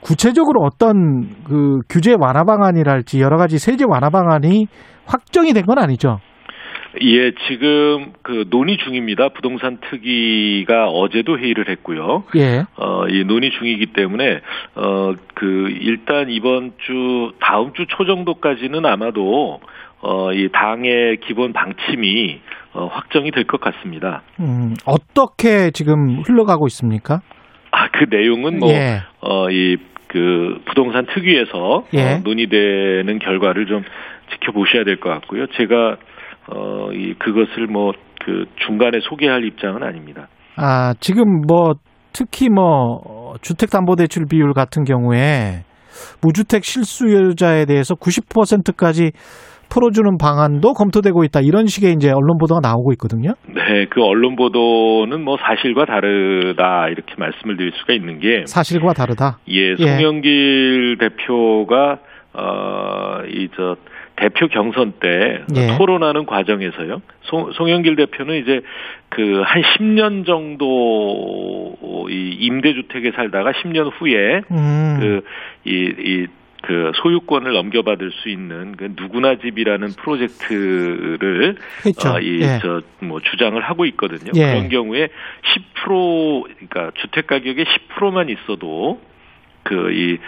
구체적으로 0.00 0.60
어떤 0.62 1.44
그 1.44 1.78
규제 1.88 2.14
완화 2.18 2.44
방안이랄지 2.44 3.20
여러 3.20 3.36
가지 3.36 3.58
세제 3.58 3.84
완화 3.86 4.08
방안이 4.08 4.66
확정이 5.06 5.52
된 5.52 5.64
건 5.66 5.78
아니죠. 5.78 6.18
예, 7.02 7.32
지금 7.48 8.12
그 8.22 8.46
논의 8.50 8.76
중입니다. 8.78 9.28
부동산 9.28 9.78
특위가 9.80 10.88
어제도 10.88 11.38
회의를 11.38 11.68
했고요. 11.68 12.24
예. 12.36 12.64
어, 12.76 13.06
이 13.08 13.24
논의 13.24 13.50
중이기 13.52 13.86
때문에 13.92 14.40
어, 14.74 15.12
그 15.34 15.68
일단 15.80 16.30
이번 16.30 16.72
주 16.78 17.32
다음 17.40 17.72
주 17.74 17.86
초 17.86 18.04
정도까지는 18.04 18.84
아마도 18.86 19.60
어, 20.00 20.32
이 20.32 20.48
당의 20.52 21.18
기본 21.26 21.52
방침이 21.52 22.40
어, 22.72 22.86
확정이 22.86 23.30
될 23.30 23.44
것 23.44 23.60
같습니다. 23.60 24.22
음, 24.40 24.74
어떻게 24.86 25.70
지금 25.70 26.22
흘러가고 26.26 26.66
있습니까? 26.68 27.20
아, 27.72 27.88
그 27.92 28.06
내용은 28.10 28.58
뭐 28.58 28.70
예. 28.70 29.02
어, 29.20 29.48
이, 29.50 29.76
그, 30.08 30.60
부동산 30.64 31.06
특위에서 31.06 31.84
예. 31.94 32.14
어, 32.14 32.20
논의되는 32.24 33.18
결과를 33.20 33.66
좀 33.66 33.84
지켜보셔야 34.32 34.82
될 34.84 34.96
것 34.98 35.08
같고요. 35.10 35.46
제가, 35.56 35.96
어, 36.54 36.92
이, 36.92 37.14
그것을 37.14 37.66
뭐, 37.66 37.92
그, 38.24 38.44
중간에 38.66 38.98
소개할 39.02 39.44
입장은 39.44 39.82
아닙니다. 39.82 40.28
아, 40.56 40.94
지금 41.00 41.42
뭐 41.46 41.74
특히 42.12 42.48
뭐 42.48 43.00
어, 43.04 43.34
주택담보대출 43.40 44.26
비율 44.30 44.52
같은 44.52 44.84
경우에 44.84 45.64
무주택 46.22 46.64
실수요자에 46.64 47.66
대해서 47.66 47.94
90%까지 47.94 49.12
풀어주는 49.70 50.18
방안도 50.18 50.72
검토되고 50.72 51.22
있다 51.24 51.40
이런 51.42 51.66
식의 51.66 51.92
이제 51.92 52.10
언론 52.10 52.38
보도가 52.38 52.60
나오고 52.60 52.92
있거든요. 52.94 53.34
네, 53.46 53.86
그 53.88 54.02
언론 54.02 54.34
보도는 54.34 55.22
뭐 55.22 55.36
사실과 55.38 55.84
다르다, 55.84 56.88
이렇게 56.88 57.14
말씀을 57.16 57.56
드릴 57.56 57.72
수가 57.76 57.92
있는 57.94 58.18
게, 58.18 58.44
사실과 58.46 58.92
다르다. 58.92 59.38
예, 59.48 59.76
송영길 59.76 60.98
대표가, 60.98 61.98
어, 62.34 63.22
이, 63.28 63.48
저, 63.56 63.76
대표 64.20 64.46
경선 64.48 64.92
때 65.00 65.42
예. 65.56 65.76
토론하는 65.76 66.26
과정에서요. 66.26 67.00
송, 67.22 67.52
송영길 67.52 67.96
대표는 67.96 68.36
이제 68.42 68.60
그 69.08 69.40
한 69.50 69.62
10년 69.62 70.26
정도 70.26 71.76
이 72.08 72.36
임대주택에 72.40 73.12
살다가 73.12 73.52
10년 73.52 73.90
후에 73.98 74.42
음, 74.50 74.96
그, 75.00 75.20
이, 75.64 75.94
이, 75.98 76.26
그그 76.62 76.92
소유권을 76.96 77.52
넘겨받을 77.52 78.12
수 78.12 78.28
있는 78.28 78.76
그 78.76 78.92
누구나 78.96 79.36
집이라는 79.36 79.88
프로젝트를 79.96 81.56
했죠. 81.86 82.10
어, 82.10 82.20
이 82.20 82.40
예. 82.42 82.58
저뭐 82.60 83.20
주장을 83.20 83.60
하고 83.62 83.86
있거든요. 83.86 84.30
예. 84.36 84.52
그런 84.52 84.68
경우에 84.68 85.08
10% 85.84 86.42
그러니까 86.44 86.92
주택 86.96 87.26
가격의 87.26 87.64
10%만 87.98 88.28
있어도 88.28 89.00
그이 89.62 90.18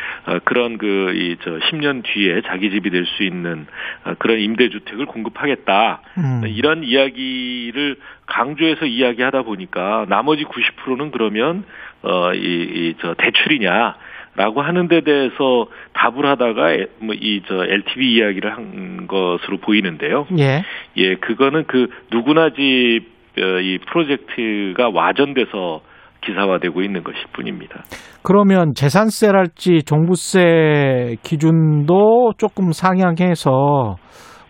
그런 0.45 0.79
그 0.79 1.11
이 1.15 1.37
저 1.43 1.59
10년 1.59 2.03
뒤에 2.05 2.43
자기 2.43 2.71
집이 2.71 2.91
될 2.91 3.05
수 3.07 3.23
있는 3.25 3.67
어, 4.05 4.15
그런 4.19 4.39
임대 4.39 4.69
주택을 4.69 5.07
공급하겠다. 5.07 6.01
음. 6.19 6.43
이런 6.47 6.85
이야기를 6.85 7.97
강조해서 8.27 8.87
이야기하다 8.87 9.43
보니까 9.43 10.07
나머지 10.09 10.45
90%는 10.45 11.11
그러면 11.11 11.65
어이이저 12.03 13.15
대출이냐 13.19 13.97
라고 14.35 14.63
하는 14.63 14.89
데 14.89 15.03
대해서 15.03 15.67
답을 15.93 16.25
하다가 16.25 16.77
뭐 17.01 17.15
이 17.15 17.43
저 17.47 17.65
LTV 17.65 18.15
이야기를 18.15 18.57
한 18.57 19.07
것으로 19.07 19.59
보이는데요. 19.59 20.27
예. 20.39 20.65
예, 20.97 21.17
그거는 21.17 21.65
그 21.67 21.89
누구나 22.11 22.51
집 22.51 23.03
어, 23.39 23.61
이 23.61 23.79
프로젝트가 23.89 24.89
와전돼서 24.91 25.83
기사화되고 26.23 26.83
있는 26.83 27.03
것일 27.03 27.19
뿐입니다. 27.33 27.83
그러면 28.23 28.73
재산세랄지 28.75 29.83
종부세 29.85 31.17
기준도 31.23 32.33
조금 32.39 32.73
상향해서 32.73 33.97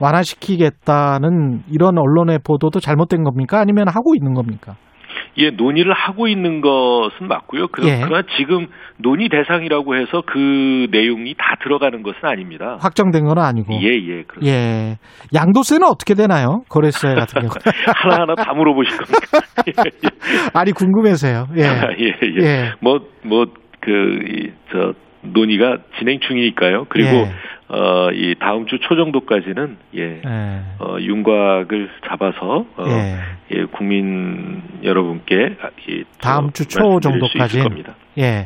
완화시키겠다는 0.00 1.62
이런 1.70 1.98
언론의 1.98 2.40
보도도 2.44 2.80
잘못된 2.80 3.22
겁니까? 3.22 3.60
아니면 3.60 3.88
하고 3.88 4.14
있는 4.14 4.34
겁니까? 4.34 4.74
예, 5.38 5.50
논의를 5.50 5.92
하고 5.92 6.28
있는 6.28 6.60
것은 6.60 7.26
맞고요. 7.26 7.68
그러, 7.68 7.88
예. 7.88 8.00
그러나 8.04 8.22
지금 8.36 8.66
논의 8.98 9.28
대상이라고 9.28 9.96
해서 9.96 10.22
그 10.26 10.88
내용이 10.90 11.34
다 11.38 11.56
들어가는 11.62 12.02
것은 12.02 12.20
아닙니다. 12.22 12.76
확정된 12.80 13.24
건 13.24 13.38
아니고. 13.38 13.72
예, 13.82 13.88
예, 13.88 14.22
그렇습니다. 14.24 14.46
예. 14.46 14.98
양도세는 15.34 15.86
어떻게 15.86 16.14
되나요? 16.14 16.62
거래세 16.68 17.14
같은 17.14 17.42
경우. 17.42 17.50
하나하나 17.96 18.34
다 18.34 18.52
물어보실 18.52 18.96
겁니까? 18.98 19.40
예, 19.68 19.72
예. 20.04 20.10
아니 20.52 20.72
궁금해서요. 20.72 21.46
예. 21.56 21.62
예, 21.62 22.06
예. 22.06 22.42
예. 22.42 22.72
뭐, 22.80 23.00
뭐, 23.24 23.46
그, 23.80 23.90
이, 23.90 24.50
저, 24.70 24.92
논의가 25.22 25.78
진행 25.98 26.18
중이니까요. 26.20 26.86
그리고, 26.88 27.10
예. 27.10 27.32
어, 27.74 28.10
이 28.12 28.34
다음 28.38 28.66
주 28.66 28.76
초 28.78 28.94
정도까지는, 28.96 29.78
예, 29.96 30.02
예. 30.02 30.20
어, 30.78 30.98
윤곽을 31.00 31.88
잡아서, 32.06 32.66
어, 32.76 32.84
예. 32.86 33.16
예, 33.56 33.64
국민 33.74 34.60
여러분께, 34.84 35.34
아, 35.62 35.68
이, 35.88 36.04
저 36.20 36.28
다음 36.28 36.50
주 36.52 36.66
초 36.68 37.00
정도까지. 37.00 37.60
겁니다. 37.60 37.94
예. 38.18 38.44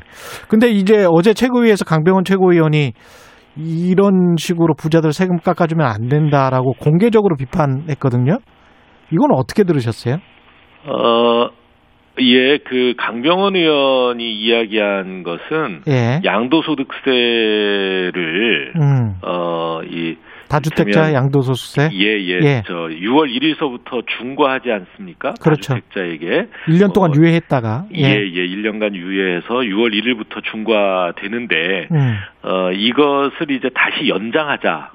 근데 0.49 0.69
이제 0.69 1.05
어제 1.11 1.35
최고위에서 1.35 1.85
강병원 1.85 2.25
최고위원이 2.25 2.93
이런 3.57 4.37
식으로 4.39 4.75
부자들 4.75 5.13
세금 5.13 5.39
깎아주면 5.39 5.85
안 5.87 6.09
된다라고 6.09 6.75
공개적으로 6.75 7.37
비판했거든요. 7.37 8.39
이건 9.11 9.33
어떻게 9.33 9.65
들으셨어요? 9.65 10.19
어, 10.85 11.49
예, 12.21 12.59
그 12.59 12.95
강병원 12.97 13.57
의원이 13.57 14.33
이야기한 14.33 15.23
것은 15.23 15.83
예. 15.89 16.21
양도소득세를 16.25 17.13
음. 18.77 19.15
어, 19.23 19.81
이 19.85 20.17
다주택자 20.49 21.13
양도소득세 21.13 21.91
예, 21.93 22.19
예, 22.21 22.39
예. 22.43 22.63
저 22.67 22.73
6월 22.75 23.29
1일서부터 23.35 24.05
중과하지 24.19 24.71
않습니까? 24.71 25.35
그렇죠. 25.43 25.75
다주택자에게 25.75 26.47
1년 26.69 26.93
동안 26.95 27.11
어, 27.11 27.15
유예했다가 27.17 27.87
예, 27.97 28.03
예, 28.03 28.47
1년간 28.47 28.95
유예해서 28.95 29.49
6월 29.49 29.93
1일부터 29.93 30.43
중과되는데 30.45 31.89
음. 31.91 32.17
어, 32.43 32.71
이것을 32.73 33.51
이제 33.51 33.69
다시 33.75 34.09
연장하자 34.09 34.93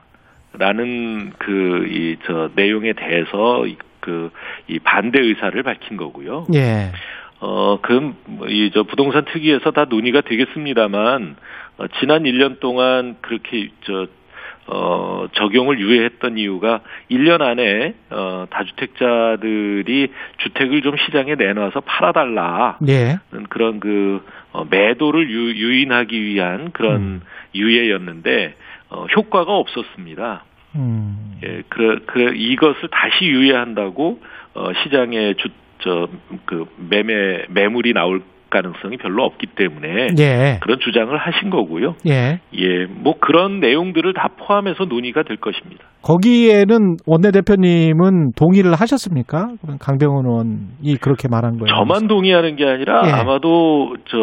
라는 0.57 1.31
그 1.37 1.85
이 1.87 2.15
저 2.25 2.49
내용에 2.55 2.93
대해서 2.93 3.65
그 4.01 4.31
이 4.67 4.79
반대 4.79 5.19
의사를 5.19 5.61
밝힌 5.63 5.97
거고요. 5.97 6.47
예. 6.53 6.91
어, 7.39 7.79
그, 7.81 8.13
이, 8.47 8.71
저, 8.73 8.83
부동산 8.83 9.25
특위에서 9.25 9.71
다 9.71 9.85
논의가 9.89 10.21
되겠습니다만, 10.21 11.35
어, 11.77 11.85
지난 11.99 12.23
1년 12.23 12.59
동안 12.59 13.17
그렇게, 13.21 13.69
저, 13.83 14.07
어, 14.67 15.25
적용을 15.33 15.79
유예했던 15.79 16.37
이유가 16.37 16.81
1년 17.09 17.41
안에, 17.41 17.95
어, 18.11 18.45
다주택자들이 18.51 20.11
주택을 20.37 20.81
좀 20.83 20.95
시장에 21.05 21.33
내놔서 21.35 21.81
팔아달라. 21.81 22.77
예. 22.87 23.17
그런 23.49 23.79
그, 23.79 24.23
어, 24.51 24.65
매도를 24.69 25.29
유, 25.31 25.55
유인하기 25.55 26.23
위한 26.23 26.71
그런 26.71 26.95
음. 26.95 27.21
유예였는데, 27.55 28.55
어, 28.91 29.05
효과가 29.15 29.51
없었습니다. 29.51 30.43
음. 30.75 31.39
예, 31.43 31.63
그, 31.69 32.03
그, 32.05 32.33
이것을 32.35 32.89
다시 32.91 33.25
유예한다고, 33.25 34.21
어, 34.53 34.73
시장에 34.83 35.33
주, 35.35 35.49
저, 35.79 36.07
그, 36.45 36.65
매매, 36.77 37.45
매물이 37.49 37.93
나올 37.93 38.23
가능성이 38.51 38.97
별로 38.97 39.23
없기 39.23 39.47
때문에. 39.55 40.09
예. 40.19 40.59
그런 40.61 40.79
주장을 40.79 41.17
하신 41.17 41.49
거고요. 41.49 41.95
예. 42.07 42.39
예, 42.53 42.85
뭐 42.85 43.15
그런 43.19 43.59
내용들을 43.59 44.13
다 44.13 44.29
포함해서 44.37 44.85
논의가 44.85 45.23
될 45.23 45.37
것입니다. 45.37 45.85
거기에는 46.03 46.97
원내대표님은 47.05 48.33
동의를 48.35 48.73
하셨습니까? 48.73 49.53
강병원 49.79 50.25
의원이 50.25 50.97
그렇게 51.01 51.27
말한 51.27 51.57
거예요. 51.57 51.67
저만 51.75 52.07
동의하는 52.07 52.55
게 52.55 52.65
아니라 52.65 53.01
예. 53.05 53.11
아마도 53.11 53.95
저 54.05 54.17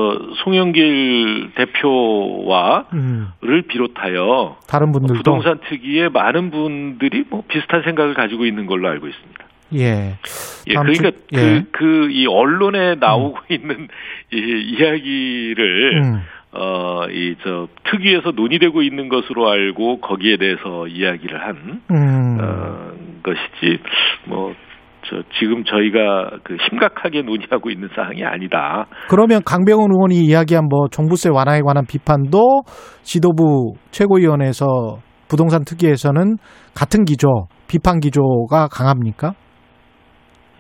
송영길 0.45 1.53
대표와를 1.55 2.85
음, 2.95 3.29
비롯하여 3.69 4.57
다른 4.69 4.93
분들도 4.93 5.15
부동산 5.15 5.59
특위의 5.69 6.11
많은 6.11 6.51
분들이 6.51 7.25
뭐 7.31 7.43
비슷한 7.49 7.83
생각을 7.83 8.15
가지고 8.15 8.45
있는 8.45 8.67
걸로 8.67 8.89
알고 8.89 9.07
있습니다. 9.07 9.48
예. 9.75 10.15
예, 10.67 10.75
그러니까 10.75 11.11
예. 11.35 11.63
그그이 11.73 12.27
언론에 12.27 12.95
나오고 12.97 13.39
있는 13.51 13.89
이 14.33 14.77
이야기를 14.79 16.03
음. 16.05 16.21
어 16.53 17.07
이 17.11 17.37
저 17.45 17.69
특위에서 17.85 18.31
논의되고 18.31 18.83
있는 18.83 19.09
것으로 19.09 19.49
알고 19.51 20.01
거기에 20.01 20.37
대해서 20.39 20.87
이야기를 20.89 21.41
한 21.41 21.81
음. 21.91 22.39
어, 22.41 22.91
것이지 23.23 23.83
뭐. 24.27 24.55
저 25.09 25.23
지금 25.39 25.65
저희가 25.65 26.39
그 26.45 26.57
심각하게 26.69 27.23
논의하고 27.23 27.71
있는 27.71 27.89
사항이 27.95 28.23
아니다. 28.25 28.85
그러면 29.09 29.41
강병원 29.43 29.91
의원이 29.91 30.17
이야기한 30.17 30.67
뭐 30.69 30.89
종부세 30.91 31.31
완화에 31.31 31.61
관한 31.61 31.87
비판도 31.87 32.63
지도부 33.03 33.73
최고위원회에서 33.91 34.67
부동산 35.31 35.65
특위에서는 35.65 36.37
같은 36.75 37.05
기조, 37.07 37.47
비판 37.69 38.01
기조가 38.01 38.69
강합니까? 38.71 39.33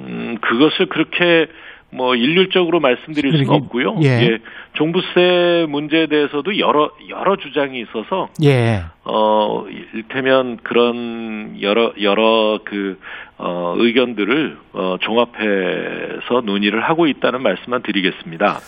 음, 0.01 0.36
그것을 0.40 0.86
그렇게 0.86 1.46
뭐 1.90 2.14
일률적으로 2.14 2.80
말씀드릴 2.80 3.32
수는 3.32 3.51
없고요. 3.51 3.96
예. 4.03 4.38
종부세 4.74 5.66
문제에 5.70 6.07
대해서도 6.07 6.59
여러 6.59 6.90
여러 7.09 7.36
주장이 7.36 7.80
있어서 7.80 8.28
예. 8.44 8.82
어 9.05 9.64
일테면 9.94 10.59
그런 10.62 11.61
여러 11.62 11.92
여러 12.03 12.59
그 12.62 12.99
어, 13.38 13.74
의견들을 13.78 14.59
어, 14.74 14.96
종합해서 15.01 16.40
논의를 16.44 16.82
하고 16.82 17.07
있다는 17.07 17.42
말씀만 17.42 17.82
드리겠습니다. 17.82 18.59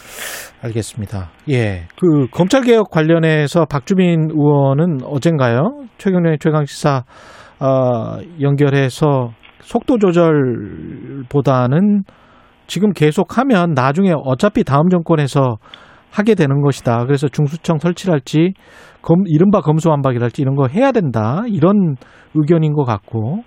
알겠습니다. 0.63 1.31
예. 1.51 1.89
그 2.01 2.29
검찰 2.31 2.63
개혁 2.63 2.91
관련해서 2.91 3.67
박주민 3.67 4.31
의원은 4.31 5.01
어젠가요? 5.05 5.87
최경련의 5.99 6.39
최강 6.41 6.65
시사 6.67 7.03
어, 7.61 8.21
연결해서 8.41 9.33
속도 9.61 9.99
조절보다는 9.99 12.03
지금 12.67 12.93
계속하면 12.93 13.75
나중에 13.75 14.13
어차피 14.25 14.65
다음 14.65 14.89
정권에서 14.89 15.59
하게 16.13 16.35
되는 16.35 16.61
것이다. 16.61 17.05
그래서 17.05 17.29
중수청 17.29 17.79
설치할지 17.79 18.55
검, 19.03 19.23
이른바 19.27 19.61
검수완박이랄지 19.61 20.43
이런 20.43 20.57
거 20.57 20.67
해야 20.67 20.93
된다. 20.93 21.43
이런 21.49 21.97
의견인 22.35 22.75
것 22.75 22.85
같고 22.85 23.43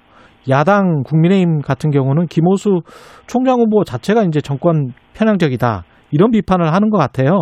야당 0.50 1.04
국민의힘 1.04 1.62
같은 1.62 1.92
경우는 1.92 2.28
김호수 2.28 2.82
총장 3.28 3.60
후보 3.60 3.84
자체가 3.84 4.24
이제 4.24 4.42
정권 4.42 4.94
편향적이다. 5.16 5.84
이런 6.12 6.32
비판을 6.32 6.74
하는 6.74 6.90
것 6.90 6.98
같아요. 6.98 7.40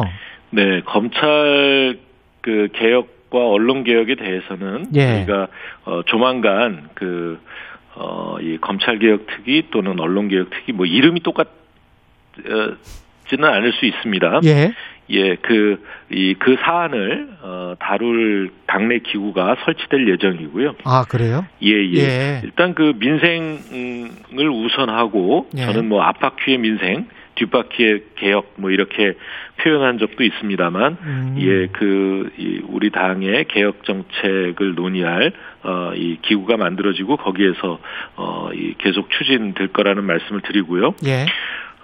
네, 0.51 0.81
검찰 0.85 1.97
그 2.41 2.67
개혁과 2.73 3.39
언론 3.39 3.83
개혁에 3.83 4.15
대해서는 4.15 4.85
예. 4.95 5.25
저희가 5.25 5.47
어, 5.85 6.01
조만간 6.05 6.89
그 6.93 7.39
어, 7.95 8.37
이 8.41 8.57
검찰 8.59 8.99
개혁 8.99 9.27
특위 9.27 9.63
또는 9.71 9.99
언론 9.99 10.27
개혁 10.27 10.49
특위 10.49 10.73
뭐 10.73 10.85
이름이 10.85 11.21
똑같지는 11.21 11.53
않을 13.41 13.73
수 13.73 13.85
있습니다. 13.85 14.41
예. 14.45 14.73
예, 15.09 15.35
그, 15.35 15.83
이, 16.09 16.35
그 16.39 16.55
사안을, 16.63 17.27
어, 17.41 17.73
다룰 17.79 18.51
당내 18.65 18.99
기구가 18.99 19.57
설치될 19.65 20.07
예정이고요. 20.07 20.75
아, 20.85 21.03
그래요? 21.09 21.45
예, 21.61 21.69
예. 21.69 21.97
예. 21.97 22.41
일단 22.45 22.73
그 22.73 22.93
민생을 22.97 24.49
우선하고, 24.49 25.49
예. 25.57 25.65
저는 25.65 25.89
뭐 25.89 26.01
압박휘의 26.03 26.59
민생, 26.59 27.07
뒷바퀴의 27.41 28.03
개혁 28.15 28.53
뭐 28.57 28.69
이렇게 28.69 29.13
표현한 29.57 29.97
적도 29.97 30.23
있습니다만 30.23 30.97
음. 31.01 31.35
예, 31.39 31.67
그, 31.67 32.31
이, 32.37 32.61
우리 32.67 32.89
당의 32.89 33.45
개혁 33.45 33.83
정책을 33.83 34.75
논의할, 34.75 35.33
어, 35.63 35.91
이 35.95 36.17
기구가 36.21 36.57
만들어지고 36.57 37.17
거기에서, 37.17 37.79
어, 38.15 38.49
이 38.53 38.73
계속 38.77 39.09
추진될 39.11 39.69
거라는 39.69 40.03
말씀을 40.03 40.41
드리고요. 40.41 40.95
예. 41.05 41.25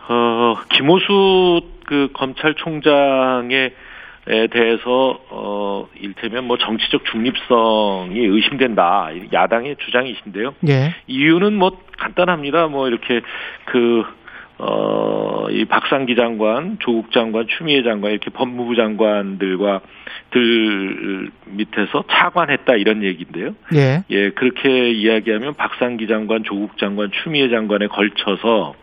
어, 0.09 0.55
김호수 0.69 1.61
그 1.85 2.09
검찰총장에 2.13 3.71
에 4.29 4.47
대해서 4.47 5.21
어 5.29 5.87
일테면 6.01 6.47
뭐 6.47 6.57
정치적 6.57 7.05
중립성이 7.05 8.19
의심된다 8.19 9.07
야당의 9.31 9.77
주장이신데요. 9.77 10.53
예. 10.67 10.95
이유는 11.07 11.53
뭐 11.53 11.79
간단합니다. 11.97 12.67
뭐 12.67 12.89
이렇게 12.89 13.21
그 13.63 14.03
어, 14.59 15.47
이 15.51 15.65
박상기 15.65 16.15
장관, 16.15 16.77
조국 16.79 17.11
장관, 17.11 17.45
추미애 17.47 17.83
장관 17.83 18.11
이렇게 18.11 18.31
법무부 18.31 18.75
장관들과 18.75 19.81
들 20.31 21.29
밑에서 21.45 22.03
차관했다 22.09 22.75
이런 22.75 23.03
얘기인데요. 23.03 23.53
예. 23.75 24.03
예, 24.09 24.29
그렇게 24.31 24.89
이야기하면 24.89 25.53
박상기 25.55 26.07
장관, 26.07 26.43
조국 26.43 26.77
장관, 26.77 27.11
추미애 27.11 27.49
장관에 27.49 27.87
걸쳐서 27.87 28.73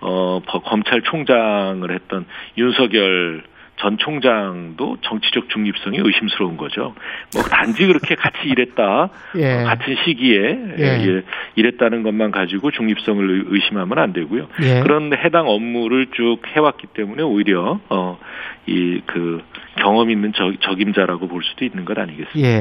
어, 0.00 0.40
법- 0.46 0.64
검찰총장을 0.64 1.90
했던 1.90 2.24
윤석열 2.56 3.42
전 3.80 3.96
총장도 3.98 4.96
정치적 5.02 5.48
중립성이 5.50 5.98
의심스러운 6.02 6.56
거죠. 6.56 6.94
뭐 7.34 7.42
단지 7.50 7.86
그렇게 7.86 8.14
같이 8.14 8.38
일했다, 8.46 9.08
예. 9.38 9.52
어, 9.62 9.64
같은 9.64 9.94
시기에 10.04 10.58
예. 10.78 10.84
예, 10.84 11.22
일했다는 11.56 12.02
것만 12.02 12.30
가지고 12.30 12.70
중립성을 12.72 13.22
의- 13.30 13.44
의심하면 13.46 13.98
안 13.98 14.12
되고요. 14.12 14.46
예. 14.62 14.80
그런 14.80 15.12
해당 15.14 15.46
업무를 15.48 16.06
쭉 16.12 16.38
해왔기 16.56 16.88
때문에 16.94 17.22
오히려 17.22 17.78
어, 17.90 18.18
이 18.66 19.00
그 19.06 19.40
경험 19.80 20.10
있는 20.10 20.32
적, 20.34 20.52
적임자라고 20.60 21.28
볼 21.28 21.42
수도 21.44 21.64
있는 21.64 21.84
것 21.84 21.96
아니겠습니까? 21.96 22.48
예. 22.48 22.58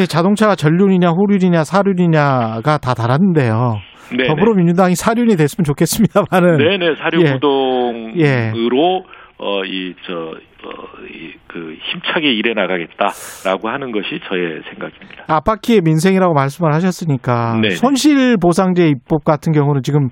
예, 0.00 0.06
자동차가 0.06 0.54
전륜이냐 0.56 1.10
호륜이냐 1.10 1.64
사륜이냐가 1.64 2.78
다 2.78 2.94
다른데요. 2.94 3.76
네네. 4.16 4.26
더불어민주당이 4.28 4.94
사륜이 4.96 5.36
됐으면 5.36 5.64
좋겠습니다만은. 5.64 6.56
네네 6.56 6.94
사료 6.96 7.20
예. 7.20 7.32
부동으로 7.34 9.04
어이저어이 9.42 11.32
그 11.50 11.74
힘차게 11.92 12.32
일해 12.32 12.54
나가겠다라고 12.54 13.68
하는 13.68 13.90
것이 13.90 14.20
저의 14.28 14.62
생각입니다. 14.70 15.24
앞바퀴의 15.26 15.80
민생이라고 15.84 16.32
말씀을 16.32 16.72
하셨으니까 16.74 17.58
네네. 17.60 17.74
손실 17.74 18.36
보상제 18.40 18.86
입법 18.86 19.24
같은 19.24 19.52
경우는 19.52 19.82
지금 19.82 20.08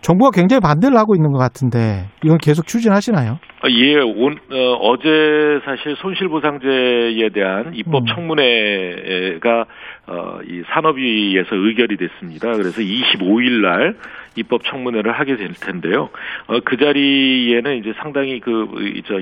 정부가 0.00 0.30
굉장히 0.34 0.60
반대를 0.60 0.96
하고 0.96 1.14
있는 1.14 1.30
것 1.30 1.38
같은데 1.38 2.08
이건 2.24 2.38
계속 2.38 2.66
추진하시나요? 2.66 3.32
어, 3.32 3.68
예, 3.68 3.96
온, 3.98 4.38
어, 4.50 4.96
제 4.96 5.60
사실 5.64 5.94
손실보상제에 5.96 7.28
대한 7.34 7.72
입법 7.74 8.02
음. 8.02 8.06
청문회가 8.14 9.66
어, 10.06 10.38
이 10.48 10.62
산업위에서 10.72 11.54
의결이 11.54 11.96
됐습니다. 11.98 12.52
그래서 12.52 12.80
25일 12.80 13.60
날 13.60 13.94
입법 14.36 14.64
청문회를 14.64 15.12
하게 15.12 15.36
될 15.36 15.52
텐데요. 15.52 16.08
어, 16.46 16.60
그 16.64 16.76
자리에는 16.76 17.76
이제 17.78 17.92
상당히 18.00 18.40
그, 18.40 18.66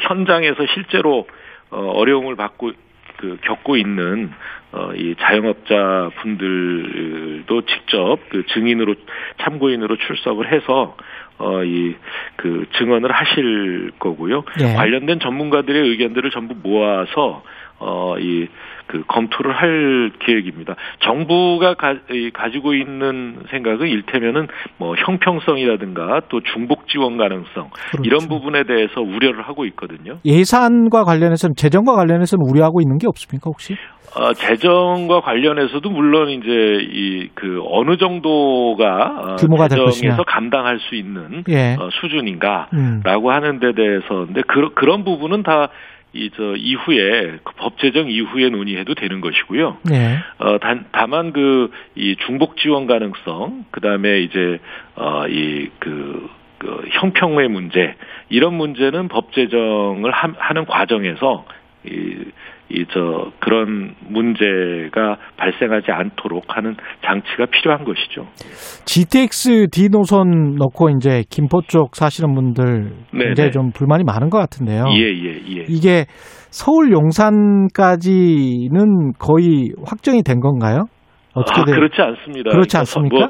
현장에서 0.01 0.65
실제로 0.75 1.27
어, 1.71 1.79
어려움을 1.79 2.37
받고 2.37 2.73
그 3.19 3.37
겪고 3.43 3.77
있는 3.77 4.31
어, 4.73 4.93
이 4.95 5.15
자영업자 5.19 6.11
분들도 6.21 7.63
직접 7.63 8.19
그 8.31 8.45
증인으로 8.47 8.95
참고인으로 9.43 9.97
출석을 9.97 10.53
해서 10.53 10.97
어, 11.39 11.63
이, 11.63 11.95
그, 12.37 12.67
증언을 12.77 13.13
하실 13.13 13.93
거고요. 13.99 14.43
예. 14.61 14.75
관련된 14.75 15.21
전문가들의 15.21 15.89
의견들을 15.91 16.31
전부 16.33 16.55
모아서, 16.61 17.45
어, 17.79 18.17
이, 18.19 18.49
그, 18.89 19.05
검토를 19.07 19.53
할 19.55 20.11
계획입니다. 20.19 20.75
정부가 21.01 21.75
가, 21.75 21.95
이, 22.11 22.31
가지고 22.33 22.75
있는 22.75 23.37
생각은 23.51 23.87
일테면은 23.87 24.49
뭐 24.79 24.95
형평성이라든가 24.97 26.23
또 26.29 26.41
중복 26.41 26.89
지원 26.89 27.17
가능성, 27.17 27.71
그렇죠. 27.93 28.03
이런 28.05 28.29
부분에 28.29 28.65
대해서 28.65 29.01
우려를 29.01 29.43
하고 29.43 29.65
있거든요. 29.67 30.15
예산과 30.25 31.05
관련해서는 31.05 31.55
재정과 31.57 31.95
관련해서는 31.95 32.45
우려하고 32.45 32.81
있는 32.81 32.99
게 32.99 33.07
없습니까 33.07 33.45
혹시? 33.47 33.75
어, 34.17 34.33
재정과 34.33 35.21
관련해서도 35.21 35.91
물론 35.91 36.31
이제 36.31 36.49
이 36.49 37.29
그 37.35 37.61
어느 37.71 37.97
정도가 37.97 38.87
어, 39.17 39.37
규모가 39.37 39.69
될 39.69 39.79
재정에서. 39.91 40.25
감당할 40.25 40.79
수 40.81 40.95
있는 40.95 41.45
예. 41.49 41.77
어, 41.79 41.89
수준인가라고 42.01 43.29
음. 43.29 43.33
하는 43.33 43.61
데 43.61 43.73
대해서 43.75 44.27
근데 44.27 44.43
그, 44.47 44.71
그런 44.75 45.05
부분은 45.05 45.43
다 45.43 45.69
이 46.19 46.31
저 46.37 46.55
이후에 46.57 47.39
그 47.45 47.59
법 47.59 47.77
제정 47.79 48.09
이후에 48.09 48.49
논의해도 48.49 48.95
되는 48.95 49.21
것이고요. 49.21 49.79
예. 49.93 50.19
어, 50.39 50.59
단, 50.59 50.87
다만 50.93 51.33
그, 51.33 51.71
이 51.97 52.17
중복 52.25 52.57
지원 52.57 52.87
가능성, 52.87 53.67
그 53.71 53.81
다음에 53.81 54.21
이제, 54.21 54.59
어, 54.95 55.27
이, 55.29 55.69
그, 55.81 56.31
그, 56.59 56.85
형평의 56.93 57.49
문제, 57.49 57.95
이런 58.31 58.55
문제는 58.55 59.09
법 59.09 59.33
제정을 59.33 60.11
하, 60.13 60.33
하는 60.39 60.65
과정에서, 60.67 61.45
이, 61.85 62.17
이, 62.71 62.85
저, 62.93 63.31
그런 63.41 63.95
문제가 64.09 65.17
발생하지 65.37 65.91
않도록 65.91 66.45
하는 66.49 66.77
장치가 67.05 67.47
필요한 67.47 67.85
것이죠. 67.85 68.27
GTX 68.85 69.69
D 69.73 69.89
노선 69.89 70.57
넣고 70.57 70.91
이제 70.91 71.25
김포 71.31 71.63
쪽 71.63 71.97
사시는 71.97 72.35
분들 72.35 72.91
굉장히 73.13 73.35
네네. 73.35 73.51
좀 73.53 73.71
불만이 73.73 74.05
많은 74.05 74.29
것 74.29 74.37
같은데요. 74.39 74.85
예, 74.97 75.03
예, 75.03 75.41
예. 75.57 75.65
이게 75.69 76.05
서울 76.51 76.93
용산까지는 76.93 77.53
거의 79.19 79.73
확정이 79.87 80.23
된 80.23 80.41
건가요? 80.41 80.85
어떻게 81.35 81.61
아, 81.61 81.65
돼요? 81.65 81.77
그렇지 81.77 82.01
않습니다. 82.01 82.51
그렇지 82.51 82.69
그러니까 82.69 82.79
않습니까? 82.81 83.17
뭐, 83.17 83.29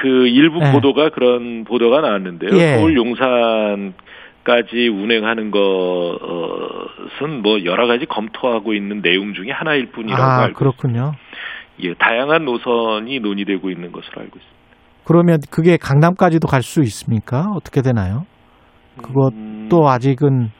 그 0.00 0.08
일부 0.28 0.60
네. 0.60 0.72
보도가 0.72 1.10
그런 1.10 1.64
보도가 1.64 2.00
나왔는데요. 2.00 2.50
예. 2.54 2.76
서울 2.76 2.96
용산 2.96 3.92
까지 4.44 4.88
운행하는 4.88 5.50
것은 5.50 7.42
뭐 7.42 7.64
여러 7.64 7.86
가지 7.86 8.06
검토하고 8.06 8.72
있는 8.74 9.02
내용 9.02 9.34
중에 9.34 9.50
하나일 9.50 9.90
뿐이라고 9.92 10.22
아, 10.22 10.42
알고 10.44 10.58
그렇군요. 10.58 11.12
있습니다. 11.12 11.18
예, 11.82 11.94
다양한 11.94 12.44
노선이 12.44 13.20
논의되고 13.20 13.70
있는 13.70 13.92
것으로 13.92 14.20
알고 14.22 14.38
있습니다. 14.38 14.60
그러면 15.04 15.38
그게 15.50 15.76
강남까지도 15.76 16.46
갈 16.48 16.62
수 16.62 16.80
있습니까? 16.82 17.46
어떻게 17.54 17.80
되나요? 17.82 18.24
그것도 19.02 19.30
음, 19.32 19.86
아직은 19.86 20.50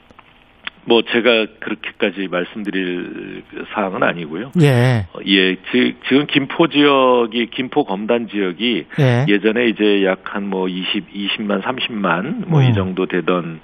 뭐 0.85 1.01
제가 1.03 1.45
그렇게까지 1.59 2.27
말씀드릴 2.29 3.43
사항은 3.73 4.01
아니고요. 4.03 4.51
예, 4.61 5.05
어, 5.13 5.19
예, 5.27 5.55
지- 5.71 5.95
지금 6.07 6.25
김포 6.27 6.67
지역이 6.67 7.47
김포 7.51 7.83
검단 7.83 8.27
지역이 8.29 8.85
예, 8.99 9.25
예전에 9.27 9.67
이제 9.67 10.03
약 10.05 10.33
한 10.33 10.45
뭐 10.49 10.67
20, 10.67 11.13
20만, 11.13 11.61
30만 11.61 12.47
뭐이 12.47 12.67
음. 12.69 12.73
정도 12.73 13.05
되던 13.05 13.59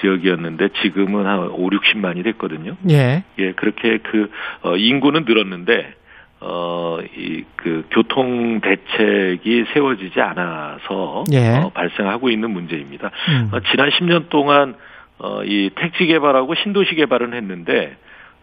지역이었는데 0.00 0.68
지금은 0.82 1.26
한 1.26 1.40
5, 1.50 1.70
60만이 1.70 2.22
됐거든요. 2.24 2.76
예, 2.90 3.24
예, 3.38 3.52
그렇게 3.52 3.98
그 3.98 4.30
어, 4.62 4.76
인구는 4.76 5.24
늘었는데 5.26 5.94
어, 6.40 6.98
이 7.16 7.44
그 7.56 7.84
교통 7.90 8.60
대책이 8.62 9.66
세워지지 9.74 10.18
않아서 10.20 11.24
예. 11.32 11.56
어, 11.58 11.70
발생하고 11.74 12.30
있는 12.30 12.50
문제입니다. 12.52 13.10
음. 13.28 13.50
어, 13.52 13.60
지난 13.70 13.90
10년 13.90 14.30
동안 14.30 14.74
어, 15.22 15.42
이 15.44 15.70
택지 15.76 16.06
개발하고 16.06 16.54
신도시 16.54 16.94
개발은 16.94 17.34
했는데 17.34 17.96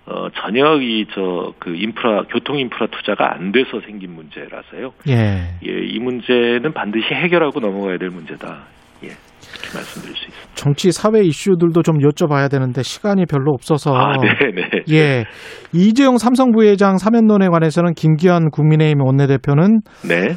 어, 0.05 0.29
전혀 0.41 0.79
이 0.79 1.05
저 1.13 1.53
그 1.59 1.75
인프라 1.75 2.23
교통 2.29 2.57
인프라 2.59 2.87
투자가 2.87 3.33
안 3.33 3.51
돼서 3.51 3.81
생긴 3.85 4.13
문제라서요. 4.15 4.91
예. 5.09 5.57
예, 5.67 5.85
이 5.85 5.99
문제는 5.99 6.71
반드시 6.73 7.13
해결하고 7.13 7.59
넘어가야 7.59 7.97
될 7.97 8.09
문제다. 8.09 8.63
예, 9.03 9.07
이렇게 9.07 9.73
말씀드릴 9.73 10.15
수 10.15 10.23
있습니다. 10.27 10.53
정치 10.55 10.91
사회 10.91 11.21
이슈들도 11.23 11.81
좀 11.81 11.97
여쭤봐야 11.99 12.49
되는데 12.49 12.83
시간이 12.83 13.25
별로 13.25 13.51
없어서 13.53 13.93
아, 13.95 14.13
네, 14.21 14.51
네. 14.55 14.83
예. 14.91 15.25
이재용 15.73 16.17
삼성 16.17 16.51
부회장 16.51 16.97
사면론에 16.97 17.47
관해서는 17.49 17.93
김기현 17.93 18.49
국민의힘 18.51 19.01
원내대표는 19.01 19.81
네. 20.07 20.35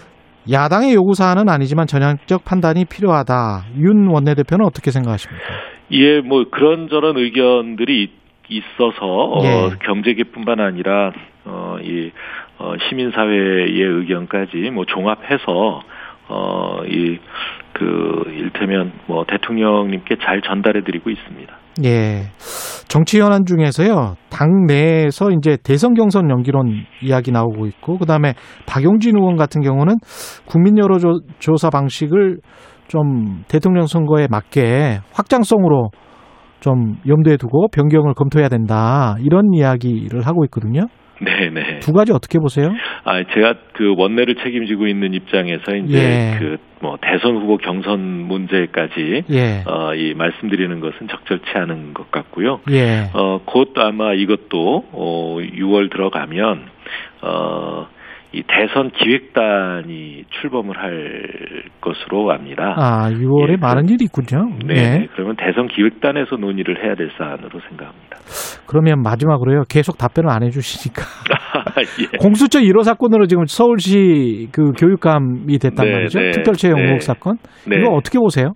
야당의 0.50 0.94
요구 0.94 1.14
사안은 1.14 1.48
아니지만 1.48 1.86
전향적 1.86 2.44
판단이 2.44 2.86
필요하다. 2.86 3.66
윤 3.78 4.08
원내대표는 4.08 4.64
어떻게 4.64 4.90
생각하십니까? 4.90 5.44
예, 5.92 6.20
뭐 6.20 6.44
그런저런 6.50 7.16
의견들이 7.16 8.02
있- 8.02 8.20
있어서 8.48 9.06
어, 9.06 9.44
예. 9.44 9.70
경제계뿐만 9.84 10.60
아니라 10.60 11.12
어, 11.44 11.76
이 11.82 12.10
어, 12.58 12.72
시민사회의 12.88 13.80
의견까지 13.80 14.70
뭐 14.72 14.84
종합해서 14.86 15.80
어, 16.28 16.80
이 16.86 17.18
그 17.72 18.24
일테면 18.26 18.92
뭐 19.06 19.24
대통령님께 19.26 20.16
잘 20.22 20.42
전달해드리고 20.42 21.08
있습니다. 21.08 21.56
예. 21.84 22.24
정치 22.88 23.20
현안 23.20 23.46
중에서요. 23.46 24.16
당 24.28 24.66
내에서 24.66 25.30
이제 25.30 25.56
대선 25.64 25.94
경선 25.94 26.28
연기론 26.28 26.84
이야기 27.00 27.30
나오고 27.32 27.64
있고 27.68 27.96
그 27.96 28.04
다음에 28.04 28.34
박용진 28.66 29.16
의원 29.16 29.36
같은 29.36 29.62
경우는 29.62 29.94
국민 30.44 30.76
여론조사 30.76 31.70
방식을 31.72 32.40
좀 32.90 33.44
대통령 33.48 33.86
선거에 33.86 34.26
맞게 34.28 34.98
확장성으로 35.12 35.90
좀 36.58 36.96
염두에 37.06 37.36
두고 37.36 37.68
변경을 37.68 38.14
검토해야 38.14 38.48
된다 38.48 39.14
이런 39.20 39.54
이야기를 39.54 40.26
하고 40.26 40.44
있거든요. 40.46 40.82
네네. 41.22 41.80
두 41.80 41.92
가지 41.92 42.12
어떻게 42.12 42.38
보세요? 42.38 42.68
아, 43.04 43.22
제가 43.22 43.54
그 43.74 43.94
원내를 43.96 44.36
책임지고 44.42 44.86
있는 44.86 45.14
입장에서 45.14 45.76
이제 45.84 45.98
예. 45.98 46.38
그뭐 46.38 46.96
대선 47.00 47.36
후보 47.36 47.58
경선 47.58 48.00
문제까지 48.00 49.24
예. 49.30 49.62
어, 49.66 49.94
이 49.94 50.14
말씀드리는 50.14 50.80
것은 50.80 51.08
적절치 51.08 51.44
않은 51.54 51.94
것 51.94 52.10
같고요. 52.10 52.60
예. 52.70 53.10
어, 53.14 53.40
곧 53.44 53.72
아마 53.76 54.14
이것도 54.14 54.84
어, 54.92 55.36
6월 55.38 55.92
들어가면 55.92 56.66
어, 57.22 57.86
이 58.32 58.44
대선 58.46 58.90
기획단이 58.90 60.24
출범을 60.40 60.78
할 60.78 61.64
것으로 61.80 62.30
압니다. 62.30 62.74
아, 62.78 63.10
6월에 63.10 63.52
예, 63.52 63.56
많은 63.56 63.88
일이 63.88 64.04
있군요. 64.04 64.54
네, 64.64 64.74
예. 64.76 65.08
그러면 65.14 65.34
대선 65.36 65.66
기획단에서 65.66 66.36
논의를 66.36 66.84
해야 66.84 66.94
될 66.94 67.10
사안으로 67.18 67.58
생각합니다. 67.68 68.18
그러면 68.68 69.02
마지막으로요. 69.02 69.64
계속 69.68 69.98
답변을 69.98 70.30
안 70.30 70.44
해주시니까 70.44 71.02
예. 72.14 72.18
공수처 72.18 72.60
1호 72.60 72.84
사건으로 72.84 73.26
지금 73.26 73.46
서울시 73.46 74.48
그 74.52 74.72
교육감이 74.78 75.58
됐단 75.58 75.86
네, 75.86 75.92
말이죠. 75.92 76.20
네, 76.20 76.30
특별채용 76.30 76.76
네. 76.76 76.84
의혹 76.84 77.02
사건. 77.02 77.36
네. 77.66 77.78
이거 77.80 77.92
어떻게 77.92 78.20
보세요? 78.20 78.52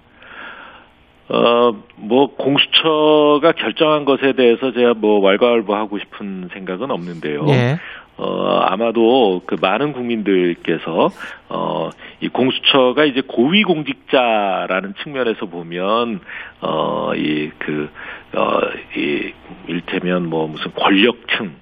어, 1.26 1.72
뭐, 1.96 2.26
공수처가 2.36 3.52
결정한 3.52 4.04
것에 4.04 4.34
대해서 4.36 4.72
제가 4.72 4.92
뭐, 4.94 5.20
왈가왈부하고 5.20 5.98
싶은 5.98 6.48
생각은 6.52 6.90
없는데요. 6.90 7.46
예. 7.48 7.76
어, 8.16 8.60
아마도 8.62 9.42
그 9.44 9.56
많은 9.60 9.92
국민들께서, 9.92 11.10
어, 11.48 11.90
이 12.20 12.28
공수처가 12.28 13.04
이제 13.04 13.22
고위공직자라는 13.26 14.94
측면에서 15.02 15.46
보면, 15.46 16.20
어, 16.60 17.12
이, 17.16 17.50
그, 17.58 17.90
어, 18.34 18.60
이, 18.96 19.32
일테면 19.66 20.28
뭐, 20.28 20.46
무슨 20.46 20.72
권력층, 20.74 21.56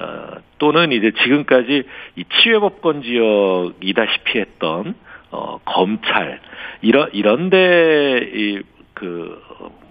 어, 0.00 0.30
또는 0.58 0.90
이제 0.90 1.12
지금까지 1.22 1.84
이 2.16 2.24
치외법권 2.24 3.02
지역이다시피 3.02 4.40
했던, 4.40 4.94
어, 5.30 5.58
검찰, 5.64 6.40
이런, 6.82 7.10
이런데, 7.12 8.28
이, 8.34 8.60
그, 8.94 9.40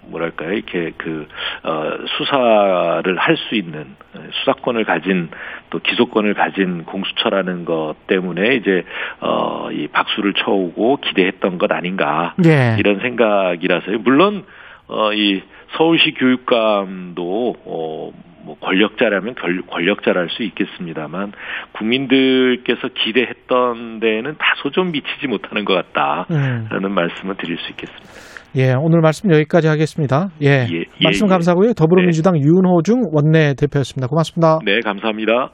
뭐랄까요, 0.08 0.52
이렇게 0.52 0.92
그, 0.96 1.26
어, 1.62 1.90
수사를 2.16 3.16
할 3.18 3.36
수 3.36 3.54
있는, 3.54 3.96
어, 4.14 4.20
수사권을 4.32 4.84
가진, 4.84 5.28
또 5.70 5.78
기소권을 5.78 6.34
가진 6.34 6.84
공수처라는 6.84 7.64
것 7.64 7.94
때문에 8.06 8.54
이제, 8.54 8.84
어, 9.20 9.68
이 9.72 9.88
박수를 9.88 10.34
쳐오고 10.34 10.98
기대했던 10.98 11.58
것 11.58 11.72
아닌가. 11.72 12.34
예. 12.44 12.76
이런 12.78 13.00
생각이라서요. 13.00 13.98
물론, 13.98 14.44
어, 14.88 15.12
이 15.12 15.42
서울시 15.76 16.12
교육감도, 16.12 17.56
어, 17.64 18.12
뭐 18.44 18.56
권력자라면 18.60 19.34
결- 19.34 19.62
권력자랄 19.66 20.28
수 20.30 20.44
있겠습니다만 20.44 21.32
국민들께서 21.72 22.88
기대했던 22.94 23.98
데에는 23.98 24.36
다소 24.38 24.70
좀 24.70 24.92
미치지 24.92 25.26
못하는 25.26 25.64
것 25.64 25.74
같다라는 25.74 26.84
음. 26.84 26.92
말씀을 26.92 27.34
드릴 27.36 27.58
수 27.58 27.70
있겠습니다. 27.70 28.35
예, 28.54 28.72
오늘 28.72 29.00
말씀 29.00 29.30
여기까지 29.30 29.68
하겠습니다. 29.68 30.28
예. 30.42 30.66
예, 30.70 30.84
말씀 31.02 31.26
예, 31.26 31.30
감사하고요. 31.30 31.74
더불어민주당 31.74 32.36
윤호중 32.38 33.10
원내 33.12 33.54
대표였습니다. 33.54 34.06
고맙습니다. 34.06 34.58
네, 34.64 34.80
감사합니다. 34.80 35.50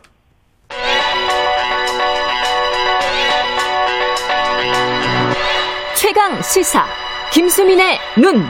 최강 5.96 6.40
시사 6.42 6.84
김수민의 7.32 7.96
눈. 8.20 8.42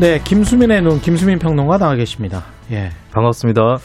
네, 0.00 0.18
김수민의 0.24 0.82
눈, 0.82 0.98
김수민 0.98 1.38
평론가 1.38 1.78
나와 1.78 1.94
계십니다. 1.94 2.42
예, 2.72 2.90
반갑습니다. 3.12 3.76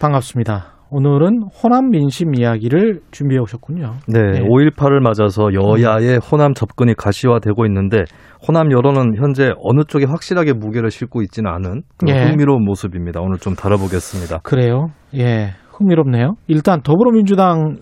반갑습니다. 0.00 0.77
오늘은 0.90 1.42
호남 1.62 1.90
민심 1.90 2.34
이야기를 2.34 3.00
준비해 3.10 3.38
오셨군요. 3.40 3.94
네, 4.08 4.20
예. 4.20 4.40
5.18을 4.40 5.00
맞아서 5.00 5.48
여야의 5.52 6.18
호남 6.18 6.54
접근이 6.54 6.94
가시화되고 6.94 7.66
있는데 7.66 8.04
호남 8.46 8.72
여론은 8.72 9.16
현재 9.16 9.52
어느 9.62 9.82
쪽에 9.86 10.06
확실하게 10.06 10.54
무게를 10.54 10.90
싣고 10.90 11.22
있지는 11.22 11.50
않은 11.50 11.82
그런 11.98 12.16
예. 12.16 12.24
흥미로운 12.30 12.64
모습입니다. 12.64 13.20
오늘 13.20 13.38
좀 13.38 13.54
다뤄보겠습니다. 13.54 14.38
그래요. 14.42 14.88
예, 15.14 15.50
흥미롭네요. 15.70 16.34
일단 16.46 16.80
더불어민주당 16.82 17.76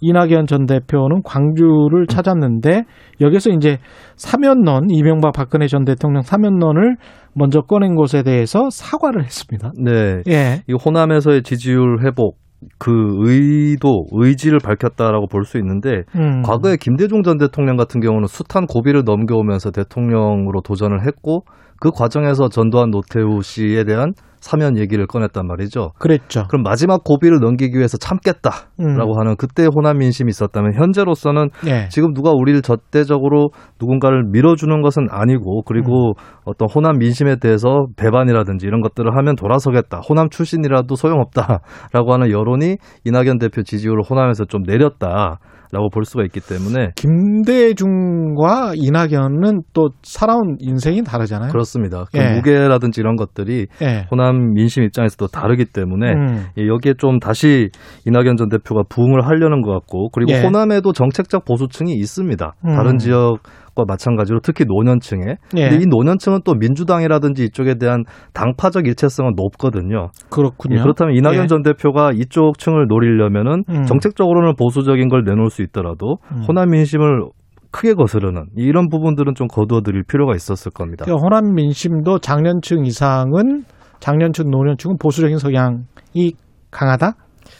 이낙연 0.00 0.46
전 0.46 0.66
대표는 0.66 1.22
광주를 1.24 2.06
찾았는데 2.08 2.84
여기서 3.20 3.50
이제 3.50 3.78
사면론 4.16 4.90
이명박 4.90 5.32
박근혜 5.32 5.66
전 5.66 5.84
대통령 5.84 6.22
사면론을 6.22 6.96
먼저 7.34 7.60
꺼낸 7.60 7.94
것에 7.94 8.22
대해서 8.22 8.68
사과를 8.70 9.24
했습니다. 9.24 9.72
네, 9.82 10.22
예, 10.28 10.62
이 10.68 10.72
호남에서의 10.72 11.42
지지율 11.42 12.04
회복 12.04 12.38
그 12.78 12.90
의도, 13.20 14.06
의지를 14.12 14.58
밝혔다라고 14.58 15.28
볼 15.28 15.44
수 15.44 15.58
있는데 15.58 16.02
음. 16.16 16.42
과거에 16.42 16.76
김대중 16.76 17.22
전 17.22 17.38
대통령 17.38 17.76
같은 17.76 18.00
경우는 18.00 18.26
숱한 18.26 18.66
고비를 18.66 19.02
넘겨오면서 19.04 19.70
대통령으로 19.70 20.60
도전을 20.62 21.06
했고 21.06 21.44
그 21.80 21.90
과정에서 21.92 22.48
전두환 22.48 22.90
노태우 22.90 23.40
씨에 23.42 23.84
대한 23.84 24.12
사면 24.40 24.78
얘기를 24.78 25.06
꺼냈단 25.06 25.46
말이죠. 25.46 25.92
그랬죠. 25.98 26.44
그럼 26.48 26.62
마지막 26.62 27.04
고비를 27.04 27.38
넘기기 27.40 27.76
위해서 27.76 27.96
참겠다라고 27.98 28.70
음. 28.80 29.18
하는 29.18 29.36
그때 29.36 29.66
호남 29.74 29.98
민심이 29.98 30.30
있었다면 30.30 30.74
현재로서는 30.74 31.48
예. 31.66 31.88
지금 31.88 32.12
누가 32.14 32.30
우리를 32.32 32.60
절대적으로 32.62 33.50
누군가를 33.80 34.24
밀어주는 34.30 34.82
것은 34.82 35.08
아니고 35.10 35.62
그리고 35.62 36.14
어떤 36.44 36.68
호남 36.74 36.98
민심에 36.98 37.36
대해서 37.36 37.86
배반이라든지 37.96 38.66
이런 38.66 38.80
것들을 38.80 39.16
하면 39.16 39.36
돌아서겠다. 39.36 40.00
호남 40.08 40.28
출신이라도 40.30 40.94
소용없다라고 40.94 42.12
하는 42.12 42.30
여론이 42.30 42.76
이낙연 43.04 43.38
대표 43.38 43.62
지지율을 43.62 44.02
호남에서 44.08 44.44
좀 44.44 44.62
내렸다 44.62 45.38
라고 45.72 45.90
볼 45.90 46.04
수가 46.04 46.24
있기 46.24 46.40
때문에 46.40 46.92
김대중과 46.96 48.72
이낙연은 48.74 49.62
또 49.72 49.90
살아온 50.02 50.56
인생이 50.60 51.02
다르잖아요. 51.02 51.50
그렇습니다. 51.50 52.04
그 52.12 52.18
예. 52.18 52.34
무게라든지 52.36 53.00
이런 53.00 53.16
것들이 53.16 53.66
예. 53.82 54.06
호남 54.10 54.54
민심 54.54 54.82
입장에서도 54.84 55.26
다르기 55.28 55.66
때문에 55.66 56.12
음. 56.12 56.46
예, 56.58 56.66
여기에 56.66 56.94
좀 56.98 57.18
다시 57.18 57.68
이낙연 58.06 58.36
전 58.36 58.48
대표가 58.48 58.82
부응을 58.88 59.26
하려는 59.26 59.62
것 59.62 59.72
같고 59.72 60.08
그리고 60.10 60.32
예. 60.32 60.42
호남에도 60.42 60.92
정책적 60.92 61.44
보수층이 61.44 61.92
있습니다. 61.92 62.54
음. 62.64 62.74
다른 62.74 62.98
지역 62.98 63.38
과 63.78 63.84
마찬가지로 63.86 64.40
특히 64.42 64.64
노년층에. 64.66 65.36
예. 65.56 65.68
근데 65.68 65.84
이 65.84 65.86
노년층은 65.86 66.40
또 66.44 66.54
민주당이라든지 66.54 67.44
이쪽에 67.44 67.76
대한 67.76 68.02
당파적 68.32 68.88
일체성은 68.88 69.34
높거든요. 69.36 70.08
그렇군요. 70.30 70.78
예, 70.78 70.82
그렇다면 70.82 71.14
이낙연 71.14 71.44
예. 71.44 71.46
전 71.46 71.62
대표가 71.62 72.10
이쪽 72.12 72.58
층을 72.58 72.86
노리려면은 72.88 73.62
음. 73.68 73.84
정책적으로는 73.84 74.54
보수적인 74.58 75.08
걸 75.08 75.22
내놓을 75.24 75.50
수 75.50 75.62
있더라도 75.62 76.16
음. 76.32 76.42
호남 76.48 76.70
민심을 76.70 77.28
크게 77.70 77.94
거스르는 77.94 78.46
이런 78.56 78.88
부분들은 78.88 79.34
좀 79.36 79.46
거두어드릴 79.46 80.02
필요가 80.08 80.34
있었을 80.34 80.72
겁니다. 80.72 81.04
그러니까 81.04 81.22
호남 81.22 81.54
민심도 81.54 82.18
장년층 82.18 82.84
이상은 82.84 83.64
장년층 84.00 84.50
노년층은 84.50 84.96
보수적인 84.98 85.38
성향이 85.38 86.32
강하다. 86.72 87.12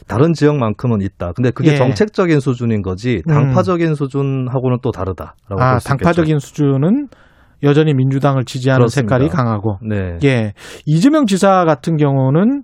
다른 0.09 0.32
지역만큼은 0.32 1.00
있다. 1.02 1.32
근데 1.32 1.50
그게 1.50 1.72
예. 1.72 1.76
정책적인 1.76 2.40
수준인 2.40 2.82
거지 2.82 3.22
음. 3.28 3.32
당파적인 3.32 3.94
수준하고는 3.94 4.78
또 4.82 4.90
다르다라고 4.90 5.61
아, 5.61 5.72
볼수 5.72 5.88
있겠죠. 5.88 5.88
당파적인 5.88 6.38
수준은 6.38 7.09
여전히 7.62 7.92
민주당을 7.94 8.44
지지하는 8.44 8.80
그렇습니다. 8.80 9.16
색깔이 9.16 9.30
강하고. 9.30 9.78
네. 9.86 10.18
예. 10.24 10.52
이재명 10.86 11.26
지사 11.26 11.64
같은 11.64 11.96
경우는 11.96 12.62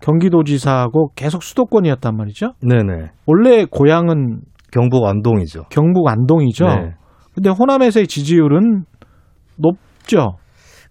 경기도지사하고 0.00 1.10
계속 1.14 1.42
수도권이었단 1.42 2.16
말이죠. 2.16 2.52
네네. 2.60 3.10
원래 3.26 3.64
고향은 3.70 4.40
경북 4.72 5.06
안동이죠. 5.06 5.64
경북 5.70 6.08
안동이죠. 6.08 6.66
네. 6.66 6.94
근데 7.34 7.50
호남에서의 7.50 8.06
지지율은 8.06 8.84
높죠. 9.56 10.36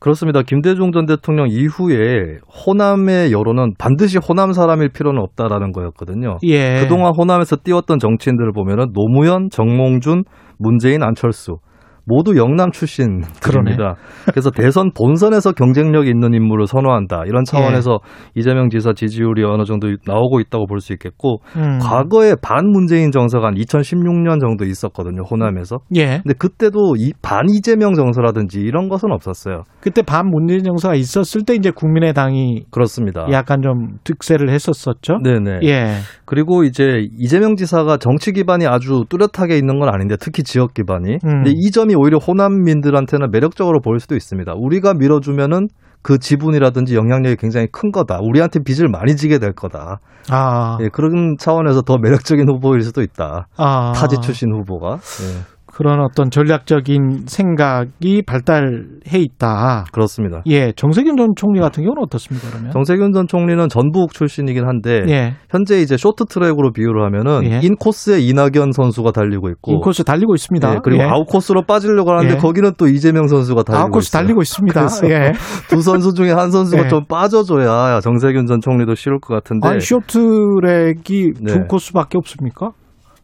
그렇습니다. 0.01 0.41
김대중 0.41 0.91
전 0.91 1.05
대통령 1.05 1.47
이후에 1.47 2.39
호남의 2.65 3.31
여론은 3.31 3.75
반드시 3.77 4.17
호남 4.17 4.51
사람일 4.51 4.89
필요는 4.89 5.21
없다라는 5.21 5.71
거였거든요. 5.73 6.39
예. 6.43 6.79
그동안 6.81 7.13
호남에서 7.15 7.57
띄웠던 7.63 7.99
정치인들을 7.99 8.51
보면은 8.51 8.93
노무현, 8.93 9.49
정몽준, 9.51 10.23
문재인, 10.57 11.03
안철수 11.03 11.57
모두 12.05 12.35
영남 12.37 12.71
출신들입니다. 12.71 13.95
그래서 14.25 14.49
대선 14.51 14.91
본선에서 14.93 15.51
경쟁력 15.53 16.07
있는 16.07 16.33
인물을 16.33 16.67
선호한다. 16.67 17.23
이런 17.27 17.43
차원에서 17.45 17.99
예. 18.01 18.39
이재명 18.39 18.69
지사 18.69 18.93
지지율이 18.93 19.43
어느 19.43 19.63
정도 19.65 19.87
나오고 20.05 20.39
있다고 20.39 20.65
볼 20.67 20.81
수 20.81 20.93
있겠고 20.93 21.37
음. 21.57 21.77
과거에 21.79 22.33
반 22.41 22.65
문재인 22.71 23.11
정서가 23.11 23.47
한 23.47 23.53
2016년 23.53 24.39
정도 24.41 24.65
있었거든요. 24.65 25.21
호남에서. 25.29 25.77
예. 25.95 26.21
근데 26.23 26.33
그때도 26.37 26.95
이 26.97 27.11
반 27.21 27.45
이재명 27.49 27.93
정서라든지 27.93 28.59
이런 28.61 28.89
것은 28.89 29.11
없었어요. 29.11 29.63
그때 29.79 30.01
반 30.01 30.27
문재인 30.27 30.63
정서가 30.63 30.95
있었을 30.95 31.43
때 31.45 31.53
이제 31.53 31.69
국민의당이 31.69 32.65
그렇습니다. 32.71 33.27
약간 33.31 33.61
좀 33.61 33.97
득세를 34.03 34.49
했었었죠. 34.49 35.19
네네. 35.23 35.59
예. 35.65 35.97
그리고 36.25 36.63
이제 36.63 37.07
이재명 37.19 37.55
지사가 37.55 37.97
정치 37.97 38.31
기반이 38.31 38.65
아주 38.65 39.03
뚜렷하게 39.09 39.57
있는 39.57 39.79
건 39.79 39.89
아닌데 39.93 40.15
특히 40.19 40.41
지역 40.43 40.73
기반이. 40.73 41.13
음. 41.13 41.19
근데 41.43 41.51
이 41.53 41.69
점이 41.71 41.90
오히려 41.95 42.17
호남민들한테는 42.17 43.31
매력적으로 43.31 43.79
보일 43.81 43.99
수도 43.99 44.15
있습니다. 44.15 44.53
우리가 44.55 44.93
밀어주면은 44.93 45.67
그 46.01 46.17
지분이라든지 46.17 46.95
영향력이 46.95 47.35
굉장히 47.37 47.67
큰 47.71 47.91
거다. 47.91 48.19
우리한테 48.21 48.59
빚을 48.63 48.89
많이 48.89 49.15
지게 49.15 49.37
될 49.37 49.53
거다. 49.53 49.99
아. 50.29 50.77
예, 50.81 50.89
그런 50.89 51.35
차원에서 51.37 51.81
더 51.81 51.97
매력적인 51.97 52.49
후보일 52.49 52.81
수도 52.81 53.01
있다. 53.01 53.47
아. 53.57 53.91
타지 53.95 54.17
출신 54.21 54.51
후보가. 54.51 54.93
예, 54.93 55.41
그런 55.81 55.99
어떤 55.99 56.29
전략적인 56.29 57.23
생각이 57.25 58.21
발달해 58.21 59.17
있다. 59.17 59.85
그렇습니다. 59.91 60.43
예, 60.45 60.73
정세균 60.73 61.17
전 61.17 61.29
총리 61.35 61.59
같은 61.59 61.81
경우는 61.83 62.03
어떻습니까, 62.03 62.49
그러면? 62.51 62.71
정세균 62.71 63.13
전 63.13 63.25
총리는 63.25 63.67
전북 63.67 64.13
출신이긴 64.13 64.67
한데 64.67 65.01
예. 65.07 65.33
현재 65.49 65.81
이제 65.81 65.97
쇼트트랙으로 65.97 66.71
비유를 66.71 67.03
하면은 67.05 67.51
예. 67.51 67.61
인코스에 67.63 68.19
이낙연 68.19 68.73
선수가 68.73 69.11
달리고 69.11 69.49
있고 69.49 69.71
인코스 69.71 70.03
달리고 70.03 70.35
있습니다. 70.35 70.71
예, 70.71 70.77
그리고 70.83 71.01
예. 71.01 71.07
아웃코스로 71.07 71.63
빠지려고 71.63 72.11
하는데 72.11 72.35
예. 72.35 72.37
거기는 72.37 72.73
또 72.77 72.87
이재명 72.87 73.25
선수가 73.25 73.63
달리고 73.63 73.83
아웃코스 73.83 74.09
있어요. 74.09 74.21
달리고 74.21 74.41
있습니다. 74.43 74.87
예. 75.05 75.31
두 75.67 75.81
선수 75.81 76.13
중에 76.13 76.31
한 76.31 76.51
선수가 76.51 76.85
예. 76.85 76.89
좀 76.89 77.05
빠져줘야 77.05 78.01
정세균 78.01 78.45
전 78.45 78.61
총리도 78.61 78.93
쉬울 78.93 79.19
것 79.19 79.33
같은데 79.33 79.67
아니, 79.67 79.79
쇼트랙이 79.79 81.31
네. 81.41 81.53
두 81.53 81.65
코스밖에 81.67 82.19
없습니까? 82.19 82.69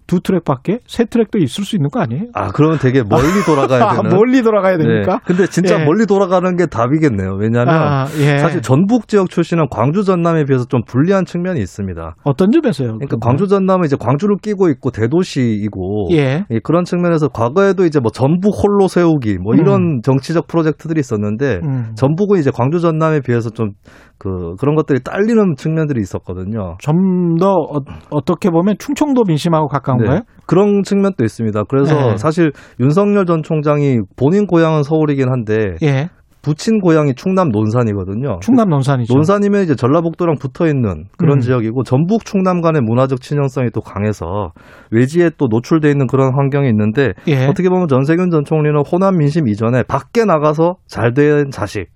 두 0.08 0.22
트랙밖에? 0.22 0.80
세 0.88 1.06
트랙도 1.06 1.38
있을 1.40 1.64
수 1.64 1.76
있는 1.76 1.90
거 1.90 2.00
아니에요? 2.00 2.24
아 2.34 2.48
그러면 2.50 2.80
되게 2.80 3.04
멀리 3.04 3.44
돌아가야 3.46 3.84
아, 3.86 3.96
되는 3.96 4.10
멀리 4.10 4.42
돌아가야 4.42 4.78
됩니까? 4.78 5.14
네. 5.14 5.20
근데 5.26 5.48
진짜 5.48 5.80
예. 5.80 5.86
멀리 5.86 6.06
돌아가는 6.06 6.56
게 6.56 6.66
답이겠네요. 6.66 7.36
왜냐하면 7.40 7.76
아, 7.76 8.06
예. 8.20 8.38
사실 8.40 8.62
전북 8.62 9.08
지역 9.08 9.30
출신은 9.30 9.68
광주 9.70 10.04
전남에 10.04 10.46
비해서 10.46 10.66
좀 10.66 10.82
불리한 10.88 11.26
측면이 11.26 11.60
있습니다. 11.60 12.16
어떤 12.24 12.52
점에서요? 12.52 12.94
그러니까 12.98 13.18
광주 13.22 13.48
전남은 13.48 13.86
이제 13.86 13.96
광주를 14.00 14.38
끼고 14.42 14.70
있고 14.70 14.92
대도시이고 14.92 16.10
예. 16.14 16.46
예, 16.50 16.60
그런 16.64 16.84
측면에서 16.86 17.28
과거에도 17.28 17.86
이제 17.86 18.00
뭐 18.00 18.10
전북 18.12 18.54
홀로 18.64 18.88
세우기 18.88 19.38
뭐 19.40 19.56
이런 19.56 20.00
정치적 20.04 20.48
프로젝트들이 20.48 21.00
있었는데 21.00 21.60
음. 21.64 21.92
전북은 21.96 22.40
이제 22.40 22.52
광주 22.54 22.80
전남에 22.80 23.20
비해서 23.22 23.50
좀 23.50 23.72
그 24.20 24.56
그런 24.60 24.76
것들이 24.76 25.00
딸리는 25.04 25.56
측면들이 25.58 26.02
있었거든요. 26.02 26.78
좀 26.80 27.38
더 27.40 27.54
어, 27.54 28.22
떻게 28.26 28.50
보면 28.50 28.76
충청도 28.80 29.24
민심하고 29.28 29.68
가까운 29.68 29.97
가요? 29.98 30.16
네, 30.20 30.22
그런 30.46 30.84
측면도 30.84 31.24
있습니다. 31.24 31.64
그래서 31.70 31.96
네. 32.12 32.18
사실 32.18 32.52
윤석열 32.80 33.26
전 33.26 33.44
총장이 33.44 34.00
본인 34.16 34.46
고향은 34.48 34.84
서울이긴 34.84 35.30
한데 35.30 35.76
예. 35.84 36.10
부친 36.44 36.80
고향이 36.80 37.14
충남 37.16 37.50
논산이거든요. 37.50 38.40
충남 38.42 38.70
논산이죠. 38.70 39.14
논산이면 39.14 39.64
이제 39.64 39.76
전라북도랑 39.76 40.36
붙어 40.40 40.66
있는 40.68 41.06
그런 41.18 41.40
음. 41.40 41.42
지역이고 41.42 41.84
전북 41.84 42.24
충남 42.24 42.62
간의 42.62 42.82
문화적 42.84 43.20
친연성이 43.20 43.70
또 43.74 43.82
강해서 43.82 44.54
외지에 44.92 45.32
또 45.38 45.48
노출돼 45.50 45.92
있는 45.92 46.08
그런 46.08 46.34
환경이 46.34 46.70
있는데 46.70 47.12
예. 47.28 47.48
어떻게 47.48 47.68
보면 47.68 47.90
전세균 47.90 48.30
전 48.30 48.46
총리는 48.46 48.80
호남 48.90 49.18
민심 49.18 49.50
이전에 49.50 49.84
밖에 49.84 50.24
나가서 50.24 50.76
잘 50.88 51.14
된 51.14 51.50
자식 51.52 51.88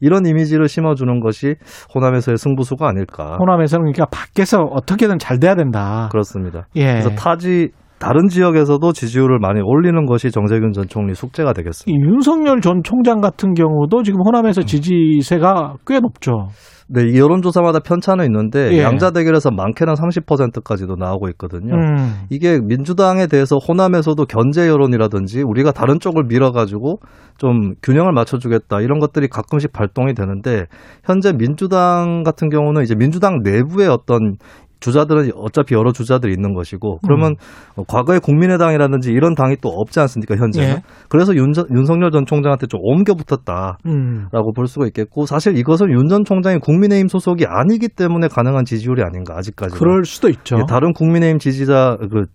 이런 0.00 0.26
이미지를 0.26 0.68
심어주는 0.68 1.20
것이 1.20 1.56
호남에서의 1.94 2.38
승부수가 2.38 2.86
아닐까. 2.86 3.36
호남에서는 3.38 3.92
그러니까 3.92 4.06
밖에서 4.06 4.62
어떻게든 4.62 5.18
잘 5.18 5.38
돼야 5.38 5.54
된다. 5.54 6.08
그렇습니다. 6.10 6.66
예. 6.76 6.92
그래서 6.92 7.10
타지 7.10 7.72
다른 7.98 8.28
지역에서도 8.28 8.92
지지율을 8.92 9.38
많이 9.38 9.60
올리는 9.62 10.04
것이 10.06 10.30
정세균 10.30 10.72
전 10.72 10.86
총리 10.88 11.14
숙제가 11.14 11.52
되겠습니다. 11.52 11.90
이 11.90 12.08
윤석열 12.08 12.60
전 12.60 12.82
총장 12.82 13.20
같은 13.20 13.54
경우도 13.54 14.02
지금 14.02 14.20
호남에서 14.20 14.62
지지세가 14.62 15.76
꽤 15.86 16.00
높죠. 16.00 16.48
네, 16.88 17.02
이 17.02 17.18
여론조사마다 17.18 17.80
편차는 17.80 18.24
있는데 18.26 18.74
예. 18.74 18.82
양자 18.82 19.10
대결에서 19.10 19.50
많게는 19.50 19.94
30%까지도 19.94 20.94
나오고 20.94 21.28
있거든요. 21.30 21.74
음. 21.74 21.96
이게 22.30 22.60
민주당에 22.62 23.26
대해서 23.26 23.56
호남에서도 23.56 24.24
견제 24.26 24.68
여론이라든지 24.68 25.42
우리가 25.42 25.72
다른 25.72 25.98
쪽을 25.98 26.24
밀어가지고 26.28 27.00
좀 27.38 27.74
균형을 27.82 28.12
맞춰주겠다 28.12 28.80
이런 28.82 29.00
것들이 29.00 29.26
가끔씩 29.26 29.72
발동이 29.72 30.14
되는데 30.14 30.66
현재 31.04 31.32
민주당 31.32 32.22
같은 32.22 32.50
경우는 32.50 32.82
이제 32.82 32.94
민주당 32.94 33.40
내부의 33.42 33.88
어떤 33.88 34.36
주자들은 34.80 35.32
어차피 35.36 35.74
여러 35.74 35.92
주자들이 35.92 36.32
있는 36.32 36.54
것이고 36.54 37.00
그러면 37.04 37.34
어, 37.76 37.84
과거에 37.86 38.18
국민의당이라든지 38.18 39.12
이런 39.12 39.34
당이 39.34 39.56
또 39.60 39.68
없지 39.68 40.00
않습니까 40.00 40.36
현재는 40.36 40.68
예. 40.68 40.82
그래서 41.08 41.34
윤, 41.34 41.52
윤석열 41.74 42.10
전 42.10 42.24
총장한테 42.26 42.66
좀 42.66 42.80
옮겨 42.82 43.14
붙었다 43.14 43.78
음. 43.86 44.28
라고 44.32 44.52
볼 44.52 44.66
수가 44.66 44.86
있겠고 44.86 45.26
사실 45.26 45.56
이것은 45.58 45.90
윤 45.90 46.06
전 46.06 46.24
총장이 46.24 46.58
국민의힘 46.60 47.08
소속이 47.08 47.46
아니기 47.48 47.88
때문에 47.88 48.28
가능한 48.28 48.64
지지율이 48.64 49.02
아닌가 49.02 49.34
아직까지 49.36 49.76
그럴 49.76 50.04
수도 50.04 50.28
있죠. 50.28 50.56
예, 50.58 50.62
다른 50.68 50.92
국민의힘 50.92 51.38
지지자 51.38 51.96
그 52.12 52.26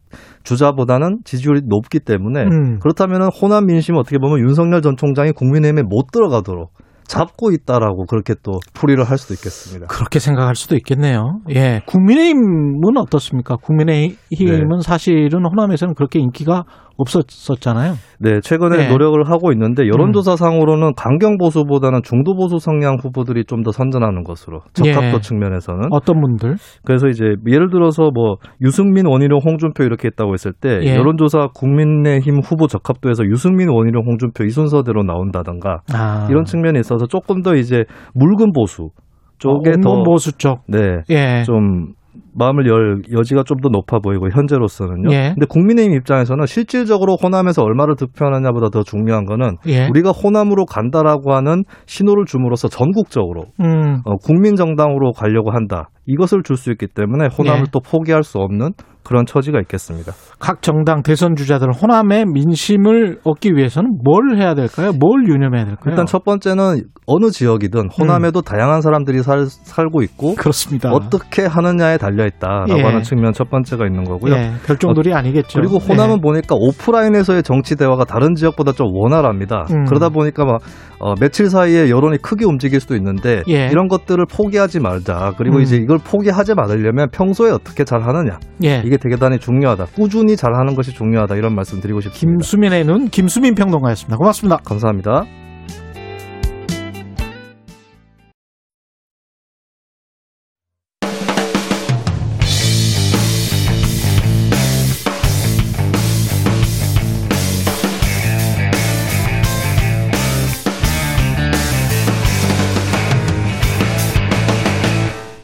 주자보다는 0.44 1.20
지지율이 1.24 1.62
높기 1.66 2.00
때문에 2.00 2.44
음. 2.44 2.80
그렇다면 2.80 3.30
호남 3.32 3.66
민심은 3.68 4.00
어떻게 4.00 4.18
보면 4.18 4.40
윤석열 4.40 4.82
전 4.82 4.98
총장이 4.98 5.32
국민의힘에 5.32 5.84
못 5.84 6.12
들어가도록 6.12 6.72
잡고 7.12 7.52
있다라고 7.52 8.06
그렇게 8.06 8.36
또 8.42 8.54
풀이를 8.74 9.04
할 9.04 9.18
수도 9.18 9.34
있겠습니다. 9.34 9.88
그렇게 9.88 10.20
생각할 10.20 10.56
수도 10.56 10.76
있겠네요. 10.78 11.42
예. 11.50 11.82
국민의힘은 11.86 12.96
어떻습니까? 12.98 13.58
국민의힘은 13.58 14.70
네. 14.70 14.82
사실은 14.82 15.46
호남에서는 15.46 15.94
그렇게 15.96 16.20
인기가 16.20 16.64
없었었잖아요. 16.98 17.94
네, 18.20 18.40
최근에 18.42 18.78
네. 18.78 18.90
노력을 18.90 19.18
하고 19.30 19.52
있는데 19.54 19.88
여론조사상으로는 19.88 20.94
강경 20.96 21.38
보수보다는 21.38 22.02
중도 22.04 22.36
보수 22.36 22.60
성향 22.60 22.98
후보들이 23.02 23.46
좀 23.46 23.62
더 23.62 23.72
선전하는 23.72 24.24
것으로 24.24 24.62
적합도 24.74 25.18
예. 25.18 25.20
측면에서는 25.22 25.90
어떤 25.92 26.20
분들? 26.20 26.56
그래서 26.84 27.08
이제 27.10 27.36
예를 27.48 27.70
들어서 27.70 28.10
뭐 28.12 28.38
유승민, 28.60 29.06
원희룡, 29.06 29.38
홍준표 29.46 29.84
이렇게 29.84 30.08
했다고 30.08 30.34
했을 30.34 30.52
때 30.52 30.80
예. 30.82 30.96
여론조사 30.96 31.50
국민의힘 31.54 32.40
후보 32.44 32.66
적합도에서 32.66 33.26
유승민, 33.26 33.70
원희룡, 33.70 34.02
홍준표 34.04 34.46
이 34.46 34.50
순서대로 34.50 35.04
나온다던가 35.04 35.82
아. 35.94 36.28
이런 36.32 36.46
측면이 36.46 36.80
있어서 36.80 37.06
조금 37.06 37.44
더 37.44 37.54
이제 37.54 37.84
묽은 38.16 38.52
보수 38.54 38.90
쪽에 39.38 39.74
더 39.82 39.90
어, 39.92 40.04
보수 40.04 40.36
쪽. 40.38 40.62
네. 40.68 40.80
예. 41.12 41.44
좀 41.44 41.94
마음을 42.34 42.68
열 42.68 43.02
여지가 43.12 43.44
좀 43.44 43.62
더 43.62 43.70
높아 43.70 44.00
보이고 44.00 44.28
현재로서는요. 44.34 45.12
예. 45.14 45.34
근데 45.36 45.46
국민의힘 45.48 45.94
입장에서는 45.98 46.46
실질적으로 46.48 47.16
호남에서 47.22 47.62
얼마를 47.62 47.96
득표하느냐보다 47.96 48.70
더 48.70 48.82
중요한 48.82 49.26
거는 49.26 49.58
예. 49.68 49.88
우리가 49.88 50.10
호남으로 50.12 50.66
간다라고 50.66 51.34
하는 51.34 51.64
신호를 51.86 52.26
줌으로써 52.26 52.68
전국적으로 52.70 53.46
음. 53.60 54.02
어, 54.06 54.16
국민 54.16 54.56
정당으로 54.56 55.12
가려고 55.12 55.52
한다. 55.52 55.90
이것을 56.08 56.42
줄 56.44 56.58
수 56.58 56.72
있기 56.72 56.88
때문에 56.88 57.28
호남을 57.38 57.62
예. 57.62 57.72
또 57.72 57.80
포기할 57.80 58.24
수 58.24 58.40
없는 58.40 58.72
그런 59.12 59.26
처지가 59.26 59.60
있겠습니다. 59.60 60.14
각 60.40 60.62
정당 60.62 61.04
대선 61.04 61.36
주자들 61.36 61.74
호남의 61.74 62.28
민심을 62.34 63.20
얻기 63.26 63.52
위해서는 63.58 63.98
뭘 64.06 64.38
해야 64.38 64.56
될까요? 64.56 64.94
뭘 64.98 65.28
유념해야 65.28 65.66
될까요? 65.66 65.92
일단 65.92 66.06
첫 66.06 66.24
번째는 66.24 66.84
어느 67.06 67.30
지역이든 67.30 67.90
호남에도 68.00 68.42
다양한 68.42 68.80
사람들이 68.80 69.22
살, 69.22 69.48
살고 69.48 70.02
있고 70.04 70.30
음. 70.30 70.36
그렇습니다. 70.36 70.92
어떻게 70.92 71.46
하느냐에 71.46 71.98
달려 71.98 72.26
있다라고 72.26 72.78
예. 72.78 72.84
하는 72.84 73.02
측면 73.02 73.34
첫 73.34 73.50
번째가 73.50 73.86
있는 73.86 74.06
거고요. 74.06 74.34
예, 74.34 74.54
별종들이 74.66 75.14
아니겠죠. 75.14 75.60
그리고 75.60 75.78
호남은 75.78 76.18
예. 76.18 76.22
보니까 76.22 76.56
오프라인에서의 76.56 77.44
정치 77.44 77.76
대화가 77.76 78.06
다른 78.06 78.34
지역보다 78.36 78.72
좀 78.72 78.88
원활합니다. 78.94 79.66
음. 79.72 79.84
그러다 79.86 80.08
보니까 80.08 80.46
막 80.46 80.62
어, 81.00 81.16
며칠 81.20 81.50
사이에 81.50 81.90
여론이 81.90 82.20
크게 82.20 82.46
움직일 82.46 82.80
수도 82.80 82.96
있는데 82.96 83.42
예. 83.50 83.68
이런 83.72 83.88
것들을 83.90 84.24
포기하지 84.32 84.80
말자. 84.80 85.34
그리고 85.38 85.58
음. 85.58 85.62
이제 85.64 85.76
이걸 85.76 85.98
포기하지 85.98 86.54
말으려면 86.54 87.10
평소에 87.12 87.52
어떻게 87.52 87.84
잘 87.84 88.04
하느냐. 88.04 88.40
예. 88.64 88.84
이게 88.86 88.98
되게 89.02 89.16
대단히 89.16 89.40
중요하다. 89.40 89.88
꾸준히 89.96 90.36
잘 90.38 90.56
하는 90.56 90.76
것이 90.76 90.94
중요하다. 90.94 91.36
이런 91.36 91.54
말씀 91.56 91.82
드리고 91.82 92.02
싶습니다. 92.02 92.20
김수민의 92.20 92.86
눈 92.86 93.10
김수민 93.10 93.56
평론가였습니다. 93.56 94.18
고맙습니다. 94.18 94.58
감사합니다. 94.64 95.26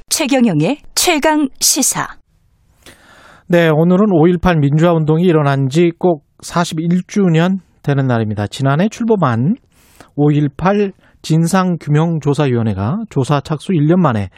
최경영의 0.09 0.79
최강 0.95 1.47
시사. 1.61 2.17
네, 3.49 3.69
오늘은 3.69 4.07
5.18 4.07 4.59
민주화 4.59 4.91
운동이 4.93 5.23
일어난 5.23 5.69
지 5.69 5.91
꼭 5.97 6.25
41주년 6.43 7.59
되는 7.81 8.05
날입니다. 8.05 8.47
지난해 8.47 8.89
출범한 8.89 9.55
5.18 10.17 10.91
진상규명조사위원회가 11.21 12.97
조사 13.09 13.39
착수 13.39 13.71
1년 13.71 13.97
만에 13.99 14.29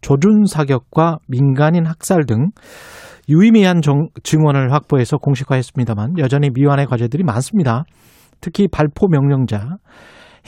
조준 0.00 0.44
사격과 0.46 1.18
민간인 1.28 1.86
학살 1.86 2.26
등 2.26 2.50
유의미한 3.28 3.80
정- 3.82 4.08
증언을 4.22 4.72
확보해서 4.72 5.16
공식화했습니다만 5.18 6.18
여전히 6.18 6.50
미완의 6.52 6.86
과제들이 6.86 7.24
많습니다. 7.24 7.84
특히 8.40 8.68
발포 8.68 9.08
명령자, 9.08 9.76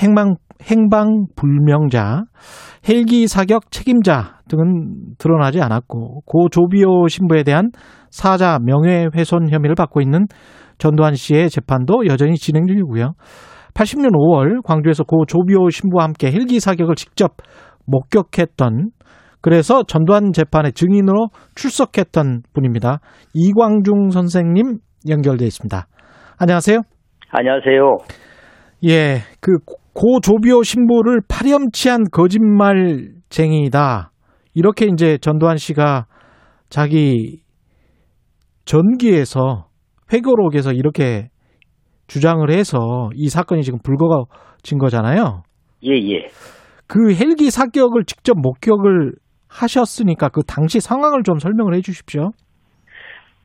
행방, 0.01 0.37
행방 0.63 1.27
불명자, 1.37 2.25
헬기 2.89 3.27
사격 3.27 3.71
책임자 3.71 4.39
등은 4.49 5.17
드러나지 5.19 5.61
않았고 5.61 6.23
고 6.23 6.49
조비오 6.49 7.09
신부에 7.09 7.43
대한 7.43 7.71
사자 8.11 8.59
명예훼손 8.59 9.51
혐의를 9.51 9.75
받고 9.75 10.01
있는 10.01 10.27
전두환 10.79 11.15
씨의 11.15 11.51
재판도 11.51 12.07
여전히 12.07 12.37
진행 12.37 12.67
중이고요. 12.67 13.13
80년 13.75 14.13
5월 14.13 14.65
광주에서 14.65 15.05
고 15.05 15.25
조비오 15.27 15.71
신부와 15.71 16.05
함께 16.05 16.33
헬기 16.33 16.61
사격을 16.61 16.95
직접 16.95 17.37
목격했던 17.87 18.91
그래서 19.41 19.83
전두환 19.83 20.33
재판의 20.33 20.73
증인으로 20.73 21.29
출석했던 21.55 22.43
분입니다. 22.53 23.01
이광중 23.35 24.11
선생님 24.11 24.79
연결돼 25.09 25.45
있습니다. 25.45 25.87
안녕하세요. 26.39 26.81
안녕하세요. 27.31 27.99
예, 28.85 29.19
그 29.41 29.59
고 29.99 30.21
조비오 30.21 30.63
신부를 30.63 31.23
파렴치한 31.29 32.05
거짓말쟁이다. 32.13 34.13
이렇게 34.55 34.87
이제 34.87 35.19
전두환 35.19 35.57
씨가 35.57 36.07
자기 36.69 37.41
전기에서 38.65 39.67
회고록에서 40.13 40.73
이렇게 40.73 41.31
주장을 42.07 42.49
해서 42.49 43.11
이 43.17 43.29
사건이 43.29 43.63
지금 43.63 43.81
불거진 43.83 44.79
거잖아요. 44.79 45.43
예, 45.83 45.91
예. 45.91 46.29
그 46.87 47.13
헬기 47.13 47.51
사격을 47.51 48.05
직접 48.05 48.37
목격을 48.41 49.15
하셨으니까 49.49 50.29
그 50.29 50.45
당시 50.45 50.79
상황을 50.79 51.25
좀 51.25 51.41
설명을 51.41 51.75
해 51.75 51.81
주십시오. 51.81 52.31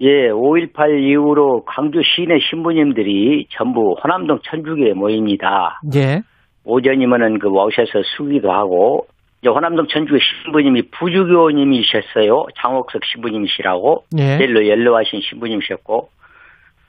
예, 0.01 0.30
5.18 0.30 1.10
이후로 1.10 1.64
광주 1.66 1.99
시내 2.04 2.38
신부님들이 2.51 3.47
전부 3.49 3.95
호남동 4.04 4.38
천주교에 4.43 4.93
모입니다. 4.93 5.80
예. 5.95 6.22
오전이면은 6.66 7.39
그 7.39 7.49
오셔서 7.49 8.03
수기도 8.18 8.51
하고, 8.51 9.07
이제 9.41 9.49
호남동 9.49 9.88
천주교 9.88 10.18
신부님이 10.20 10.84
부주교님이셨어요. 10.91 12.45
장옥석 12.61 13.01
신부님이시라고. 13.05 14.05
예. 14.18 14.39
옐로 14.39 14.66
옐로하신 14.66 15.22
신부님이셨고. 15.22 16.09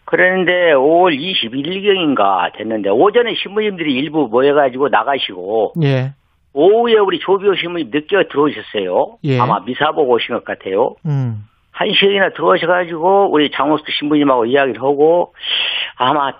그랬는데 0.04 0.74
5월 0.74 1.18
21일경인가 1.18 2.56
됐는데 2.56 2.90
오전에 2.90 3.34
신부님들이 3.42 3.94
일부 3.94 4.28
모여가지고 4.28 4.88
나가시고 4.88 5.72
예. 5.82 6.12
오후에 6.52 6.98
우리 6.98 7.18
조비오 7.18 7.56
신부님 7.56 7.90
늦게 7.92 8.28
들어오셨어요. 8.30 9.18
예. 9.24 9.40
아마 9.40 9.64
미사 9.64 9.90
보고 9.90 10.12
오신 10.12 10.36
것 10.36 10.44
같아요. 10.44 10.94
음. 11.06 11.44
한 11.72 11.88
시간이나 11.92 12.30
들어오셔가지고 12.30 13.32
우리 13.32 13.50
장호수 13.50 13.82
신부님하고 13.98 14.46
이야기를 14.46 14.80
하고 14.80 15.34
아마 15.96 16.32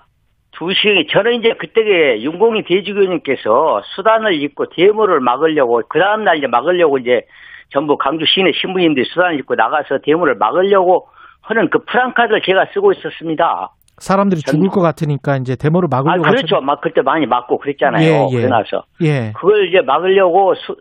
두 0.57 0.73
시간이 0.73 1.07
저는 1.07 1.33
이제 1.33 1.53
그때게 1.53 2.21
윤공희 2.21 2.63
대주교님께서 2.63 3.81
수단을 3.95 4.41
입고 4.41 4.69
데모를 4.69 5.19
막으려고 5.19 5.81
그 5.89 5.99
다음 5.99 6.23
날 6.23 6.37
이제 6.37 6.47
막으려고 6.47 6.97
이제 6.97 7.21
전부 7.69 7.97
강주 7.97 8.25
시내 8.25 8.51
신부님들이 8.53 9.05
수단을 9.05 9.39
입고 9.39 9.55
나가서 9.55 9.99
데모를 10.03 10.35
막으려고 10.35 11.07
하는 11.41 11.69
그 11.69 11.79
프랑카드를 11.83 12.41
제가 12.43 12.67
쓰고 12.73 12.93
있었습니다. 12.93 13.71
사람들이 13.97 14.41
죽을 14.41 14.69
것 14.69 14.81
같으니까 14.81 15.37
이제 15.37 15.55
데모를 15.55 15.87
아 15.91 15.97
막으려고 15.97 16.23
그렇죠. 16.23 16.61
막 16.61 16.81
그때 16.81 17.01
많이 17.01 17.25
막고 17.25 17.57
그랬잖아요. 17.59 18.03
예, 18.03 18.27
예. 18.31 18.41
그러나서 18.41 18.83
예. 19.01 19.31
그걸 19.35 19.67
이제 19.67 19.81
막으려고 19.81 20.55
수, 20.55 20.75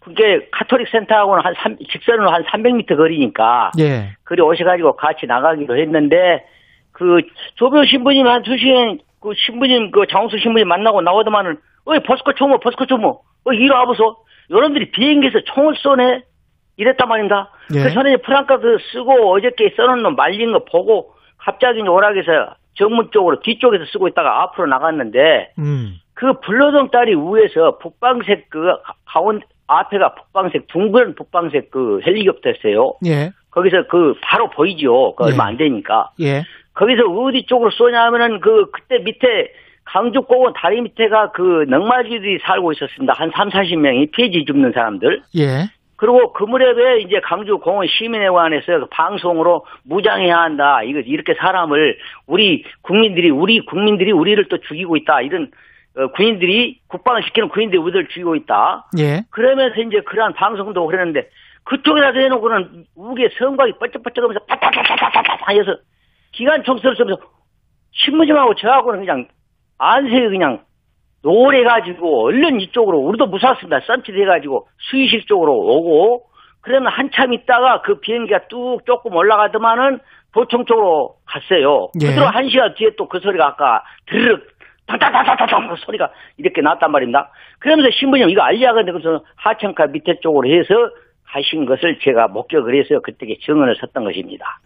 그게 0.00 0.48
카톨릭 0.52 0.88
센터하고는 0.88 1.42
한 1.44 1.54
3, 1.62 1.76
직선으로 1.90 2.30
한 2.30 2.44
300m 2.44 2.96
거리니까 2.96 3.72
예. 3.78 4.10
그리 4.24 4.42
오셔가지고 4.42 4.96
같이 4.96 5.26
나가기로 5.26 5.78
했는데 5.78 6.44
그 6.92 7.20
조별 7.56 7.86
신부님 7.86 8.26
한 8.26 8.42
두 8.42 8.56
시간 8.56 8.98
그 9.20 9.32
신부님 9.34 9.90
그 9.90 10.06
장수 10.08 10.38
신부님 10.38 10.68
만나고 10.68 11.00
나오더만은 11.02 11.58
어이 11.84 12.00
버스커 12.00 12.34
총무 12.34 12.58
버스커 12.60 12.86
총무 12.86 13.20
어 13.44 13.52
이리 13.52 13.70
와보소 13.70 14.16
여러분들이 14.50 14.90
비행기에서 14.90 15.40
총을 15.44 15.74
쏘네 15.76 16.22
이랬단 16.76 17.08
말입니다. 17.08 17.50
예. 17.74 17.80
그래서 17.80 17.94
저는 17.94 18.12
이제 18.12 18.22
프랑카드 18.22 18.78
쓰고 18.92 19.32
어저께 19.32 19.74
써놓은 19.76 20.02
거 20.02 20.10
말린 20.10 20.52
거 20.52 20.64
보고 20.64 21.14
갑자기 21.38 21.80
오락에서 21.80 22.54
정문 22.74 23.10
쪽으로 23.10 23.40
뒤쪽에서 23.40 23.84
쓰고 23.92 24.08
있다가 24.08 24.42
앞으로 24.42 24.68
나갔는데 24.68 25.52
음. 25.58 25.96
그 26.14 26.40
불로동 26.40 26.90
다리 26.90 27.14
위에서 27.14 27.78
북방색 27.78 28.50
그 28.50 28.72
가운 29.04 29.40
앞에가 29.66 30.14
북방색 30.14 30.68
둥근 30.68 31.14
북방색 31.14 31.70
그 31.70 32.00
헬리콥터였어요. 32.06 32.94
예. 33.06 33.30
거기서 33.50 33.86
그 33.88 34.14
바로 34.22 34.48
보이죠. 34.50 35.14
그 35.16 35.24
얼마 35.24 35.46
안 35.46 35.56
되니까. 35.56 36.10
예. 36.20 36.42
거기서 36.78 37.02
어디 37.06 37.44
쪽으로 37.46 37.70
쏘냐 37.72 38.04
하면은 38.04 38.38
그 38.38 38.70
그때 38.70 38.98
밑에 38.98 39.52
강주공원 39.84 40.52
다리 40.54 40.80
밑에가 40.80 41.32
그 41.32 41.64
넉마지들이 41.68 42.38
살고 42.42 42.72
있었습니다. 42.72 43.14
한 43.16 43.32
3, 43.34 43.48
40명이 43.48 44.12
폐지 44.14 44.44
줍는 44.44 44.72
사람들. 44.72 45.22
예. 45.36 45.70
그리고 45.96 46.32
그 46.32 46.44
무렵에 46.44 47.00
이제 47.00 47.20
강주 47.24 47.58
공원 47.58 47.88
시민회관에서 47.88 48.78
그 48.78 48.86
방송으로 48.90 49.66
무장해야 49.82 50.36
한다. 50.38 50.84
이거 50.84 51.00
이렇게 51.00 51.34
사람을 51.34 51.98
우리 52.26 52.64
국민들이 52.82 53.30
우리 53.30 53.64
국민들이 53.64 54.12
우리를 54.12 54.44
또 54.48 54.58
죽이고 54.58 54.96
있다. 54.98 55.22
이런 55.22 55.50
어, 55.96 56.06
군인들이 56.12 56.78
국방을 56.86 57.24
시키는 57.24 57.48
군인들이 57.48 57.80
우리를 57.80 58.06
죽이고 58.08 58.36
있다. 58.36 58.86
예. 59.00 59.22
그러면서 59.30 59.80
이제 59.80 60.00
그러한 60.02 60.34
방송도 60.34 60.86
그랬는데 60.86 61.28
그쪽에다 61.64 62.12
대놓고는 62.12 62.84
우리의 62.94 63.30
성곽이 63.36 63.72
뻘쩍뻘쩍하면서 63.80 64.44
빠따따따따따 64.46 65.50
해서 65.50 65.76
기관총 66.38 66.78
쏘면서 66.78 67.20
신부님하고 67.92 68.54
저하고는 68.54 69.00
그냥 69.00 69.26
안색이 69.78 70.28
그냥 70.28 70.60
노래가지고 71.24 72.26
얼른 72.26 72.60
이쪽으로 72.60 72.98
우리도 72.98 73.26
무서웠습니다. 73.26 73.80
썸칫해가지고 73.80 74.68
수의실 74.78 75.26
쪽으로 75.26 75.52
오고 75.52 76.26
그러면 76.60 76.92
한참 76.92 77.32
있다가 77.32 77.82
그 77.82 77.98
비행기가 77.98 78.46
뚝 78.48 78.86
조금 78.86 79.14
올라가더만은 79.16 79.98
도청 80.32 80.64
쪽으로 80.64 81.16
갔어요. 81.26 81.88
예. 82.00 82.06
그대로 82.08 82.26
한 82.26 82.48
시간 82.48 82.74
뒤에 82.74 82.90
또 82.96 83.08
그 83.08 83.18
소리가 83.18 83.48
아까 83.48 83.82
드르륵 84.06 84.46
탕탕탕탕탕 84.86 85.74
소리가 85.76 86.12
이렇게 86.36 86.60
났단 86.62 86.92
말입니다. 86.92 87.32
그러면서 87.58 87.90
신부님 87.90 88.30
이거 88.30 88.42
알리야근데 88.42 88.92
그래서 88.92 89.24
하천가 89.36 89.88
밑에 89.88 90.20
쪽으로 90.20 90.48
해서 90.48 90.68
가신 91.26 91.66
것을 91.66 91.98
제가 91.98 92.28
목격을 92.28 92.78
해서 92.78 93.00
그때 93.00 93.26
증언을 93.44 93.74
섰던 93.80 94.04
것입니다. 94.04 94.60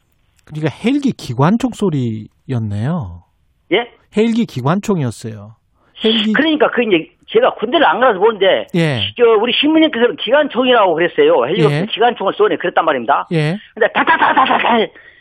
그러니까 0.45 0.75
헬기 0.85 1.13
기관총 1.13 1.71
소리였네요. 1.73 3.25
예? 3.73 3.91
헬기 4.17 4.45
기관총이었어요. 4.47 5.57
헬기 6.05 6.33
그러니까 6.33 6.71
그 6.71 6.83
이제 6.83 7.09
제가 7.29 7.55
군대를 7.55 7.87
안 7.87 8.01
가서 8.01 8.19
보는데 8.19 8.67
예. 8.75 9.01
저 9.17 9.25
우리 9.41 9.53
신부님께서는 9.53 10.17
기관총이라고 10.17 10.95
그랬어요. 10.95 11.47
헬리콥터 11.47 11.75
예. 11.75 11.87
기관총을 11.87 12.33
쏘네 12.35 12.57
그랬단 12.57 12.85
말입니다. 12.85 13.27
예. 13.33 13.57
근데 13.75 13.89
타타타타타 13.95 14.59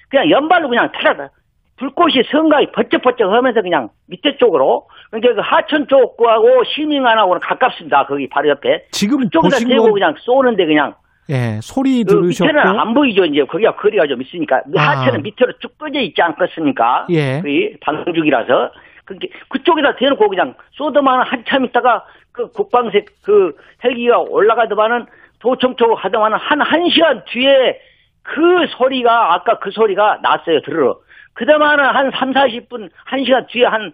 그냥 0.10 0.30
연발로 0.30 0.68
그냥 0.68 0.92
타다 0.92 1.30
불꽃이 1.78 2.22
성곽이 2.32 2.72
번쩍번쩍 2.74 3.32
하면서 3.32 3.62
그냥 3.62 3.90
밑에 4.08 4.38
쪽으로 4.38 4.88
그러니까 5.10 5.34
그 5.34 5.42
하천 5.44 5.88
쪽하고 5.88 6.64
시민관하고는 6.76 7.40
가깝습니다. 7.42 8.06
거기 8.06 8.28
바로 8.30 8.50
옆에 8.50 8.86
지금 8.92 9.30
쪽에다 9.30 9.56
보신 9.56 9.70
대고 9.70 9.84
건 9.84 9.94
그냥 9.94 10.14
쏘는데 10.20 10.66
그냥 10.66 10.94
예, 11.32 11.60
소리 11.62 12.04
그 12.04 12.14
들으셨고 12.14 12.52
밑에는 12.52 12.80
안 12.80 12.94
보이죠. 12.94 13.24
이제 13.26 13.44
거기가 13.46 13.76
거리가 13.76 14.06
좀 14.08 14.22
있으니까 14.22 14.62
아. 14.78 14.82
하천은 14.82 15.24
밑으로 15.24 15.54
쭉 15.60 15.78
꺼져 15.78 16.00
있지 16.00 16.22
않겠습니까? 16.22 17.08
예. 17.10 17.42
그 17.42 17.78
방죽이라서 17.80 18.72
그게 19.06 19.30
그쪽에다 19.50 19.96
대놓고 19.96 20.28
그냥 20.28 20.56
쏘더만 20.74 21.26
한참 21.26 21.66
있다가 21.66 22.04
그 22.34 22.52
국방색 22.52 23.06
그 23.24 23.56
헬기가 23.84 24.20
올라가더만은 24.20 25.06
도청 25.40 25.76
쪽으로 25.76 25.96
가더만은 25.96 26.38
한한 26.38 26.90
시간 26.90 27.24
뒤에 27.26 27.80
그 28.24 28.68
소리가 28.78 29.34
아까 29.34 29.58
그 29.60 29.72
소리가 29.72 30.20
났어요 30.22 30.62
들으러 30.62 31.00
그다음에는 31.34 31.84
한 31.84 32.12
3, 32.12 32.34
40분 32.34 32.90
한 33.06 33.24
시간 33.24 33.48
뒤에 33.48 33.66
한 33.66 33.94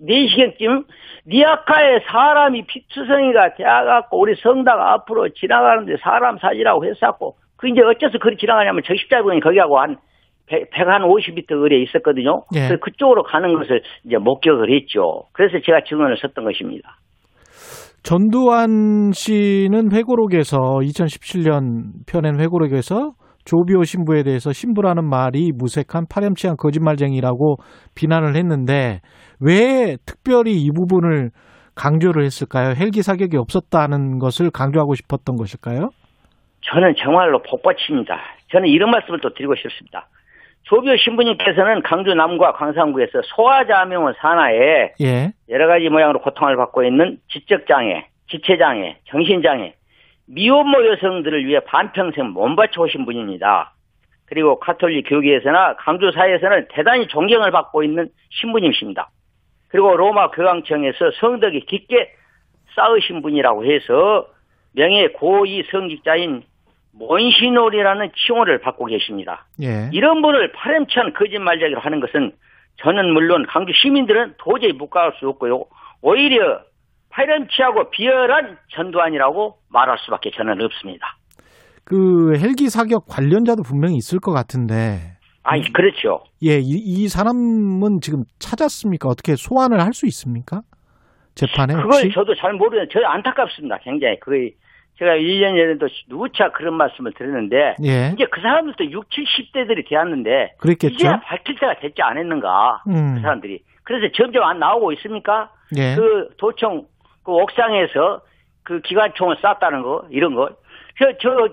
4시간쯤 0.00 0.84
니아카에 1.26 2.00
사람이 2.06 2.66
피투성이가 2.66 3.54
되어갖고 3.54 4.20
우리 4.20 4.34
성당 4.36 4.80
앞으로 4.80 5.28
지나가는데 5.30 5.96
사람 6.02 6.38
사지라고 6.38 6.84
했었고 6.84 7.36
그 7.56 7.68
이제 7.68 7.80
어째서 7.80 8.18
그리 8.18 8.36
지나가냐면 8.36 8.82
저 8.84 8.94
십자군이 8.94 9.40
거기하고 9.40 9.78
한 9.78 9.96
100, 10.46 10.70
150m 10.70 11.46
거리에 11.46 11.82
있었거든요. 11.82 12.42
예. 12.54 12.66
그래서 12.66 12.76
그쪽으로 12.78 13.22
가는 13.22 13.54
것을 13.54 13.82
이제 14.04 14.18
목격을 14.18 14.74
했죠. 14.74 15.22
그래서 15.32 15.58
제가 15.64 15.82
증언을 15.88 16.16
섰던 16.16 16.44
것입니다. 16.44 16.96
전두환 18.02 19.12
씨는 19.12 19.92
회고록에서 19.92 20.58
2017년 20.58 22.04
펴낸 22.06 22.40
회고록에서 22.40 23.12
조비오 23.44 23.84
신부에 23.84 24.22
대해서 24.22 24.52
신부라는 24.52 25.08
말이 25.08 25.52
무색한 25.54 26.06
파렴치한 26.10 26.56
거짓말쟁이라고 26.56 27.56
비난을 27.94 28.36
했는데 28.36 29.00
왜 29.42 29.96
특별히 30.06 30.52
이 30.52 30.70
부분을 30.70 31.30
강조를 31.74 32.24
했을까요? 32.24 32.74
헬기 32.78 33.02
사격이 33.02 33.36
없었다는 33.36 34.18
것을 34.18 34.50
강조하고 34.50 34.94
싶었던 34.94 35.36
것일까요? 35.36 35.90
저는 36.62 36.94
정말로 36.96 37.42
복받칩니다. 37.42 38.20
저는 38.52 38.68
이런 38.68 38.90
말씀을 38.90 39.20
또 39.20 39.34
드리고 39.34 39.54
싶습니다. 39.56 40.06
조비오 40.64 40.96
신부님께서는 40.96 41.82
강주 41.82 42.14
남과 42.14 42.52
광산구에서 42.52 43.22
소아자명원 43.24 44.14
산하에 44.18 44.92
예. 45.00 45.32
여러 45.48 45.66
가지 45.66 45.88
모양으로 45.88 46.20
고통을 46.20 46.56
받고 46.56 46.84
있는 46.84 47.18
지적장애, 47.28 48.06
지체장애, 48.30 48.98
정신장애, 49.06 49.74
미혼모 50.26 50.86
여성들을 50.86 51.46
위해 51.46 51.60
반평생 51.66 52.28
몸바쳐 52.28 52.80
오신 52.80 53.04
분입니다. 53.04 53.74
그리고 54.26 54.60
카톨릭 54.60 55.06
교계에서나 55.08 55.76
강주 55.76 56.12
사회에서는 56.14 56.68
대단히 56.70 57.08
존경을 57.08 57.50
받고 57.50 57.82
있는 57.82 58.08
신부님이십니다. 58.30 59.10
그리고 59.72 59.96
로마 59.96 60.30
교황청에서 60.30 61.12
성덕이 61.18 61.64
깊게 61.66 62.12
쌓으신 62.76 63.22
분이라고 63.22 63.64
해서 63.64 64.28
명예 64.74 65.08
고위 65.08 65.64
성직자인 65.70 66.42
몬시놀이라는 66.92 68.10
칭호를 68.14 68.60
받고 68.60 68.84
계십니다. 68.86 69.46
예. 69.62 69.88
이런 69.92 70.20
분을 70.20 70.52
파렴치한 70.52 71.14
거짓말쟁이로 71.14 71.80
하는 71.80 72.00
것은 72.00 72.32
저는 72.82 73.12
물론 73.14 73.46
강주 73.46 73.72
시민들은 73.74 74.34
도저히 74.38 74.72
묵과할 74.72 75.14
수 75.18 75.28
없고요. 75.28 75.64
오히려 76.02 76.60
파렴치하고 77.08 77.90
비열한 77.90 78.58
전두환이라고 78.74 79.56
말할 79.70 79.96
수밖에 80.04 80.30
저는 80.36 80.60
없습니다. 80.60 81.16
그 81.84 82.36
헬기 82.38 82.68
사격 82.68 83.06
관련자도 83.06 83.62
분명히 83.62 83.96
있을 83.96 84.18
것 84.20 84.32
같은데. 84.32 85.11
아니 85.44 85.72
그렇죠. 85.72 86.22
예, 86.44 86.58
이, 86.58 86.70
이 86.76 87.08
사람은 87.08 88.00
지금 88.00 88.24
찾았습니까? 88.38 89.08
어떻게 89.08 89.34
소환을 89.36 89.80
할 89.80 89.92
수 89.92 90.06
있습니까? 90.06 90.62
재판에 91.34 91.74
그걸 91.74 91.86
혹시? 91.92 92.12
저도 92.12 92.34
잘 92.36 92.52
모르는데 92.52 92.90
저 92.92 93.00
안타깝습니다. 93.06 93.78
굉장히 93.78 94.18
그게 94.20 94.54
제가 94.98 95.12
1년 95.16 95.56
전에도 95.56 95.88
누차 96.08 96.52
그런 96.52 96.74
말씀을 96.74 97.12
드렸는데 97.14 97.76
예. 97.84 98.12
이제 98.14 98.26
그 98.30 98.40
사람들도 98.40 98.90
6, 98.90 99.08
70대들이 99.08 99.88
되었는데 99.88 100.54
그랬겠죠. 100.58 100.94
이제야 100.94 101.20
밝힐 101.20 101.58
때가 101.58 101.80
됐지 101.80 102.02
않았는가 102.02 102.82
음. 102.88 103.14
그 103.16 103.20
사람들이 103.22 103.62
그래서 103.84 104.12
점점 104.14 104.44
안 104.44 104.58
나오고 104.58 104.92
있습니까? 104.92 105.50
예. 105.76 105.96
그 105.96 106.28
도청 106.36 106.86
그 107.24 107.32
옥상에서 107.32 108.20
그 108.62 108.80
기관총을 108.82 109.36
쐈다는 109.36 109.82
거 109.82 110.06
이런 110.10 110.34
거. 110.34 110.50
저, 110.98 111.06
저 111.20 111.48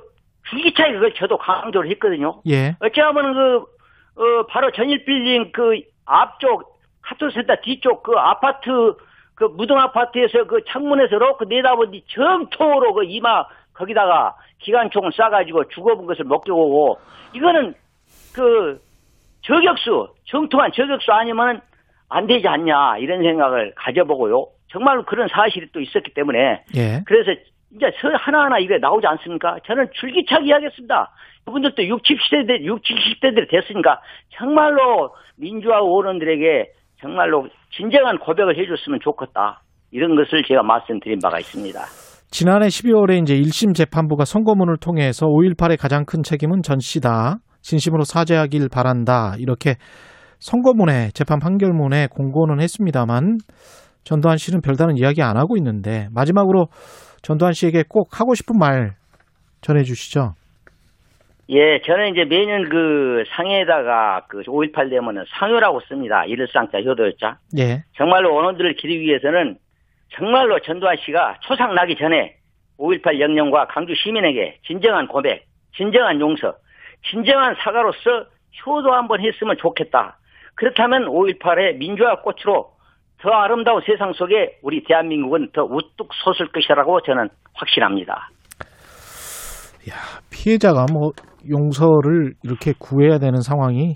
줄기차게 0.49 0.94
그걸 0.94 1.14
저도 1.16 1.38
강조를 1.38 1.90
했거든요. 1.91 2.41
예. 2.49 2.76
어찌하면 2.82 3.34
그 3.34 3.66
어, 4.15 4.45
바로 4.48 4.72
전일 4.72 5.06
빌딩 5.06 5.52
그 5.52 5.80
앞쪽 6.06 6.80
카토센터 7.02 7.56
뒤쪽 7.64 8.03
그 8.03 8.14
아파트 8.18 8.69
그 9.36 9.45
무등 9.45 9.80
아파트에서 9.80 10.44
그 10.45 10.64
창문에서 10.68 11.15
이렇게 11.15 11.45
내다보니 11.48 12.03
정통으로 12.10 12.94
그 12.94 13.03
이마 13.06 13.45
거기다가 13.73 14.36
기관총을 14.60 15.11
쏴가지고 15.11 15.69
죽어본 15.72 16.06
것을 16.06 16.26
목격하고 16.26 16.99
이거는 17.34 17.73
그 18.34 18.81
저격수 19.41 20.10
정통한 20.26 20.72
저격수 20.73 21.11
아니면 21.11 21.61
안 22.10 22.27
되지 22.27 22.48
않냐 22.48 22.98
이런 22.98 23.22
생각을 23.22 23.73
가져보고요. 23.76 24.48
정말로 24.72 25.03
그런 25.03 25.27
사실이 25.30 25.72
또 25.72 25.80
있었기 25.80 26.14
때문에 26.14 26.64
예. 26.76 27.02
그래서 27.06 27.40
이제 27.75 27.85
서 28.01 28.09
하나하나 28.17 28.57
이게 28.59 28.77
나오지 28.79 29.05
않습니까? 29.05 29.57
저는 29.65 29.87
줄기차게 29.99 30.47
이야기했습니다. 30.47 31.11
그분들도 31.45 31.83
60, 31.85 32.17
70대, 32.17 32.63
60, 32.63 32.97
70대들이 32.97 33.49
됐으니까 33.49 34.01
정말로 34.37 35.13
민주화 35.37 35.77
의원들에게 35.77 36.71
정말로 36.99 37.47
진정한 37.71 38.17
고백을 38.17 38.57
해줬으면 38.57 38.99
좋겠다. 39.01 39.61
이런 39.91 40.15
것을 40.15 40.43
제가 40.47 40.63
말씀드린 40.63 41.19
바가 41.21 41.39
있습니다. 41.39 41.79
지난해 42.31 42.67
12월에 42.67 43.21
이제 43.21 43.35
1심 43.35 43.73
재판부가 43.73 44.25
선고문을 44.25 44.77
통해서 44.77 45.25
5.18의 45.25 45.79
가장 45.79 46.05
큰 46.05 46.21
책임은 46.21 46.61
전 46.61 46.79
씨다. 46.79 47.37
진심으로 47.61 48.03
사죄하길 48.03 48.69
바란다. 48.71 49.33
이렇게 49.39 49.75
선고문에 50.39 51.09
재판 51.13 51.39
판결문에 51.39 52.07
공고는 52.07 52.61
했습니다만 52.61 53.37
전두환 54.03 54.37
씨는 54.37 54.61
별다른 54.61 54.97
이야기 54.97 55.21
안 55.21 55.37
하고 55.37 55.57
있는데 55.57 56.07
마지막으로 56.13 56.67
전두환 57.21 57.53
씨에게 57.53 57.83
꼭 57.87 58.19
하고 58.19 58.35
싶은 58.35 58.57
말 58.57 58.95
전해 59.61 59.83
주시죠. 59.83 60.33
예, 61.49 61.81
저는 61.81 62.09
이제 62.09 62.25
매년 62.25 62.69
그 62.69 63.23
상해에다가 63.35 64.25
그 64.27 64.41
5.18 64.43 64.89
되면은 64.91 65.23
상효라고 65.39 65.81
씁니다. 65.87 66.23
일상자, 66.25 66.79
효도였자. 66.79 67.37
예. 67.57 67.83
정말로 67.95 68.35
원원들을 68.35 68.75
기리기 68.75 69.05
위해서는 69.05 69.57
정말로 70.15 70.59
전두환 70.59 70.97
씨가 70.97 71.37
초상 71.41 71.73
나기 71.73 71.95
전에 71.95 72.35
5.18 72.77 73.19
영령과 73.19 73.65
강주 73.67 73.93
시민에게 73.95 74.59
진정한 74.67 75.07
고백, 75.07 75.45
진정한 75.75 76.19
용서, 76.19 76.55
진정한 77.09 77.55
사과로서 77.55 78.27
효도 78.65 78.93
한번 78.93 79.19
했으면 79.21 79.57
좋겠다. 79.57 80.17
그렇다면 80.53 81.05
5.18의 81.05 81.77
민주화 81.77 82.21
꽃으로 82.21 82.71
더 83.21 83.29
아름다운 83.29 83.81
세상 83.85 84.13
속에 84.13 84.59
우리 84.63 84.83
대한민국은 84.83 85.49
더 85.53 85.63
우뚝 85.63 86.09
솟을 86.23 86.51
것이라고 86.51 87.01
저는 87.01 87.29
확신합니다. 87.53 88.29
피해자가 90.31 90.85
뭐 90.91 91.11
용서를 91.49 92.33
이렇게 92.43 92.73
구해야 92.77 93.17
되는 93.17 93.41
상황이 93.41 93.95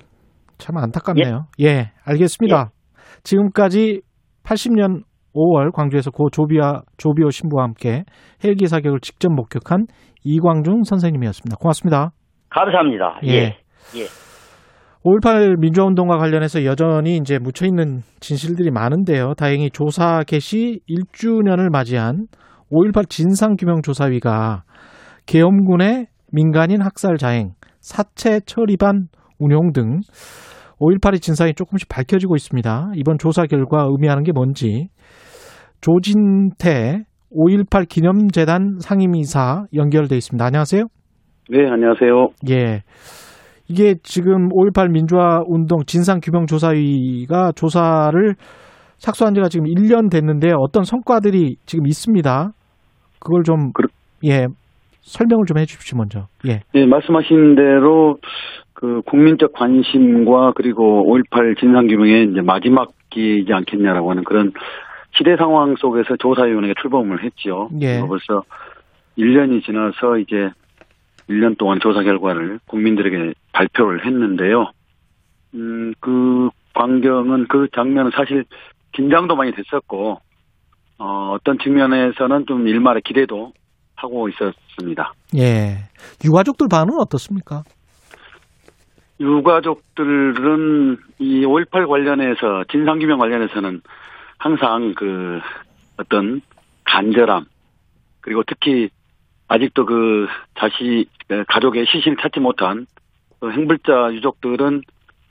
참 0.58 0.78
안타깝네요. 0.78 1.46
예, 1.62 1.92
알겠습니다. 2.06 2.72
지금까지 3.24 4.02
80년 4.44 5.04
5월 5.36 5.74
광주에서 5.74 6.12
고 6.12 6.30
조비와 6.30 6.82
조비오 6.98 7.30
신부와 7.30 7.64
함께 7.64 8.04
헬기 8.44 8.68
사격을 8.68 9.00
직접 9.02 9.32
목격한 9.32 9.88
이광중 10.24 10.84
선생님이었습니다. 10.84 11.58
고맙습니다. 11.58 12.12
감사합니다. 12.50 13.20
예. 13.26 13.58
예. 13.96 14.23
예. 15.06 15.10
5.18 15.10 15.60
민주화운동과 15.60 16.18
관련해서 16.18 16.66
여전히 16.66 17.18
이제 17.18 17.38
묻혀있는 17.40 18.02
진실들이 18.20 18.72
많은데요. 18.72 19.34
다행히 19.36 19.70
조사 19.70 20.24
개시 20.26 20.80
1주년을 20.90 21.70
맞이한 21.72 22.28
5.18 22.72 23.10
진상규명조사위가 23.10 24.64
계엄군의 25.26 26.08
민간인 26.32 26.82
학살 26.82 27.18
자행, 27.18 27.52
사체 27.80 28.40
처리반 28.46 29.08
운용 29.40 29.72
등 29.74 30.00
5.18의 30.80 31.22
진상이 31.22 31.54
조금씩 31.54 31.88
밝혀지고 31.90 32.36
있습니다. 32.36 32.92
이번 32.96 33.18
조사 33.18 33.46
결과 33.46 33.86
의미하는 33.90 34.24
게 34.24 34.32
뭔지 34.32 34.88
조진태 35.82 37.04
5.18 37.32 37.88
기념재단 37.88 38.78
상임이사 38.80 39.66
연결돼 39.76 40.16
있습니다. 40.16 40.44
안녕하세요. 40.46 40.84
네, 41.50 41.70
안녕하세요. 41.70 42.28
예. 42.50 42.84
이게 43.74 43.96
지금 44.04 44.50
5.18 44.50 44.92
민주화 44.92 45.42
운동 45.48 45.80
진상규명조사위가 45.88 47.54
조사를 47.56 48.36
착수한 48.98 49.34
지가 49.34 49.50
지금 49.50 49.66
1년 49.66 50.12
됐는데 50.12 50.52
어떤 50.56 50.84
성과들이 50.84 51.56
지금 51.66 51.88
있습니다. 51.88 52.52
그걸 53.20 53.42
좀, 53.44 53.72
예, 54.26 54.46
설명을 55.02 55.46
좀 55.48 55.58
해 55.58 55.66
주십시오, 55.66 55.98
먼저. 55.98 56.28
예. 56.48 56.60
네, 56.74 56.86
말씀하신 56.86 57.56
대로 57.56 58.20
그 58.74 59.02
국민적 59.08 59.54
관심과 59.54 60.54
그리고 60.56 61.04
5.18 61.32 61.60
진상규명의 61.60 62.30
이제 62.32 62.42
마지막이지 62.42 63.52
않겠냐라고 63.52 64.12
하는 64.12 64.24
그런 64.24 64.52
시대 65.18 65.36
상황 65.36 65.76
속에서 65.78 66.16
조사위원회가 66.18 66.76
출범을 66.80 67.24
했죠. 67.24 67.70
예. 67.82 68.02
벌써 68.08 68.44
1년이 69.18 69.64
지나서 69.64 70.20
이제 70.20 70.52
1년 71.28 71.58
동안 71.58 71.80
조사 71.82 72.04
결과를 72.04 72.60
국민들에게 72.68 73.34
발표를 73.54 74.06
했는데요. 74.06 74.72
음, 75.56 75.94
그 76.00 76.50
광경은 76.74 77.48
그 77.48 77.68
장면은 77.74 78.12
사실 78.16 78.44
긴장도 78.92 79.36
많이 79.36 79.52
됐었고, 79.54 80.20
어, 80.98 81.32
어떤 81.36 81.58
측면에서는 81.60 82.46
좀 82.48 82.68
일말의 82.68 83.02
기대도 83.04 83.54
하고 83.96 84.28
있었습니다. 84.30 85.14
예. 85.38 85.78
유가족들 86.24 86.68
반응은 86.70 87.00
어떻습니까? 87.00 87.64
유가족들은 89.20 90.98
이 91.20 91.46
5.18 91.46 91.88
관련해서 91.88 92.66
진상규명 92.72 93.20
관련해서는 93.20 93.82
항상 94.38 94.94
그 94.96 95.40
어떤 95.98 96.42
간절함 96.84 97.46
그리고 98.22 98.44
특히 98.46 98.90
아직도 99.48 99.86
그 99.86 100.28
자시 100.58 101.06
가족의 101.48 101.86
시신을 101.86 102.18
찾지 102.22 102.40
못한 102.40 102.88
그 103.44 103.52
행불자 103.52 104.14
유족들은 104.14 104.84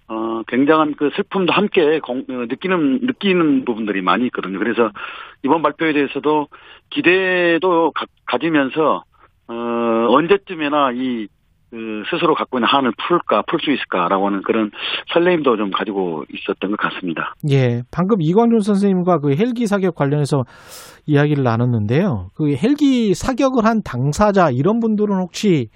어 0.08 0.42
굉장한 0.46 0.96
그 0.98 1.08
슬픔도 1.16 1.50
함께 1.50 1.98
공, 2.00 2.18
어, 2.28 2.32
느끼는 2.46 3.00
느끼는 3.06 3.64
부분들이 3.64 4.02
많이 4.02 4.26
있거든요. 4.26 4.58
그래서 4.58 4.90
이번 5.42 5.62
발표에 5.62 5.94
대해서도 5.94 6.48
기대도 6.90 7.92
가, 8.26 8.38
지면서 8.38 9.04
어 9.48 9.54
언제쯤이나 10.10 10.92
이 10.92 11.28
그 11.72 12.02
스스로 12.10 12.34
갖고 12.34 12.58
있는 12.58 12.68
한을 12.68 12.92
풀까 13.08 13.44
풀 13.48 13.58
수 13.58 13.70
있을까라고 13.70 14.26
하는 14.26 14.42
그런 14.42 14.70
설레임도 15.14 15.56
좀 15.56 15.70
가지고 15.70 16.24
있었던 16.30 16.70
것 16.70 16.76
같습니다. 16.76 17.34
예, 17.50 17.82
방금 17.90 18.20
이광준 18.20 18.60
선생님과 18.60 19.20
그 19.20 19.34
헬기 19.34 19.66
사격 19.66 19.94
관련해서 19.94 20.44
이야기를 21.06 21.42
나눴는데요. 21.42 22.28
그 22.34 22.54
헬기 22.56 23.14
사격을 23.14 23.64
한 23.64 23.80
당사자 23.82 24.50
이런 24.50 24.80
분들은 24.80 25.16
혹시 25.16 25.70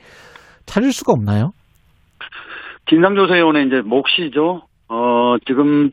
찾을 0.67 0.93
수가 0.93 1.13
없나요? 1.13 1.53
진상조사위원회 2.89 3.65
이제 3.65 3.81
몫이죠. 3.83 4.63
어, 4.89 5.37
지금 5.47 5.91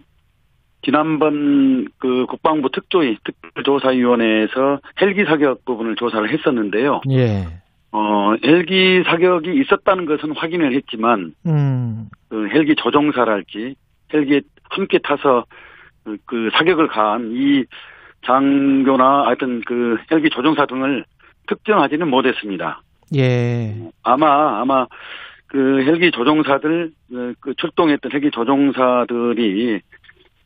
지난번 0.83 1.87
그 1.97 2.25
국방부 2.27 2.69
특조위 2.71 3.17
특별조사위원회에서 3.23 4.79
헬기 5.01 5.23
사격 5.25 5.65
부분을 5.65 5.95
조사를 5.95 6.29
했었는데요. 6.29 7.01
예. 7.11 7.45
어, 7.91 8.33
헬기 8.43 9.03
사격이 9.05 9.53
있었다는 9.61 10.05
것은 10.05 10.35
확인을 10.35 10.75
했지만, 10.75 11.33
음, 11.45 12.09
그 12.27 12.49
헬기 12.49 12.75
조종사랄지, 12.75 13.75
헬기에 14.13 14.41
함께 14.69 14.97
타서 14.97 15.45
그, 16.03 16.17
그 16.25 16.49
사격을 16.53 16.87
가한 16.87 17.31
이 17.33 17.63
장교나 18.25 19.25
하여튼 19.25 19.61
그 19.65 19.97
헬기 20.11 20.29
조종사 20.29 20.65
등을 20.65 21.05
특정하지는 21.47 22.09
못했습니다. 22.09 22.81
예. 23.15 23.75
아마, 24.01 24.59
아마 24.59 24.87
그 25.53 25.83
헬기 25.85 26.09
조종사들, 26.09 26.91
그, 27.09 27.33
그 27.39 27.53
출동했던 27.55 28.11
헬기 28.11 28.31
조종사들이 28.31 29.81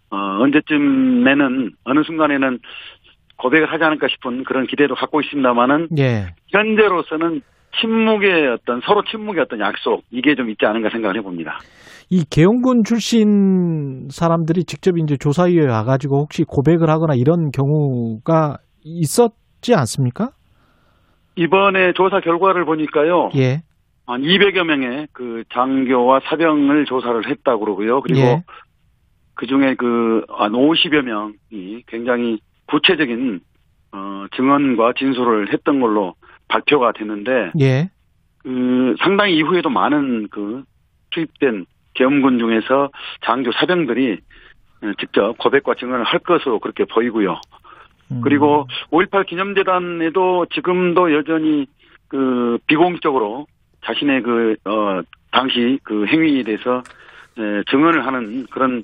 어, 0.09 0.17
언제쯤에는, 0.41 1.71
어느 1.85 2.03
순간에는 2.03 2.59
고백을 3.38 3.71
하지 3.71 3.85
않을까 3.85 4.07
싶은 4.09 4.43
그런 4.43 4.67
기대도 4.67 4.95
갖고 4.95 5.21
있습니다만은, 5.21 5.88
예. 5.97 6.34
현재로서는 6.49 7.41
침묵의 7.79 8.47
어떤 8.49 8.81
서로 8.81 9.03
침묵의 9.09 9.43
어떤 9.43 9.61
약속 9.61 10.03
이게 10.11 10.35
좀 10.35 10.49
있지 10.49 10.65
않은가 10.65 10.89
생각을 10.89 11.17
해봅니다. 11.17 11.59
이 12.09 12.25
계엄군 12.29 12.84
출신 12.84 14.07
사람들이 14.09 14.65
직접 14.65 14.97
이제 14.97 15.15
조사위에 15.17 15.67
와가지고 15.67 16.19
혹시 16.19 16.43
고백을 16.43 16.89
하거나 16.89 17.13
이런 17.15 17.51
경우가 17.51 18.57
있었지 18.84 19.73
않습니까? 19.75 20.31
이번에 21.35 21.93
조사 21.93 22.19
결과를 22.19 22.65
보니까요. 22.65 23.29
예. 23.38 23.61
한 24.07 24.21
200여 24.21 24.63
명의 24.63 25.07
그 25.11 25.43
장교와 25.53 26.21
사병을 26.25 26.85
조사를 26.85 27.29
했다고 27.29 27.59
그러고요. 27.59 28.01
그리고 28.01 28.21
예. 28.21 28.43
그 29.35 29.45
중에 29.45 29.75
그 29.75 30.17
한 30.38 30.51
50여 30.51 31.01
명이 31.01 31.84
굉장히 31.88 32.39
구체적인 32.67 33.39
어, 33.91 34.25
증언과 34.35 34.93
진술을 34.97 35.51
했던 35.51 35.79
걸로 35.79 36.15
발표가 36.47 36.91
됐는데 36.91 37.51
예. 37.59 37.89
그 38.39 38.95
상당히 38.99 39.35
이후에도 39.35 39.69
많은 39.69 40.27
그 40.29 40.63
투입된 41.11 41.65
계엄군 41.95 42.38
중에서 42.39 42.91
장교 43.25 43.51
사병들이 43.51 44.19
어, 44.84 44.91
직접 44.99 45.38
고백과 45.38 45.75
증언을 45.75 46.03
할 46.03 46.19
것으로 46.19 46.59
그렇게 46.59 46.85
보이고요. 46.85 47.41
음. 48.11 48.21
그리고 48.21 48.67
5.18 48.91 49.25
기념재단에도 49.25 50.45
지금도 50.53 51.13
여전히 51.13 51.65
그 52.07 52.59
비공식적으로 52.67 53.47
자신의 53.85 54.21
그, 54.23 54.55
어, 54.65 55.01
당시 55.31 55.79
그 55.83 56.05
행위에 56.07 56.43
대해서 56.43 56.81
에, 57.37 57.63
증언을 57.69 58.05
하는 58.05 58.45
그런 58.51 58.83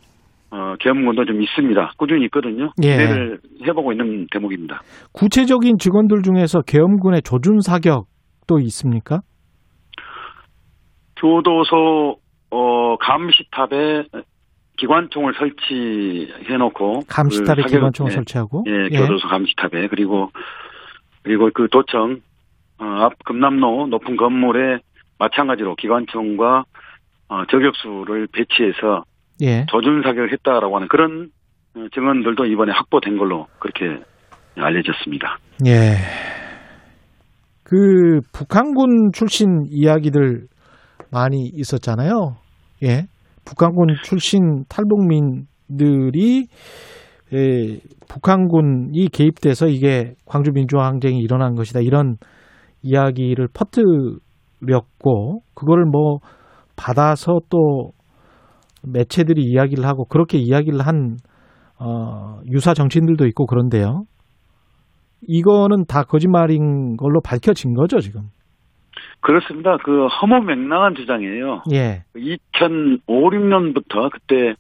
어, 0.52 0.76
계엄군도 0.80 1.26
좀 1.26 1.42
있습니다. 1.42 1.94
꾸준히 1.98 2.26
있거든요. 2.26 2.70
예. 2.84 2.92
기대를 2.92 3.40
해보고 3.68 3.92
있는 3.92 4.28
대목입니다. 4.32 4.82
구체적인 5.12 5.78
직원들 5.80 6.22
중에서 6.22 6.62
계엄군의 6.62 7.24
조준 7.24 7.62
사격도 7.62 8.60
있습니까? 8.66 9.22
교도소 11.20 12.18
어, 12.52 12.98
감시탑에 12.98 14.04
기관총을 14.78 15.34
설치해놓고 15.38 17.02
감시탑에 17.10 17.56
그 17.56 17.62
사격- 17.64 17.68
기관총을 17.78 18.12
예, 18.12 18.16
설치하고 18.16 18.64
예, 18.68 18.90
교도소 18.90 19.28
감시탑에 19.28 19.88
그리고 19.88 20.30
그리고 21.24 21.50
그 21.54 21.68
도청 21.72 22.12
어, 22.14 22.16
앞 22.84 23.14
금남로 23.26 23.88
높은 23.88 24.16
건물에 24.18 24.80
마찬가지로 25.20 25.76
기관총과 25.76 26.64
어, 27.30 27.46
저격수를 27.50 28.28
배치해서 28.34 29.04
예. 29.42 29.66
조준 29.70 30.02
사격을 30.04 30.32
했다라고 30.34 30.76
하는 30.76 30.88
그런 30.88 31.30
어, 31.76 31.86
증언들도 31.94 32.46
이번에 32.46 32.72
확보된 32.72 33.18
걸로 33.18 33.48
그렇게 33.60 34.02
알려졌습니다. 34.56 35.38
예. 35.66 35.96
그 37.64 38.20
북한군 38.34 39.12
출신 39.14 39.66
이야기들 39.70 40.48
많이 41.12 41.50
있었잖아요. 41.54 42.36
예. 42.84 43.08
북한군 43.46 43.96
출신 44.04 44.66
탈북민들이 44.70 46.48
예, 47.34 47.80
북한군이 48.08 49.10
개입돼서 49.12 49.68
이게 49.68 50.14
광주 50.26 50.52
민주화 50.54 50.86
항쟁이 50.86 51.20
일어난 51.20 51.56
것이다. 51.56 51.80
이런 51.82 52.18
이야기를 52.84 53.48
퍼뜨렸고 53.54 55.42
그거를 55.56 55.86
뭐 55.86 56.20
받아서 56.76 57.40
또 57.50 57.92
매체들이 58.86 59.42
이야기를 59.42 59.86
하고 59.86 60.06
그렇게 60.06 60.38
이야기를 60.38 60.82
한 60.82 61.18
어, 61.80 62.40
유사 62.52 62.74
정치인들도 62.74 63.26
있고 63.28 63.46
그런데요. 63.46 64.04
이거는 65.28 65.86
다 65.88 66.04
거짓말인 66.04 66.98
걸로 66.98 67.22
밝혀진 67.22 67.74
거죠, 67.74 68.00
지금. 68.00 68.24
그렇습니다. 69.22 69.78
그 69.84 70.08
허무맹랑한 70.08 70.96
주장이에요. 70.96 71.64
예. 71.74 72.04
2005, 72.16 73.30
6년부터 73.32 74.12
그때 74.12 74.56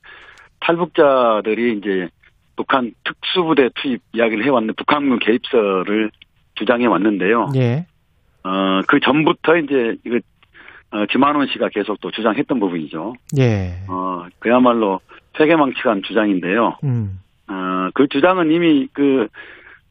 탈북자들이 0.61 1.77
이제 1.77 2.07
북한 2.55 2.91
특수부대 3.03 3.69
투입 3.75 4.01
이야기를 4.13 4.45
해왔는데 4.45 4.73
북한군 4.77 5.19
개입설을 5.19 6.11
주장해 6.55 6.85
왔는데요. 6.85 7.47
예. 7.57 7.85
어, 8.43 8.81
그 8.87 8.99
전부터 8.99 9.57
이제 9.57 9.95
이거 10.05 10.19
어, 10.91 11.05
지만원 11.11 11.47
씨가 11.47 11.69
계속 11.69 11.99
또 12.01 12.11
주장했던 12.11 12.59
부분이죠. 12.59 13.15
예. 13.39 13.73
어, 13.87 14.27
그야말로 14.39 14.99
세계망측한 15.37 16.03
주장인데요. 16.03 16.77
음. 16.83 17.19
어, 17.47 17.89
그 17.95 18.07
주장은 18.07 18.51
이미 18.51 18.87
그, 18.93 19.27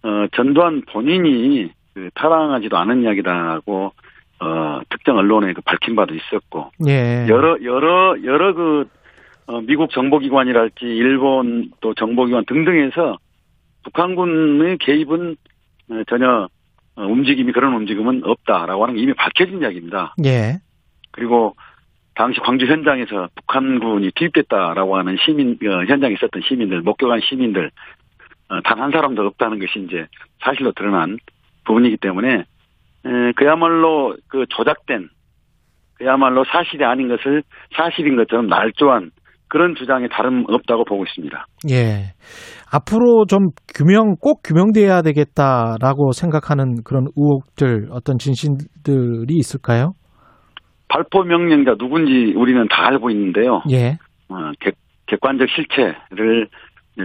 어, 0.04 0.26
전두환 0.36 0.82
본인이 0.82 1.72
그 1.92 2.08
타당하지도 2.14 2.76
않은 2.76 3.02
이야기다라고, 3.02 3.92
어, 4.40 4.80
특정 4.90 5.18
언론에 5.18 5.52
그 5.54 5.60
밝힌 5.62 5.96
바도 5.96 6.14
있었고, 6.14 6.70
예. 6.86 7.26
여러, 7.28 7.56
여러, 7.64 8.14
여러 8.22 8.54
그, 8.54 8.88
어, 9.46 9.60
미국 9.60 9.90
정보기관이랄지, 9.90 10.84
일본 10.84 11.72
또 11.80 11.94
정보기관 11.94 12.44
등등에서 12.46 13.18
북한군의 13.84 14.78
개입은 14.78 15.36
어, 15.90 16.02
전혀 16.08 16.28
어, 16.30 16.48
움직임이, 16.96 17.52
그런 17.52 17.74
움직임은 17.74 18.22
없다라고 18.24 18.82
하는 18.82 18.94
게 18.94 19.02
이미 19.02 19.14
밝혀진 19.14 19.62
이야기입니다. 19.62 20.14
예. 20.24 20.58
그리고 21.10 21.54
당시 22.14 22.40
광주 22.40 22.66
현장에서 22.66 23.28
북한군이 23.34 24.10
투입됐다라고 24.14 24.96
하는 24.96 25.16
시민 25.24 25.58
어, 25.64 25.84
현장에 25.86 26.14
있었던 26.14 26.42
시민들 26.46 26.82
목격한 26.82 27.20
시민들 27.22 27.70
어, 28.48 28.60
단한 28.62 28.90
사람도 28.90 29.22
없다는 29.26 29.58
것이 29.58 29.86
이제 29.86 30.06
사실로 30.42 30.72
드러난 30.72 31.18
부분이기 31.64 31.96
때문에 31.98 32.44
에, 33.04 33.32
그야말로 33.36 34.16
그 34.28 34.44
조작된 34.50 35.08
그야말로 35.94 36.44
사실이 36.44 36.84
아닌 36.84 37.08
것을 37.08 37.42
사실인 37.74 38.16
것처럼 38.16 38.48
날조한 38.48 39.10
그런 39.48 39.74
주장에 39.74 40.08
다름 40.08 40.44
없다고 40.48 40.84
보고 40.84 41.04
있습니다. 41.04 41.46
예. 41.70 42.14
앞으로 42.72 43.26
좀 43.26 43.50
규명, 43.74 44.16
꼭 44.20 44.40
규명돼야 44.42 45.02
되겠다라고 45.02 46.12
생각하는 46.12 46.82
그런 46.84 47.06
의혹들, 47.16 47.88
어떤 47.90 48.16
진실들이 48.18 49.34
있을까요? 49.34 49.92
발포 50.88 51.24
명령자 51.24 51.74
누군지 51.78 52.32
우리는 52.36 52.66
다 52.68 52.88
알고 52.88 53.10
있는데요. 53.10 53.62
예. 53.70 53.98
어, 54.28 54.52
객, 54.60 54.74
객관적 55.06 55.48
실체를 55.48 56.48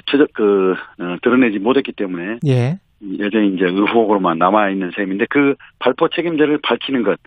추적 0.06 0.28
그 0.34 0.72
어, 0.72 1.18
드러내지 1.22 1.60
못했기 1.60 1.94
때문에 1.94 2.40
예. 2.48 2.80
여전히 3.20 3.54
이제 3.54 3.66
의혹으로만 3.66 4.38
남아 4.38 4.70
있는 4.70 4.92
셈인데 4.96 5.26
그 5.30 5.56
발포 5.80 6.10
책임자를 6.10 6.60
밝히는 6.64 7.04
것 7.04 7.20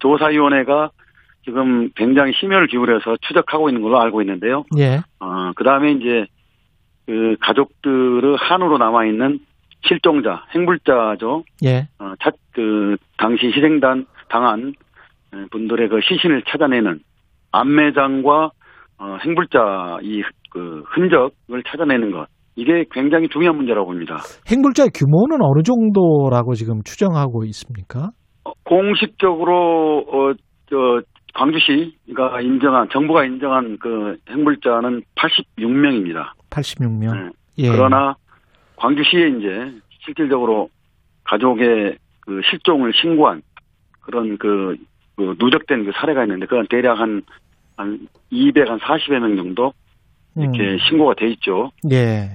조사위원회가 0.00 0.90
지금 1.44 1.90
굉장히 1.94 2.32
심혈을 2.40 2.66
기울여서 2.66 3.16
추적하고 3.22 3.68
있는 3.68 3.82
걸로 3.82 4.00
알고 4.00 4.22
있는데요. 4.22 4.64
예. 4.78 4.98
어, 5.20 5.52
그 5.54 5.64
다음에 5.64 5.92
이제 5.92 6.26
그 7.08 7.36
가족들의 7.40 8.36
한으로 8.38 8.76
남아 8.78 9.06
있는 9.06 9.38
실종자, 9.86 10.44
행불자죠. 10.54 11.42
예. 11.64 11.88
어, 11.98 12.12
차, 12.20 12.30
그 12.52 12.96
당시 13.16 13.46
희생단 13.46 14.04
당한 14.28 14.74
분들의 15.50 15.88
그 15.88 16.00
시신을 16.02 16.42
찾아내는 16.46 17.00
안매장과 17.52 18.50
어, 18.98 19.16
행불자 19.24 19.98
이 20.02 20.22
그 20.50 20.82
흔적을 20.86 21.62
찾아내는 21.66 22.10
것 22.10 22.26
이게 22.56 22.84
굉장히 22.90 23.28
중요한 23.28 23.56
문제라고 23.56 23.86
봅니다. 23.86 24.16
행불자의 24.50 24.90
규모는 24.94 25.38
어느 25.42 25.62
정도라고 25.62 26.54
지금 26.54 26.82
추정하고 26.82 27.44
있습니까? 27.44 28.10
어, 28.44 28.50
공식적으로 28.64 29.98
어, 30.08 30.32
저 30.68 31.00
광주시가 31.34 32.40
인정한 32.40 32.88
정부가 32.90 33.24
인정한 33.24 33.78
그 33.78 34.16
핵물자는 34.28 35.02
86명입니다. 35.14 36.32
86명. 36.50 37.32
예. 37.58 37.68
그러나 37.68 38.14
광주시에 38.76 39.28
이제 39.28 39.80
실질적으로 40.04 40.68
가족의 41.24 41.98
그 42.20 42.40
실종을 42.50 42.92
신고한 42.94 43.42
그런 44.00 44.38
그, 44.38 44.76
그 45.16 45.34
누적된 45.38 45.84
그 45.84 45.92
사례가 45.94 46.22
있는데 46.24 46.46
그건 46.46 46.66
대략 46.70 46.98
한, 46.98 47.22
한 47.76 48.06
200, 48.30 48.68
한 48.68 48.78
40여 48.78 49.18
명 49.18 49.36
정도 49.36 49.72
이렇게 50.36 50.60
음. 50.60 50.78
신고가 50.88 51.14
돼 51.14 51.28
있죠. 51.32 51.70
예. 51.90 52.28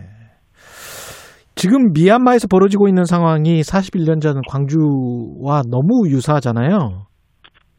지금 1.56 1.94
미얀마에서 1.94 2.48
벌어지고 2.48 2.88
있는 2.88 3.06
상황이 3.06 3.61
41년 3.61 4.22
전 4.22 4.41
광주와 4.49 5.61
너무 5.69 6.10
유사하잖아요. 6.10 7.06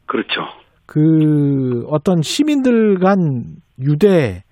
그렇죠. 0.07 0.41
그 0.85 1.85
어떤 1.89 2.21
시민들 2.21 2.97
간 2.99 3.57
유대 3.79 4.44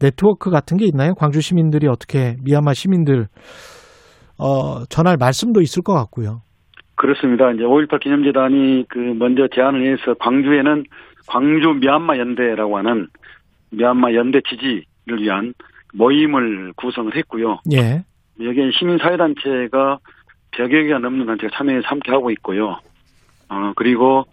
네트워크 0.00 0.50
같은 0.50 0.76
게 0.76 0.86
있나요? 0.86 1.14
광주 1.14 1.40
시민들이 1.40 1.86
어떻게 1.86 2.36
미얀마 2.42 2.74
시민들 2.74 3.28
어 4.38 4.84
전할 4.88 5.16
말씀도 5.18 5.60
있을 5.60 5.82
것 5.82 5.94
같고요. 5.94 6.42
그렇습니다. 6.96 7.50
이제 7.52 7.62
5.18 7.62 8.00
기념재단이 8.00 8.84
그 8.88 8.98
먼저 8.98 9.48
제안을 9.54 9.92
해서 9.92 10.14
광주에는 10.18 10.84
광주 11.26 11.68
미얀마 11.80 12.18
연대라고 12.18 12.76
하는 12.78 13.06
미얀마 13.70 14.14
연대 14.14 14.40
지지를 14.48 15.22
위한 15.22 15.54
모임을 15.94 16.72
구성을 16.76 17.14
했고요. 17.16 17.60
예. 17.72 18.02
여기에 18.42 18.70
시민사회단체가 18.78 19.98
100여 20.52 20.70
개가 20.70 20.98
넘는 20.98 21.26
단체가 21.26 21.56
참여해서 21.56 21.86
함께 21.86 22.10
하고 22.10 22.30
있고요. 22.32 22.78
어, 23.48 23.72
그리고 23.76 24.24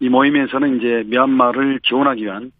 이 0.00 0.08
모임에서는 0.08 0.76
이제 0.76 1.02
미얀마를 1.06 1.80
지원하기 1.82 2.22
위한 2.22 2.50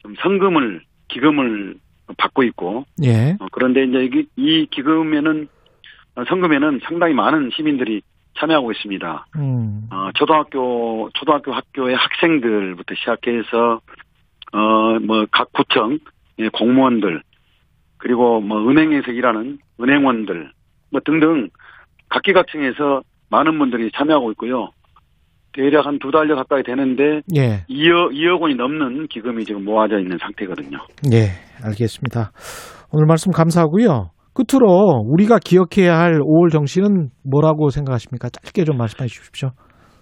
좀 0.00 0.14
성금을, 0.22 0.82
기금을 1.08 1.76
받고 2.16 2.42
있고, 2.44 2.84
예. 3.02 3.36
어, 3.40 3.46
그런데 3.52 3.84
이제 3.84 4.04
이, 4.04 4.26
이 4.36 4.66
기금에는, 4.70 5.48
어, 6.16 6.24
성금에는 6.24 6.80
상당히 6.84 7.14
많은 7.14 7.50
시민들이 7.54 8.02
참여하고 8.38 8.72
있습니다. 8.72 9.26
음. 9.36 9.88
어, 9.90 10.10
초등학교, 10.14 11.08
초등학교 11.14 11.52
학교의 11.52 11.96
학생들부터 11.96 12.94
시작해서, 12.94 13.80
어, 14.52 14.98
뭐, 15.00 15.26
각 15.30 15.52
구청, 15.52 15.98
예, 16.38 16.48
공무원들, 16.48 17.22
그리고 17.98 18.40
뭐, 18.40 18.68
은행에서 18.68 19.12
일하는 19.12 19.58
은행원들, 19.80 20.52
뭐 20.90 21.00
등등, 21.04 21.48
각기각층에서 22.08 23.02
많은 23.30 23.58
분들이 23.58 23.90
참여하고 23.92 24.30
있고요. 24.32 24.70
대략 25.54 25.86
한 25.86 25.98
두 25.98 26.10
달여 26.10 26.34
가까이 26.34 26.62
되는데, 26.62 27.20
예. 27.36 27.64
2억, 27.70 28.12
2억 28.12 28.40
원이 28.40 28.56
넘는 28.56 29.06
기금이 29.08 29.44
지금 29.44 29.64
모아져 29.64 29.98
있는 29.98 30.18
상태거든요. 30.18 30.78
예, 31.12 31.30
알겠습니다. 31.64 32.32
오늘 32.92 33.06
말씀 33.06 33.32
감사하고요. 33.32 34.10
끝으로 34.34 34.66
우리가 35.06 35.38
기억해야 35.38 35.96
할 35.96 36.14
5월 36.20 36.50
정신은 36.50 37.10
뭐라고 37.24 37.70
생각하십니까? 37.70 38.28
짧게 38.30 38.64
좀 38.64 38.76
말씀해 38.76 39.06
주십시오. 39.06 39.50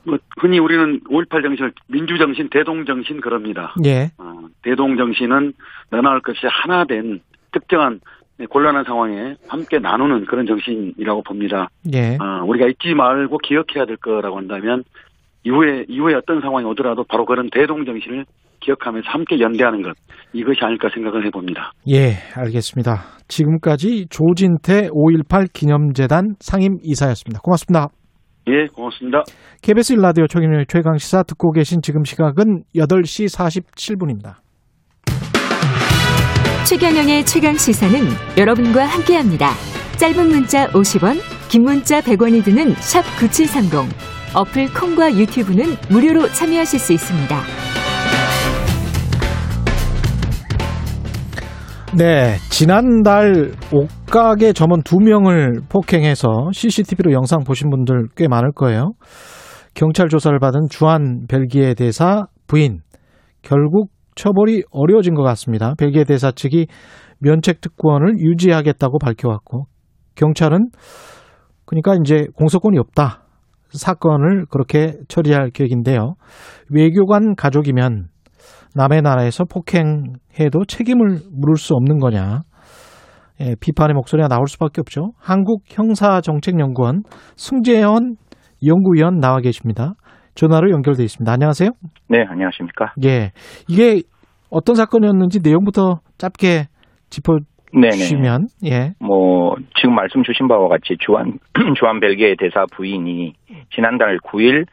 뭐, 0.05 0.17
흔히 0.41 0.59
우리는 0.59 0.99
5.18 1.09 1.43
정신을 1.43 1.73
민주정신, 1.89 2.49
대동정신 2.51 3.21
그럽니다. 3.21 3.75
예. 3.85 4.09
어, 4.19 4.49
대동정신은 4.63 5.53
너나 5.91 6.11
할 6.11 6.21
것이 6.21 6.41
하나 6.51 6.85
된 6.85 7.21
특정한 7.53 8.01
곤란한 8.49 8.85
상황에 8.85 9.37
함께 9.49 9.79
나누는 9.79 10.25
그런 10.25 10.47
정신이라고 10.47 11.23
봅니다. 11.23 11.69
예. 11.95 12.17
어, 12.21 12.43
우리가 12.47 12.67
잊지 12.67 12.95
말고 12.95 13.39
기억해야 13.39 13.85
될 13.87 13.97
거라고 13.99 14.39
한다면 14.39 14.83
이후에 15.45 15.85
이후에 15.89 16.15
어떤 16.15 16.41
상황이 16.41 16.65
오더라도 16.67 17.05
바로 17.05 17.25
그런 17.25 17.49
대동 17.51 17.85
정신을 17.85 18.25
기억하면서 18.61 19.09
함께 19.11 19.41
연대하는 19.41 19.83
것 19.83 19.97
이것이 20.33 20.61
아닐까 20.63 20.89
생각을 20.95 21.27
해봅니다. 21.27 21.73
예, 21.89 22.15
알겠습니다. 22.37 23.03
지금까지 23.29 24.07
조진태 24.09 24.89
5.18 24.89 25.53
기념재단 25.53 26.37
상임 26.39 26.79
이사였습니다. 26.83 27.41
고맙습니다. 27.41 27.89
예, 28.49 28.67
고맙습니다. 28.67 29.23
KBS 29.63 29.97
1라디오 29.97 30.29
최경영의 30.29 30.67
최강 30.69 30.97
시사 30.99 31.23
듣고 31.23 31.53
계신 31.53 31.81
지금 31.83 32.05
시각은 32.05 32.65
8시 32.75 33.27
47분입니다. 33.37 34.43
최경영의 36.69 37.25
최강 37.25 37.55
시사는 37.55 37.99
여러분과 38.39 38.85
함께합니다. 38.85 39.51
짧은 39.99 40.29
문자 40.29 40.67
50원, 40.69 41.19
긴 41.51 41.63
문자 41.63 42.01
100원이 42.01 42.45
드는 42.45 42.71
샵 42.75 43.03
9730. 43.19 44.12
어플 44.35 44.73
콩과 44.73 45.15
유튜브는 45.19 45.65
무료로 45.91 46.29
참여하실 46.29 46.79
수 46.79 46.95
있습니다. 46.95 47.37
네, 51.99 52.37
지난달 52.51 53.53
옷가게 53.71 54.55
점원 54.55 54.83
두 54.83 54.97
명을 54.97 55.61
폭행해서 55.69 56.49
CCTV로 56.55 57.13
영상 57.13 57.45
보신 57.45 57.69
분들 57.69 58.09
꽤 58.17 58.27
많을 58.27 58.53
거예요. 58.53 58.93
경찰 59.75 60.09
조사를 60.09 60.39
받은 60.39 60.69
주한 60.71 61.27
벨기에 61.29 61.75
대사 61.75 62.25
부인 62.47 62.81
결국 63.43 63.91
처벌이 64.15 64.63
어려워진 64.71 65.15
것 65.15 65.23
같습니다. 65.25 65.75
벨기에 65.77 66.05
대사 66.05 66.33
측이 66.33 66.69
면책 67.19 67.61
특권을 67.61 68.19
유지하겠다고 68.19 68.99
밝혀왔고 68.99 69.67
경찰은 70.15 70.71
그러니까 71.67 71.95
이제 72.03 72.27
공소권이 72.35 72.79
없다. 72.79 73.22
사건을 73.73 74.47
그렇게 74.51 74.95
처리할 75.09 75.51
계획인데요. 75.51 76.15
외교관 76.71 77.35
가족이면 77.37 78.09
남의 78.75 79.03
나라에서 79.03 79.45
폭행해도 79.45 80.65
책임을 80.67 81.21
물을 81.31 81.57
수 81.57 81.75
없는 81.75 81.99
거냐. 81.99 82.43
예, 83.41 83.55
비판의 83.61 83.95
목소리가 83.95 84.29
나올 84.29 84.47
수밖에 84.47 84.81
없죠. 84.81 85.13
한국형사정책연구원 85.19 87.03
승재현 87.37 88.17
연구위원 88.65 89.19
나와 89.19 89.41
계십니다. 89.41 89.95
전화로 90.35 90.71
연결돼 90.71 91.03
있습니다. 91.03 91.31
안녕하세요. 91.31 91.71
네, 92.09 92.25
안녕하십니까. 92.29 92.95
예, 93.05 93.33
이게 93.69 94.03
어떤 94.51 94.77
사건이었는지 94.77 95.41
내용부터 95.43 96.01
짧게 96.19 96.69
짚어 97.11 97.39
주시면 97.93 98.49
예. 98.65 98.93
뭐 99.01 99.57
지금 99.77 99.95
말씀 99.95 100.23
주신 100.23 100.49
바와 100.49 100.69
같이 100.69 100.97
주한 100.99 101.39
주한 101.79 102.01
벨기에 102.01 102.37
대사 102.39 102.67
부인이 102.73 103.35
지난달 103.75 104.19
9일 104.19 104.67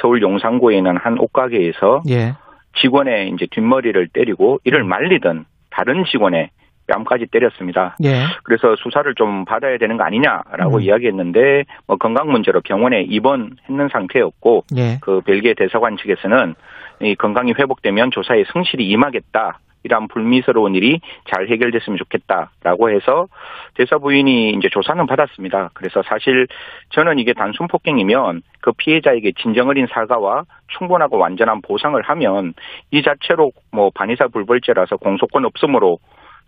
서울 0.00 0.22
용산구에 0.22 0.76
있는 0.76 0.96
한 0.96 1.18
옷가게에서 1.18 2.02
예. 2.08 2.34
직원의 2.80 3.30
이제 3.30 3.46
뒷머리를 3.50 4.08
때리고 4.08 4.58
이를 4.64 4.84
말리던 4.84 5.44
다른 5.70 6.04
직원의 6.04 6.50
뺨까지 6.86 7.26
때렸습니다. 7.26 7.96
예. 8.04 8.24
그래서 8.44 8.76
수사를 8.76 9.12
좀 9.14 9.44
받아야 9.44 9.76
되는 9.78 9.96
거 9.96 10.04
아니냐라고 10.04 10.76
음. 10.76 10.80
이야기했는데 10.82 11.64
뭐 11.86 11.96
건강 11.96 12.30
문제로 12.30 12.60
병원에 12.60 13.02
입원했는 13.02 13.88
상태였고 13.90 14.64
예. 14.76 14.98
그 15.00 15.20
벨기에 15.22 15.54
대사관 15.54 15.96
측에서는 15.96 16.54
이 17.02 17.14
건강이 17.16 17.52
회복되면 17.58 18.10
조사에 18.10 18.44
성실히 18.52 18.86
임하겠다. 18.88 19.58
이런 19.86 20.08
불미스러운 20.08 20.74
일이 20.74 21.00
잘 21.30 21.48
해결됐으면 21.48 21.96
좋겠다라고 21.96 22.90
해서 22.90 23.28
대사 23.74 23.98
부인이 23.98 24.50
이제 24.50 24.68
조사는 24.68 25.06
받았습니다. 25.06 25.70
그래서 25.74 26.02
사실 26.02 26.48
저는 26.90 27.20
이게 27.20 27.32
단순 27.32 27.68
폭행이면 27.68 28.42
그 28.60 28.72
피해자에게 28.72 29.32
진정 29.40 29.68
어린 29.68 29.86
사과와 29.86 30.42
충분하고 30.76 31.18
완전한 31.18 31.62
보상을 31.62 32.00
하면 32.02 32.54
이 32.90 33.02
자체로 33.02 33.52
뭐 33.70 33.90
반의사 33.94 34.26
불벌죄라서 34.28 34.96
공소권 34.96 35.44
없음으로 35.44 35.98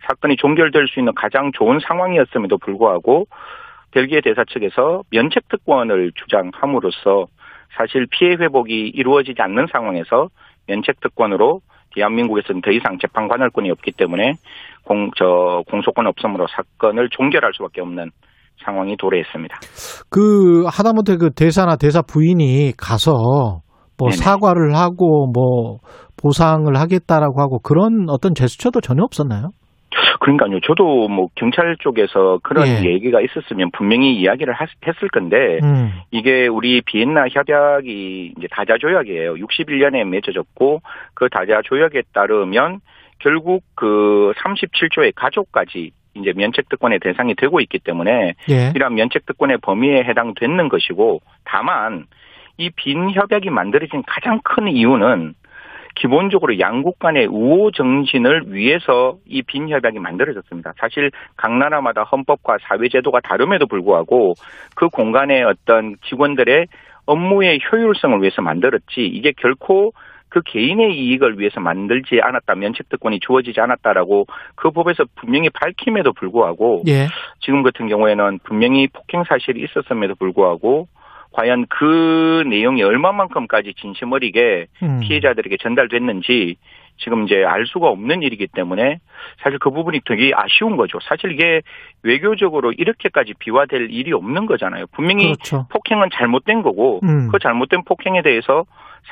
사건이 0.07 0.35
종결될 0.35 0.87
수 0.87 0.99
있는 0.99 1.13
가장 1.15 1.51
좋은 1.53 1.79
상황이었음에도 1.79 2.57
불구하고 2.57 3.27
벨기에 3.91 4.21
대사 4.21 4.43
측에서 4.43 5.03
면책 5.11 5.47
특권을 5.47 6.11
주장함으로써 6.15 7.27
사실 7.75 8.05
피해 8.09 8.31
회복이 8.31 8.89
이루어지지 8.89 9.41
않는 9.41 9.67
상황에서 9.71 10.29
면책 10.67 10.99
특권으로 10.99 11.61
대한민국에서는 11.95 12.61
더 12.61 12.71
이상 12.71 12.97
재판 12.99 13.27
관할권이 13.27 13.69
없기 13.71 13.91
때문에 13.93 14.33
공, 14.83 15.11
저, 15.17 15.63
공소권 15.69 16.07
없음으로 16.07 16.47
사건을 16.47 17.09
종결할 17.11 17.51
수밖에 17.55 17.81
없는 17.81 18.11
상황이 18.63 18.97
도래했습니다. 18.97 19.59
그 20.09 20.65
하다못해 20.65 21.17
그 21.17 21.31
대사나 21.31 21.77
대사 21.77 22.01
부인이 22.01 22.73
가서 22.77 23.61
뭐 23.97 24.09
네네. 24.09 24.17
사과를 24.17 24.75
하고 24.75 25.31
뭐 25.31 25.79
보상을 26.21 26.75
하겠다라고 26.75 27.41
하고 27.41 27.59
그런 27.59 28.05
어떤 28.09 28.33
제스처도 28.33 28.81
전혀 28.81 29.03
없었나요? 29.03 29.49
그러니까요. 30.19 30.59
저도 30.61 31.07
뭐 31.07 31.29
경찰 31.35 31.75
쪽에서 31.79 32.39
그런 32.43 32.67
예. 32.67 32.83
얘기가 32.85 33.21
있었으면 33.21 33.71
분명히 33.71 34.15
이야기를 34.15 34.53
하- 34.53 34.65
했을 34.85 35.07
건데 35.09 35.59
음. 35.63 35.91
이게 36.11 36.47
우리 36.47 36.81
비엔나 36.81 37.25
협약이 37.29 38.33
이제 38.37 38.47
다자 38.51 38.77
조약이에요. 38.77 39.35
61년에 39.35 40.03
맺어졌고 40.07 40.81
그 41.13 41.29
다자 41.29 41.61
조약에 41.63 42.03
따르면 42.13 42.79
결국 43.19 43.63
그 43.75 44.33
37조의 44.37 45.13
가족까지 45.15 45.91
이제 46.15 46.33
면책 46.35 46.69
특권의 46.69 46.99
대상이 46.99 47.33
되고 47.35 47.59
있기 47.61 47.79
때문에 47.79 48.33
예. 48.49 48.71
이러한 48.75 48.95
면책 48.95 49.25
특권의 49.25 49.57
범위에 49.61 50.03
해당되는 50.03 50.69
것이고 50.69 51.21
다만 51.45 52.05
이 52.57 52.69
빈 52.75 53.09
협약이 53.11 53.49
만들어진 53.51 54.03
가장 54.05 54.41
큰 54.43 54.67
이유는 54.67 55.33
기본적으로 55.99 56.57
양국 56.59 56.97
간의 56.99 57.27
우호 57.27 57.71
정신을 57.71 58.53
위해서 58.53 59.17
이 59.27 59.41
빈 59.41 59.67
협약이 59.69 59.99
만들어졌습니다. 59.99 60.73
사실 60.77 61.11
각 61.35 61.51
나라마다 61.57 62.03
헌법과 62.03 62.57
사회제도가 62.61 63.19
다름에도 63.21 63.67
불구하고 63.67 64.33
그 64.75 64.87
공간의 64.87 65.43
어떤 65.43 65.95
직원들의 66.07 66.67
업무의 67.05 67.59
효율성을 67.69 68.21
위해서 68.21 68.41
만들었지 68.41 69.01
이게 69.01 69.33
결코 69.35 69.91
그 70.29 70.41
개인의 70.45 70.95
이익을 70.95 71.39
위해서 71.39 71.59
만들지 71.59 72.19
않았다 72.21 72.55
면책특권이 72.55 73.19
주어지지 73.19 73.59
않았다라고 73.59 74.25
그 74.55 74.69
법에서 74.69 75.03
분명히 75.15 75.49
밝힘에도 75.49 76.13
불구하고 76.13 76.83
예. 76.87 77.07
지금 77.41 77.63
같은 77.63 77.87
경우에는 77.87 78.39
분명히 78.43 78.87
폭행 78.87 79.23
사실이 79.23 79.63
있었음에도 79.63 80.13
불구하고 80.15 80.87
과연 81.39 81.67
그 81.69 82.43
내용이 82.49 82.83
얼마만큼까지 82.83 83.73
진심 83.75 84.11
어리게 84.11 84.67
음. 84.83 84.99
피해자들에게 84.99 85.55
전달됐는지 85.61 86.57
지금 86.97 87.23
이제 87.23 87.45
알 87.45 87.65
수가 87.65 87.87
없는 87.87 88.23
일이기 88.23 88.47
때문에 88.47 88.99
사실 89.41 89.57
그 89.57 89.69
부분이 89.69 90.01
되게 90.05 90.33
아쉬운 90.35 90.75
거죠. 90.75 90.99
사실 91.01 91.31
이게 91.31 91.61
외교적으로 92.03 92.73
이렇게까지 92.73 93.35
비화될 93.39 93.89
일이 93.89 94.11
없는 94.11 94.47
거잖아요. 94.47 94.87
분명히 94.91 95.27
그렇죠. 95.27 95.65
폭행은 95.69 96.09
잘못된 96.11 96.61
거고 96.61 96.99
음. 97.03 97.29
그 97.31 97.39
잘못된 97.39 97.85
폭행에 97.85 98.21
대해서 98.21 98.65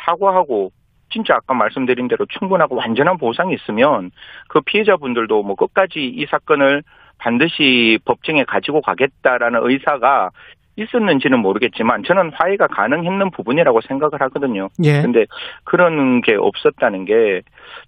사과하고 0.06 0.72
진짜 1.10 1.36
아까 1.36 1.54
말씀드린 1.54 2.10
대로 2.10 2.26
충분하고 2.26 2.76
완전한 2.76 3.18
보상이 3.18 3.54
있으면 3.54 4.12
그 4.50 4.60
피해자분들도 4.60 5.44
뭐 5.44 5.56
끝까지 5.56 6.06
이 6.06 6.26
사건을 6.26 6.84
반드시 7.20 8.00
법정에 8.06 8.44
가지고 8.44 8.82
가겠다라는 8.82 9.62
의사가 9.64 10.32
있었는지는 10.78 11.40
모르겠지만 11.40 12.04
저는 12.04 12.32
화해가 12.34 12.68
가능했는 12.68 13.32
부분이라고 13.32 13.82
생각을 13.82 14.22
하거든요. 14.22 14.70
예. 14.84 15.02
근데 15.02 15.26
그런 15.64 16.22
게 16.22 16.36
없었다는 16.36 17.06
게 17.06 17.42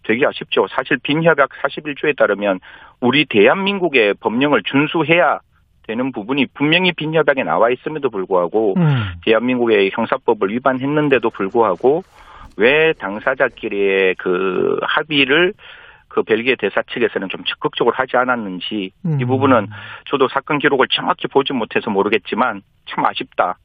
되게 0.03 0.25
아쉽죠. 0.25 0.67
사실 0.69 0.97
빈협약 1.01 1.49
41조에 1.61 2.17
따르면 2.17 2.59
우리 2.99 3.25
대한민국의 3.25 4.15
법령을 4.15 4.63
준수해야 4.63 5.39
되는 5.87 6.11
부분이 6.11 6.47
분명히 6.53 6.91
빈협약에 6.91 7.43
나와 7.43 7.69
있음에도 7.69 8.09
불구하고 8.09 8.75
음. 8.77 9.13
대한민국의 9.25 9.91
형사법을 9.93 10.49
위반했는데도 10.49 11.29
불구하고 11.29 12.03
왜 12.57 12.93
당사자끼리의 12.93 14.15
그 14.15 14.77
합의를 14.81 15.53
그 16.09 16.23
벨기에 16.23 16.55
대사 16.59 16.81
측에서는 16.91 17.29
좀 17.29 17.43
적극적으로 17.45 17.95
하지 17.95 18.17
않았는지 18.17 18.91
음. 19.05 19.21
이 19.21 19.25
부분은 19.25 19.67
저도 20.09 20.27
사건 20.33 20.59
기록을 20.59 20.87
정확히 20.91 21.27
보지 21.27 21.53
못해서 21.53 21.89
모르겠지만 21.89 22.61
참 22.89 23.05
아쉽다 23.05 23.57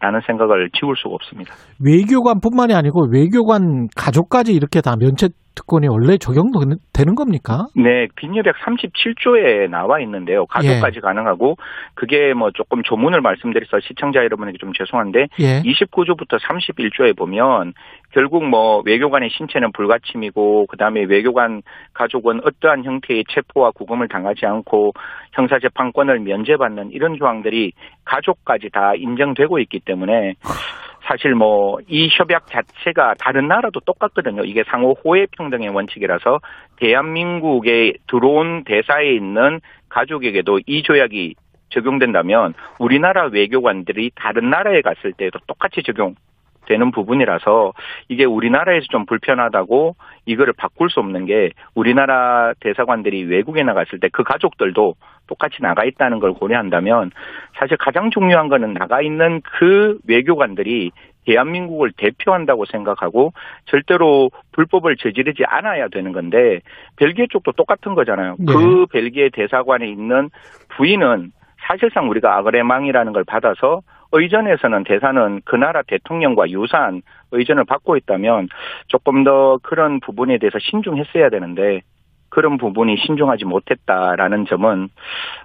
라는 0.00 0.20
생각을 0.26 0.70
지울 0.78 0.96
수가 0.96 1.14
없습니다. 1.14 1.54
외교관뿐만이 1.80 2.74
아니고 2.74 3.08
외교관 3.10 3.88
가족까지 3.96 4.52
이렇게 4.52 4.80
다 4.80 4.96
면책 4.98 5.32
특권이 5.54 5.88
원래 5.88 6.16
적용되는 6.18 7.14
겁니까? 7.16 7.66
네, 7.76 8.08
빈협약 8.16 8.56
37조에 8.56 9.68
나와 9.70 10.00
있는데요. 10.00 10.46
가족까지 10.46 11.00
가능하고 11.00 11.56
그게 11.94 12.34
뭐 12.34 12.50
조금 12.52 12.82
조문을 12.82 13.20
말씀드려서 13.20 13.80
시청자 13.80 14.20
여러분에게 14.20 14.58
좀 14.58 14.72
죄송한데 14.72 15.26
예. 15.40 15.62
29조부터 15.62 16.38
31조에 16.40 17.16
보면 17.16 17.72
결국 18.12 18.44
뭐 18.44 18.82
외교관의 18.84 19.30
신체는 19.30 19.72
불가침이고 19.72 20.66
그다음에 20.66 21.02
외교관 21.04 21.62
가족은 21.94 22.40
어떠한 22.44 22.84
형태의 22.84 23.24
체포와 23.28 23.72
구금을 23.72 24.08
당하지 24.08 24.46
않고 24.46 24.92
형사 25.32 25.58
재판권을 25.58 26.20
면제받는 26.20 26.90
이런 26.92 27.16
조항들이 27.16 27.72
가족까지 28.04 28.70
다 28.72 28.94
인정되고 28.94 29.58
있기 29.60 29.80
때문에 29.80 30.34
사실 31.04 31.34
뭐 31.34 31.64
이 31.88 32.08
협약 32.10 32.46
자체가 32.48 33.14
다른 33.18 33.48
나라도 33.48 33.80
똑같거든요. 33.80 34.44
이게 34.44 34.64
상호 34.66 34.96
호혜 35.04 35.26
평등의 35.32 35.68
원칙이라서 35.68 36.40
대한민국에 36.76 37.94
들어온 38.08 38.64
대사에 38.64 39.12
있는 39.14 39.60
가족에게도 39.88 40.60
이 40.66 40.82
조약이 40.82 41.34
적용된다면 41.70 42.54
우리나라 42.78 43.26
외교관들이 43.26 44.12
다른 44.14 44.50
나라에 44.50 44.80
갔을 44.80 45.12
때도 45.12 45.38
똑같이 45.46 45.82
적용 45.82 46.14
되는 46.66 46.90
부분이라서 46.90 47.72
이게 48.08 48.24
우리나라에서 48.24 48.86
좀 48.90 49.04
불편하다고 49.04 49.96
이거를 50.24 50.54
바꿀 50.56 50.88
수 50.88 51.00
없는 51.00 51.26
게 51.26 51.50
우리나라 51.74 52.52
대사관들이 52.60 53.24
외국에 53.24 53.62
나갔을 53.62 54.00
때 54.00 54.08
그 54.14 54.22
가족들도 54.22 54.94
똑같이 55.26 55.56
나가 55.60 55.84
있다는 55.84 56.20
걸 56.20 56.34
고려한다면 56.34 57.10
사실 57.58 57.76
가장 57.76 58.10
중요한 58.10 58.48
거는 58.48 58.74
나가 58.74 59.02
있는 59.02 59.40
그 59.42 59.98
외교관들이 60.06 60.92
대한민국을 61.26 61.90
대표한다고 61.96 62.64
생각하고 62.66 63.32
절대로 63.64 64.30
불법을 64.52 64.96
저지르지 64.96 65.42
않아야 65.46 65.88
되는 65.88 66.12
건데 66.12 66.60
벨기에 66.96 67.26
쪽도 67.30 67.52
똑같은 67.52 67.94
거잖아요. 67.94 68.36
네. 68.38 68.52
그 68.52 68.86
벨기에 68.92 69.30
대사관에 69.32 69.88
있는 69.88 70.30
부인은 70.76 71.32
사실상 71.66 72.08
우리가 72.10 72.36
아그레망이라는 72.36 73.12
걸 73.12 73.24
받아서 73.24 73.80
의전에서는 74.14 74.84
대사는 74.84 75.40
그 75.44 75.56
나라 75.56 75.82
대통령과 75.86 76.48
유사한 76.50 77.02
의전을 77.32 77.64
받고 77.64 77.96
있다면 77.96 78.48
조금 78.86 79.24
더 79.24 79.58
그런 79.62 80.00
부분에 80.00 80.38
대해서 80.38 80.58
신중했어야 80.60 81.30
되는데 81.30 81.80
그런 82.28 82.56
부분이 82.58 82.96
신중하지 83.06 83.44
못했다라는 83.44 84.46
점은 84.46 84.88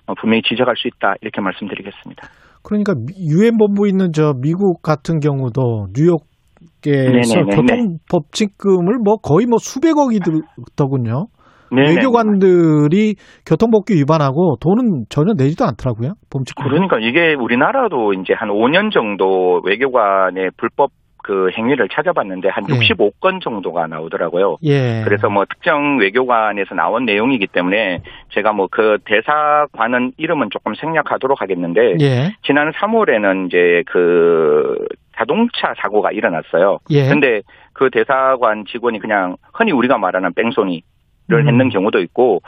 어, 0.08 0.14
분명히 0.16 0.42
지적할 0.44 0.76
수 0.78 0.88
있다 0.88 1.16
이렇게 1.22 1.42
말씀드리겠습니다. 1.42 2.28
그러니까 2.64 2.94
유엔 3.18 3.58
본부 3.58 3.88
있는 3.88 4.12
저 4.14 4.34
미국 4.34 4.82
같은 4.82 5.20
경우도 5.20 5.88
뉴욕에서. 5.96 7.46
교통법칙금을 7.46 9.00
뭐 9.04 9.18
거의 9.18 9.46
뭐 9.46 9.58
수백억이 9.60 10.20
들더군요. 10.20 11.28
네네. 11.72 11.96
외교관들이 11.96 13.16
교통법규 13.46 13.94
위반하고 13.94 14.56
돈은 14.62 15.06
전혀 15.10 15.34
내지도 15.38 15.66
않더라고요. 15.66 16.14
범칙금. 16.32 16.64
그러니까 16.64 16.98
이게 17.00 17.34
우리나라도 17.34 18.14
이제 18.14 18.34
한 18.34 18.50
5년 18.50 18.92
정도 18.92 19.62
외교관의 19.64 20.52
불법 20.58 20.92
그 21.22 21.50
행위를 21.56 21.90
찾아봤는데 21.90 22.50
한 22.50 22.64
예. 22.70 22.74
65건 22.74 23.42
정도가 23.42 23.88
나오더라고요. 23.88 24.56
예. 24.64 25.02
그래서 25.04 25.30
뭐 25.30 25.44
특정 25.46 26.00
외교관에서 26.00 26.76
나온 26.76 27.06
내용이기 27.06 27.48
때문에 27.48 28.00
제가 28.30 28.54
뭐 28.54 28.68
그 28.72 28.98
대사관은 29.04 30.14
이름은 30.18 30.50
조금 30.52 30.74
생략하도록 30.74 31.42
하겠는데 31.42 31.96
예. 32.02 32.32
지난 32.44 32.72
3월에는 32.72 33.48
이제 33.48 33.84
그 33.88 34.76
자동차 35.18 35.74
사고가 35.82 36.12
일어났어요. 36.12 36.78
예. 36.92 37.10
근데 37.10 37.42
그 37.74 37.90
대사관 37.92 38.64
직원이 38.66 39.00
그냥 39.00 39.36
흔히 39.54 39.72
우리가 39.72 39.98
말하는 39.98 40.34
뺑소니 40.34 40.82
를 41.30 41.42
음. 41.42 41.48
했는 41.48 41.70
경우도 41.70 42.00
있고 42.00 42.42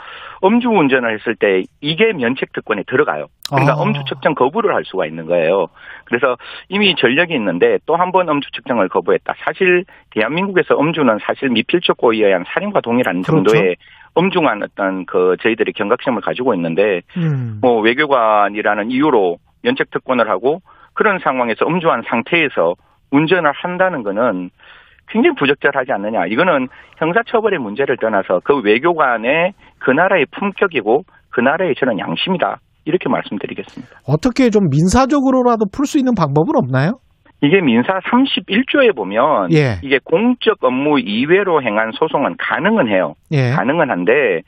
음주 0.43 0.67
운전을 0.69 1.13
했을 1.13 1.35
때 1.35 1.61
이게 1.81 2.13
면책 2.13 2.51
특권에 2.51 2.81
들어가요. 2.87 3.27
그러니까 3.47 3.73
아. 3.73 3.83
음주 3.83 4.01
측정 4.09 4.33
거부를 4.33 4.73
할 4.73 4.83
수가 4.85 5.05
있는 5.05 5.27
거예요. 5.27 5.67
그래서 6.05 6.35
이미 6.67 6.95
전력이 6.95 7.31
있는데 7.35 7.77
또 7.85 7.95
한 7.95 8.11
번 8.11 8.27
음주 8.27 8.49
측정을 8.51 8.89
거부했다. 8.89 9.35
사실 9.45 9.85
대한민국에서 10.09 10.79
음주는 10.79 11.19
사실 11.21 11.49
미필적 11.49 11.97
고의에 11.97 12.25
의한 12.25 12.43
살인과 12.47 12.81
동일한 12.81 13.21
그렇죠. 13.21 13.43
정도의 13.43 13.75
엄중한 14.15 14.63
어떤 14.63 15.05
그 15.05 15.35
저희들이 15.41 15.73
경각심을 15.73 16.21
가지고 16.21 16.55
있는데 16.55 17.01
음. 17.17 17.59
뭐 17.61 17.79
외교관이라는 17.81 18.89
이유로 18.89 19.37
면책 19.61 19.91
특권을 19.91 20.27
하고 20.27 20.59
그런 20.93 21.19
상황에서 21.19 21.67
음주한 21.67 22.01
상태에서 22.07 22.73
운전을 23.11 23.51
한다는 23.51 24.01
거는 24.01 24.49
굉장히 25.11 25.35
부적절하지 25.35 25.91
않느냐. 25.91 26.25
이거는 26.27 26.67
형사처벌의 26.97 27.59
문제를 27.59 27.97
떠나서 27.97 28.41
그 28.43 28.59
외교관의 28.61 29.53
그 29.79 29.91
나라의 29.91 30.25
품격이고 30.31 31.03
그 31.29 31.41
나라의 31.41 31.75
저는 31.75 31.99
양심이다. 31.99 32.57
이렇게 32.85 33.09
말씀드리겠습니다. 33.09 33.99
어떻게 34.07 34.49
좀 34.49 34.69
민사적으로라도 34.69 35.65
풀 35.71 35.85
수 35.85 35.99
있는 35.99 36.13
방법은 36.15 36.55
없나요? 36.55 36.99
이게 37.41 37.59
민사 37.61 37.93
31조에 37.99 38.95
보면 38.95 39.51
예. 39.51 39.79
이게 39.83 39.99
공적 40.03 40.63
업무 40.63 40.99
이외로 40.99 41.61
행한 41.61 41.91
소송은 41.93 42.35
가능은 42.38 42.88
해요. 42.88 43.13
예. 43.31 43.51
가능은 43.51 43.89
한데 43.89 44.41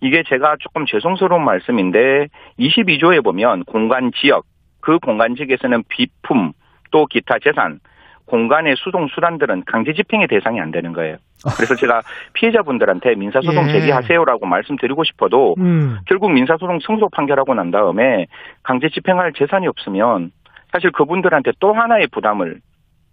이게 0.00 0.22
제가 0.28 0.56
조금 0.60 0.86
죄송스러운 0.86 1.44
말씀인데 1.44 2.26
22조에 2.58 3.22
보면 3.22 3.64
공간 3.64 4.10
지역 4.20 4.44
그 4.80 4.98
공간 4.98 5.34
지역에서는 5.34 5.82
비품 5.88 6.52
또 6.90 7.06
기타 7.06 7.34
재산 7.42 7.80
공간의 8.28 8.74
수동 8.78 9.08
수단들은 9.08 9.64
강제 9.66 9.92
집행의 9.92 10.28
대상이 10.28 10.60
안 10.60 10.70
되는 10.70 10.92
거예요. 10.92 11.16
그래서 11.56 11.74
제가 11.74 12.02
피해자분들한테 12.34 13.14
민사소송 13.14 13.68
예. 13.68 13.72
제기하세요라고 13.72 14.46
말씀드리고 14.46 15.04
싶어도 15.04 15.54
음. 15.58 15.98
결국 16.06 16.32
민사소송 16.32 16.78
승소 16.80 17.08
판결하고 17.10 17.54
난 17.54 17.70
다음에 17.70 18.26
강제 18.62 18.88
집행할 18.88 19.32
재산이 19.32 19.66
없으면 19.66 20.30
사실 20.72 20.90
그분들한테 20.90 21.52
또 21.60 21.72
하나의 21.72 22.08
부담을 22.08 22.60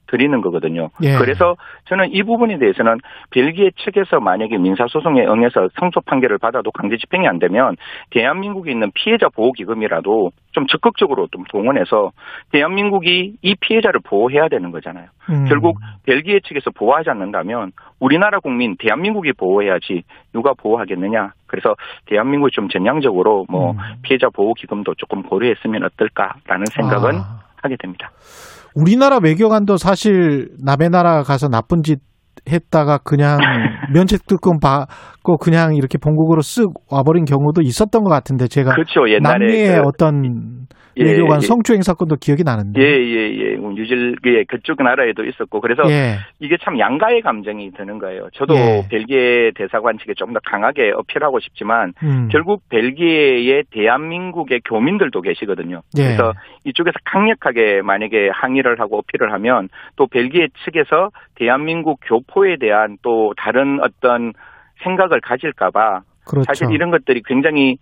드리는 0.08 0.40
거거든요. 0.42 0.90
예. 1.04 1.18
그래서 1.18 1.56
저는 1.86 2.12
이 2.12 2.24
부분에 2.24 2.58
대해서는 2.58 2.98
벨기에 3.32 3.72
측에서 3.78 4.20
만약에 4.20 4.58
민사소송에 4.58 5.26
응해서 5.26 5.70
성소 5.80 6.02
판결을 6.02 6.38
받아도 6.38 6.72
강제 6.72 6.98
집행이 6.98 7.28
안 7.28 7.40
되면 7.40 7.76
대한민국에 8.12 8.72
있는 8.72 8.92
피해자 8.94 9.30
보호기금이라도 9.30 10.32
좀 10.52 10.68
적극적으로 10.68 11.28
좀 11.32 11.44
동원해서 11.46 12.12
대한민국이 12.52 13.36
이 13.42 13.56
피해자를 13.60 14.00
보호해야 14.04 14.48
되는 14.48 14.72
거잖아요. 14.72 15.08
음. 15.30 15.46
결국 15.50 15.80
벨기에 16.06 16.40
측에서 16.42 16.72
보호하지 16.72 17.10
않는다면 17.10 17.72
우리나라 18.00 18.40
국민 18.40 18.76
대한민국이 18.78 19.34
보호해야지 19.34 20.04
누가 20.34 20.54
보호하겠느냐. 20.54 21.34
그래서 21.48 21.76
대한민국이 22.06 22.52
좀 22.54 22.70
전향적으로 22.70 23.46
뭐 23.50 23.72
음. 23.72 23.78
피해자 24.02 24.30
보호 24.30 24.54
기금도 24.54 24.96
조금 24.96 25.24
고려했으면 25.24 25.84
어떨까라는 25.84 26.66
생각은 26.74 27.16
아. 27.16 27.40
하게 27.62 27.76
됩니다. 27.78 28.12
우리나라 28.76 29.18
외교관도 29.18 29.78
사실 29.78 30.54
남의 30.60 30.90
나라 30.90 31.24
가서 31.24 31.48
나쁜 31.48 31.82
짓 31.82 32.00
했다가 32.50 33.00
그냥 33.00 33.38
면책특권 33.94 34.60
받고 34.62 35.38
그냥 35.38 35.76
이렇게 35.76 35.98
본국으로 35.98 36.42
쓱 36.42 36.72
와버린 36.92 37.26
경우도 37.26 37.62
있었던 37.62 38.04
것 38.04 38.10
같은데 38.10 38.48
제가 38.48 38.72
그렇죠. 38.74 39.10
옛날에 39.10 39.38
남미의 39.46 39.76
그- 39.76 39.82
어떤 39.88 40.66
예, 40.98 41.04
외교관 41.04 41.40
예. 41.44 41.46
성추행 41.46 41.82
사건도 41.82 42.16
기억이 42.22 42.44
나는데 42.46 42.80
예, 42.82 42.86
예, 42.86 43.30
예. 43.38 43.56
뉴질, 43.58 44.16
예, 44.28 44.44
그쪽 44.48 44.82
나라에도 44.82 45.26
있었고. 45.26 45.60
그래서 45.60 45.82
예. 45.90 46.16
이게 46.40 46.56
참 46.64 46.80
양가의 46.80 47.22
감정이 47.22 47.72
드는 47.74 48.00
거예요. 48.00 48.30
저도 48.34 48.56
예. 48.56 48.88
벨기에 48.90 49.52
대사관 49.56 49.98
측에 49.98 50.14
좀 50.16 50.32
더 50.32 50.40
강하게 50.46 50.92
어필하고 50.96 51.40
싶지만 51.42 51.92
음. 52.02 52.30
결국 52.32 52.62
벨기에의 52.70 53.64
대한민국의 53.72 54.62
교민들도 54.66 55.20
계시거든요. 55.22 55.82
예. 55.98 56.04
그래서 56.04 56.32
이쪽에서 56.64 56.96
강력하게 57.04 57.82
만약에 57.82 58.30
항의를 58.34 58.80
하고 58.80 58.98
어필을 59.00 59.34
하면 59.34 59.68
또 59.98 60.08
벨기에 60.08 60.48
측에서 60.64 61.10
대한민국 61.36 62.00
교포에 62.04 62.58
대한 62.58 62.98
또 63.02 63.34
다른 63.38 63.80
어떤 63.82 64.34
생각을 64.84 65.22
가질까봐 65.22 66.02
그렇죠. 66.26 66.46
사실 66.46 66.72
이런 66.72 66.92
것들이 66.92 67.22
굉장히 67.26 67.78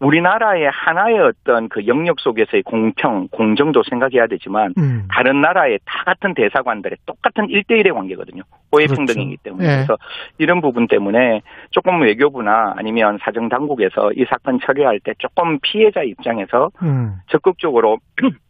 우리나라의 0.00 0.70
하나의 0.70 1.18
어떤 1.20 1.68
그 1.68 1.86
영역 1.86 2.20
속에서의 2.20 2.62
공평, 2.62 3.28
공정도 3.28 3.82
생각해야 3.82 4.26
되지만 4.28 4.72
음. 4.78 5.06
다른 5.10 5.42
나라의 5.42 5.78
다 5.84 6.04
같은 6.04 6.32
대사관들의 6.32 6.96
똑같은 7.04 7.48
1대1의 7.48 7.92
관계거든요. 7.92 8.42
호혜 8.72 8.86
그렇죠. 8.86 8.96
평등이기 8.96 9.36
때문에. 9.42 9.64
예. 9.64 9.74
그래서 9.76 9.98
이런 10.38 10.62
부분 10.62 10.88
때문에 10.88 11.42
조금 11.70 12.00
외교부나 12.00 12.74
아니면 12.76 13.18
사정당국에서 13.20 14.12
이 14.16 14.24
사건 14.30 14.58
처리할 14.64 15.00
때 15.00 15.12
조금 15.18 15.58
피해자 15.60 16.02
입장에서 16.02 16.70
음. 16.82 17.16
적극적으로 17.28 17.98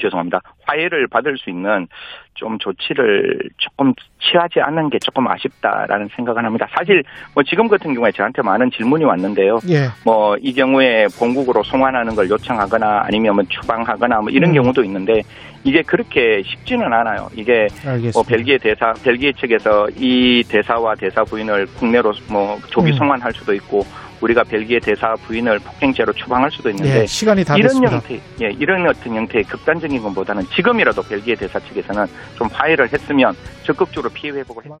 죄송합니다. 0.00 0.40
화해를 0.66 1.06
받을 1.08 1.36
수 1.38 1.50
있는 1.50 1.86
좀 2.34 2.58
조치를 2.58 3.38
조금 3.58 3.94
취하지 4.20 4.60
않는 4.60 4.90
게 4.90 4.98
조금 4.98 5.26
아쉽다라는 5.28 6.08
생각을 6.16 6.44
합니다. 6.44 6.66
사실 6.76 7.02
뭐 7.34 7.42
지금 7.42 7.68
같은 7.68 7.94
경우에 7.94 8.10
저한테 8.12 8.42
많은 8.42 8.70
질문이 8.70 9.04
왔는데요. 9.04 9.60
예. 9.68 9.88
뭐이 10.04 10.52
경우에 10.52 11.06
본국으로 11.18 11.62
송환하는 11.62 12.14
걸 12.14 12.28
요청하거나 12.28 13.04
아니면 13.06 13.36
뭐 13.36 13.44
추방하거나 13.48 14.20
뭐 14.20 14.30
이런 14.30 14.50
음. 14.50 14.54
경우도 14.54 14.82
있는데 14.84 15.22
이게 15.62 15.82
그렇게 15.82 16.42
쉽지는 16.44 16.92
않아요. 16.92 17.28
이게 17.34 17.68
알겠습니다. 17.84 18.10
뭐 18.14 18.22
벨기에 18.22 18.58
대사 18.58 18.92
벨기에 18.92 19.32
측에서 19.32 19.88
이 19.96 20.44
대사와 20.48 20.94
대사 20.96 21.24
부인을 21.24 21.66
국내로 21.78 22.12
뭐 22.28 22.58
조기 22.70 22.90
음. 22.90 22.96
송환할 22.96 23.32
수도 23.32 23.54
있고 23.54 23.82
우리가 24.20 24.44
벨기에 24.44 24.78
대사 24.80 25.14
부인을 25.26 25.58
폭행죄로 25.58 26.12
추방할 26.12 26.50
수도 26.50 26.70
있는데 26.70 27.02
예, 27.02 27.06
시간이 27.06 27.44
다 27.44 27.56
이런 27.56 27.68
됐습니다. 27.68 27.92
형태, 27.94 28.20
예, 28.42 28.50
이런 28.58 28.86
어떤 28.88 29.14
형태의 29.14 29.44
극단적인 29.44 30.02
것보다는 30.02 30.46
지금이라도 30.54 31.02
벨기에 31.02 31.34
대사 31.34 31.58
측에서는 31.60 32.06
좀 32.36 32.48
화해를 32.52 32.92
했으면 32.92 33.34
적극적으로 33.64 34.10
피해 34.12 34.32
회복을 34.32 34.64
했. 34.64 34.72